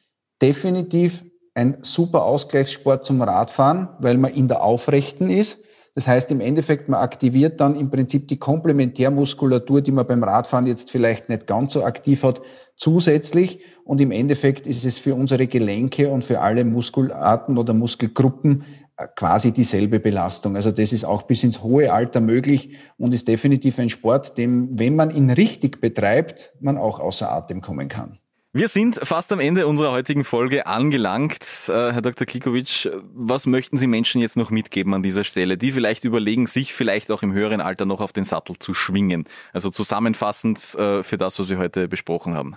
definitiv 0.41 1.25
ein 1.55 1.79
super 1.81 2.23
Ausgleichssport 2.23 3.03
zum 3.03 3.21
Radfahren, 3.21 3.89
weil 3.99 4.17
man 4.17 4.33
in 4.33 4.47
der 4.47 4.63
Aufrechten 4.63 5.29
ist. 5.29 5.59
Das 5.95 6.07
heißt 6.07 6.31
im 6.31 6.41
Endeffekt, 6.41 6.87
man 6.87 7.01
aktiviert 7.01 7.59
dann 7.59 7.75
im 7.75 7.89
Prinzip 7.89 8.27
die 8.27 8.37
Komplementärmuskulatur, 8.37 9.81
die 9.81 9.91
man 9.91 10.07
beim 10.07 10.23
Radfahren 10.23 10.67
jetzt 10.67 10.91
vielleicht 10.91 11.29
nicht 11.29 11.47
ganz 11.47 11.73
so 11.73 11.83
aktiv 11.83 12.23
hat, 12.23 12.41
zusätzlich. 12.75 13.59
Und 13.83 13.99
im 14.01 14.11
Endeffekt 14.11 14.67
ist 14.67 14.85
es 14.85 14.97
für 14.97 15.15
unsere 15.15 15.47
Gelenke 15.47 16.09
und 16.09 16.23
für 16.23 16.41
alle 16.41 16.63
Muskelarten 16.63 17.57
oder 17.57 17.73
Muskelgruppen 17.73 18.63
äh, 18.97 19.07
quasi 19.15 19.51
dieselbe 19.51 19.99
Belastung. 19.99 20.55
Also 20.55 20.71
das 20.71 20.93
ist 20.93 21.05
auch 21.05 21.23
bis 21.23 21.43
ins 21.43 21.63
hohe 21.63 21.91
Alter 21.91 22.21
möglich 22.21 22.77
und 22.97 23.13
ist 23.13 23.27
definitiv 23.27 23.79
ein 23.79 23.89
Sport, 23.89 24.37
dem, 24.37 24.77
wenn 24.77 24.95
man 24.95 25.09
ihn 25.09 25.29
richtig 25.29 25.81
betreibt, 25.81 26.53
man 26.59 26.77
auch 26.77 26.99
außer 26.99 27.31
Atem 27.31 27.61
kommen 27.61 27.87
kann. 27.87 28.19
Wir 28.51 28.67
sind 28.67 28.99
fast 29.03 29.31
am 29.31 29.39
Ende 29.39 29.67
unserer 29.67 29.91
heutigen 29.91 30.23
Folge 30.23 30.65
angelangt. 30.65 31.43
Äh, 31.67 31.93
Herr 31.93 32.01
Dr. 32.01 32.25
Klikovic, 32.25 32.89
was 33.13 33.45
möchten 33.45 33.77
Sie 33.77 33.85
Menschen 33.85 34.21
jetzt 34.21 34.37
noch 34.37 34.49
mitgeben 34.49 34.95
an 34.95 35.03
dieser 35.03 35.23
Stelle, 35.23 35.55
die 35.55 35.71
vielleicht 35.71 36.03
überlegen, 36.03 36.47
sich 36.47 36.73
vielleicht 36.73 37.11
auch 37.11 37.21
im 37.21 37.31
höheren 37.31 37.61
Alter 37.61 37.85
noch 37.85 38.01
auf 38.01 38.11
den 38.11 38.23
Sattel 38.23 38.57
zu 38.57 38.73
schwingen? 38.73 39.25
Also 39.53 39.69
zusammenfassend 39.69 40.73
äh, 40.73 41.03
für 41.03 41.17
das, 41.17 41.37
was 41.37 41.47
wir 41.47 41.59
heute 41.59 41.87
besprochen 41.87 42.33
haben. 42.33 42.55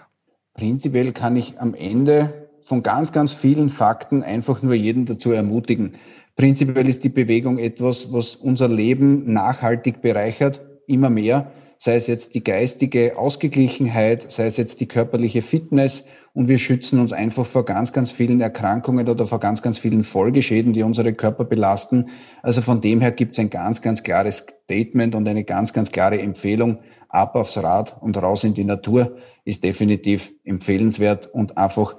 Prinzipiell 0.54 1.12
kann 1.12 1.36
ich 1.36 1.60
am 1.60 1.74
Ende 1.74 2.48
von 2.64 2.82
ganz, 2.82 3.12
ganz 3.12 3.34
vielen 3.34 3.68
Fakten 3.68 4.22
einfach 4.22 4.62
nur 4.62 4.72
jeden 4.72 5.04
dazu 5.04 5.30
ermutigen. 5.32 5.96
Prinzipiell 6.36 6.88
ist 6.88 7.04
die 7.04 7.10
Bewegung 7.10 7.58
etwas, 7.58 8.14
was 8.14 8.34
unser 8.34 8.68
Leben 8.68 9.30
nachhaltig 9.30 10.00
bereichert, 10.00 10.62
immer 10.86 11.10
mehr 11.10 11.52
sei 11.82 11.96
es 11.96 12.06
jetzt 12.06 12.36
die 12.36 12.44
geistige 12.44 13.18
Ausgeglichenheit, 13.18 14.30
sei 14.30 14.46
es 14.46 14.56
jetzt 14.56 14.78
die 14.78 14.86
körperliche 14.86 15.42
Fitness 15.42 16.04
und 16.32 16.46
wir 16.46 16.58
schützen 16.58 17.00
uns 17.00 17.12
einfach 17.12 17.44
vor 17.44 17.64
ganz, 17.64 17.92
ganz 17.92 18.12
vielen 18.12 18.40
Erkrankungen 18.40 19.08
oder 19.08 19.26
vor 19.26 19.40
ganz, 19.40 19.62
ganz 19.62 19.78
vielen 19.78 20.04
Folgeschäden, 20.04 20.74
die 20.74 20.84
unsere 20.84 21.12
Körper 21.12 21.44
belasten. 21.44 22.10
Also 22.40 22.62
von 22.62 22.80
dem 22.80 23.00
her 23.00 23.10
gibt 23.10 23.32
es 23.32 23.40
ein 23.40 23.50
ganz, 23.50 23.82
ganz 23.82 24.04
klares 24.04 24.46
Statement 24.62 25.16
und 25.16 25.26
eine 25.26 25.42
ganz, 25.42 25.72
ganz 25.72 25.90
klare 25.90 26.20
Empfehlung. 26.20 26.78
Ab 27.08 27.34
aufs 27.34 27.60
Rad 27.60 28.00
und 28.00 28.16
raus 28.16 28.44
in 28.44 28.54
die 28.54 28.62
Natur 28.62 29.16
ist 29.44 29.64
definitiv 29.64 30.32
empfehlenswert 30.44 31.34
und 31.34 31.58
einfach 31.58 31.96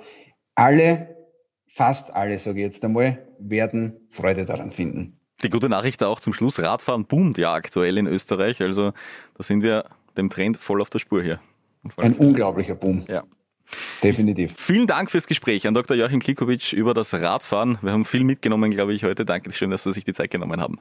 alle, 0.55 1.17
fast 1.67 2.15
alle, 2.15 2.39
sage 2.39 2.59
ich 2.59 2.67
jetzt 2.67 2.85
einmal, 2.85 3.27
werden 3.37 4.07
Freude 4.09 4.45
daran 4.45 4.71
finden. 4.71 5.19
Die 5.43 5.49
gute 5.49 5.67
Nachricht 5.67 6.03
auch 6.03 6.19
zum 6.19 6.33
Schluss, 6.33 6.61
Radfahren 6.61 7.05
boomt 7.05 7.37
ja 7.37 7.53
aktuell 7.53 7.97
in 7.97 8.07
Österreich. 8.07 8.61
Also 8.61 8.93
da 9.37 9.43
sind 9.43 9.61
wir 9.61 9.85
dem 10.15 10.29
Trend 10.29 10.57
voll 10.57 10.81
auf 10.81 10.89
der 10.89 10.99
Spur 10.99 11.21
hier. 11.21 11.39
Ein 11.97 12.13
unglaublicher 12.13 12.75
Boom. 12.75 13.03
Ja. 13.09 13.23
Definitiv. 14.03 14.53
Vielen 14.57 14.87
Dank 14.87 15.11
fürs 15.11 15.27
Gespräch 15.27 15.67
an 15.67 15.73
Dr. 15.73 15.97
Joachim 15.97 16.19
Klikovic 16.19 16.73
über 16.73 16.93
das 16.93 17.13
Radfahren. 17.13 17.77
Wir 17.81 17.91
haben 17.91 18.05
viel 18.05 18.23
mitgenommen, 18.23 18.71
glaube 18.71 18.93
ich, 18.93 19.03
heute. 19.03 19.25
Danke 19.25 19.51
schön, 19.51 19.69
dass 19.71 19.83
Sie 19.83 19.91
sich 19.91 20.05
die 20.05 20.13
Zeit 20.13 20.31
genommen 20.31 20.61
haben. 20.61 20.79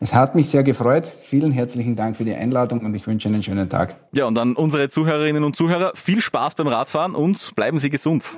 Es 0.00 0.12
hat 0.12 0.34
mich 0.34 0.48
sehr 0.48 0.64
gefreut. 0.64 1.12
Vielen 1.20 1.52
herzlichen 1.52 1.94
Dank 1.94 2.16
für 2.16 2.24
die 2.24 2.34
Einladung 2.34 2.80
und 2.80 2.94
ich 2.94 3.06
wünsche 3.06 3.28
einen 3.28 3.42
schönen 3.42 3.68
Tag. 3.68 3.96
Ja, 4.12 4.26
und 4.26 4.36
an 4.38 4.56
unsere 4.56 4.88
Zuhörerinnen 4.88 5.44
und 5.44 5.54
Zuhörer 5.54 5.92
viel 5.94 6.20
Spaß 6.20 6.56
beim 6.56 6.66
Radfahren 6.66 7.14
und 7.14 7.54
bleiben 7.54 7.78
Sie 7.78 7.90
gesund. 7.90 8.34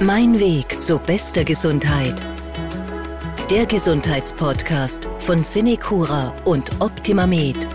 Mein 0.00 0.38
Weg 0.38 0.82
zu 0.82 0.98
bester 0.98 1.44
Gesundheit 1.44 2.31
der 3.52 3.66
Gesundheitspodcast 3.66 5.10
von 5.18 5.44
Cinecura 5.44 6.34
und 6.46 6.70
Optimamed. 6.80 7.68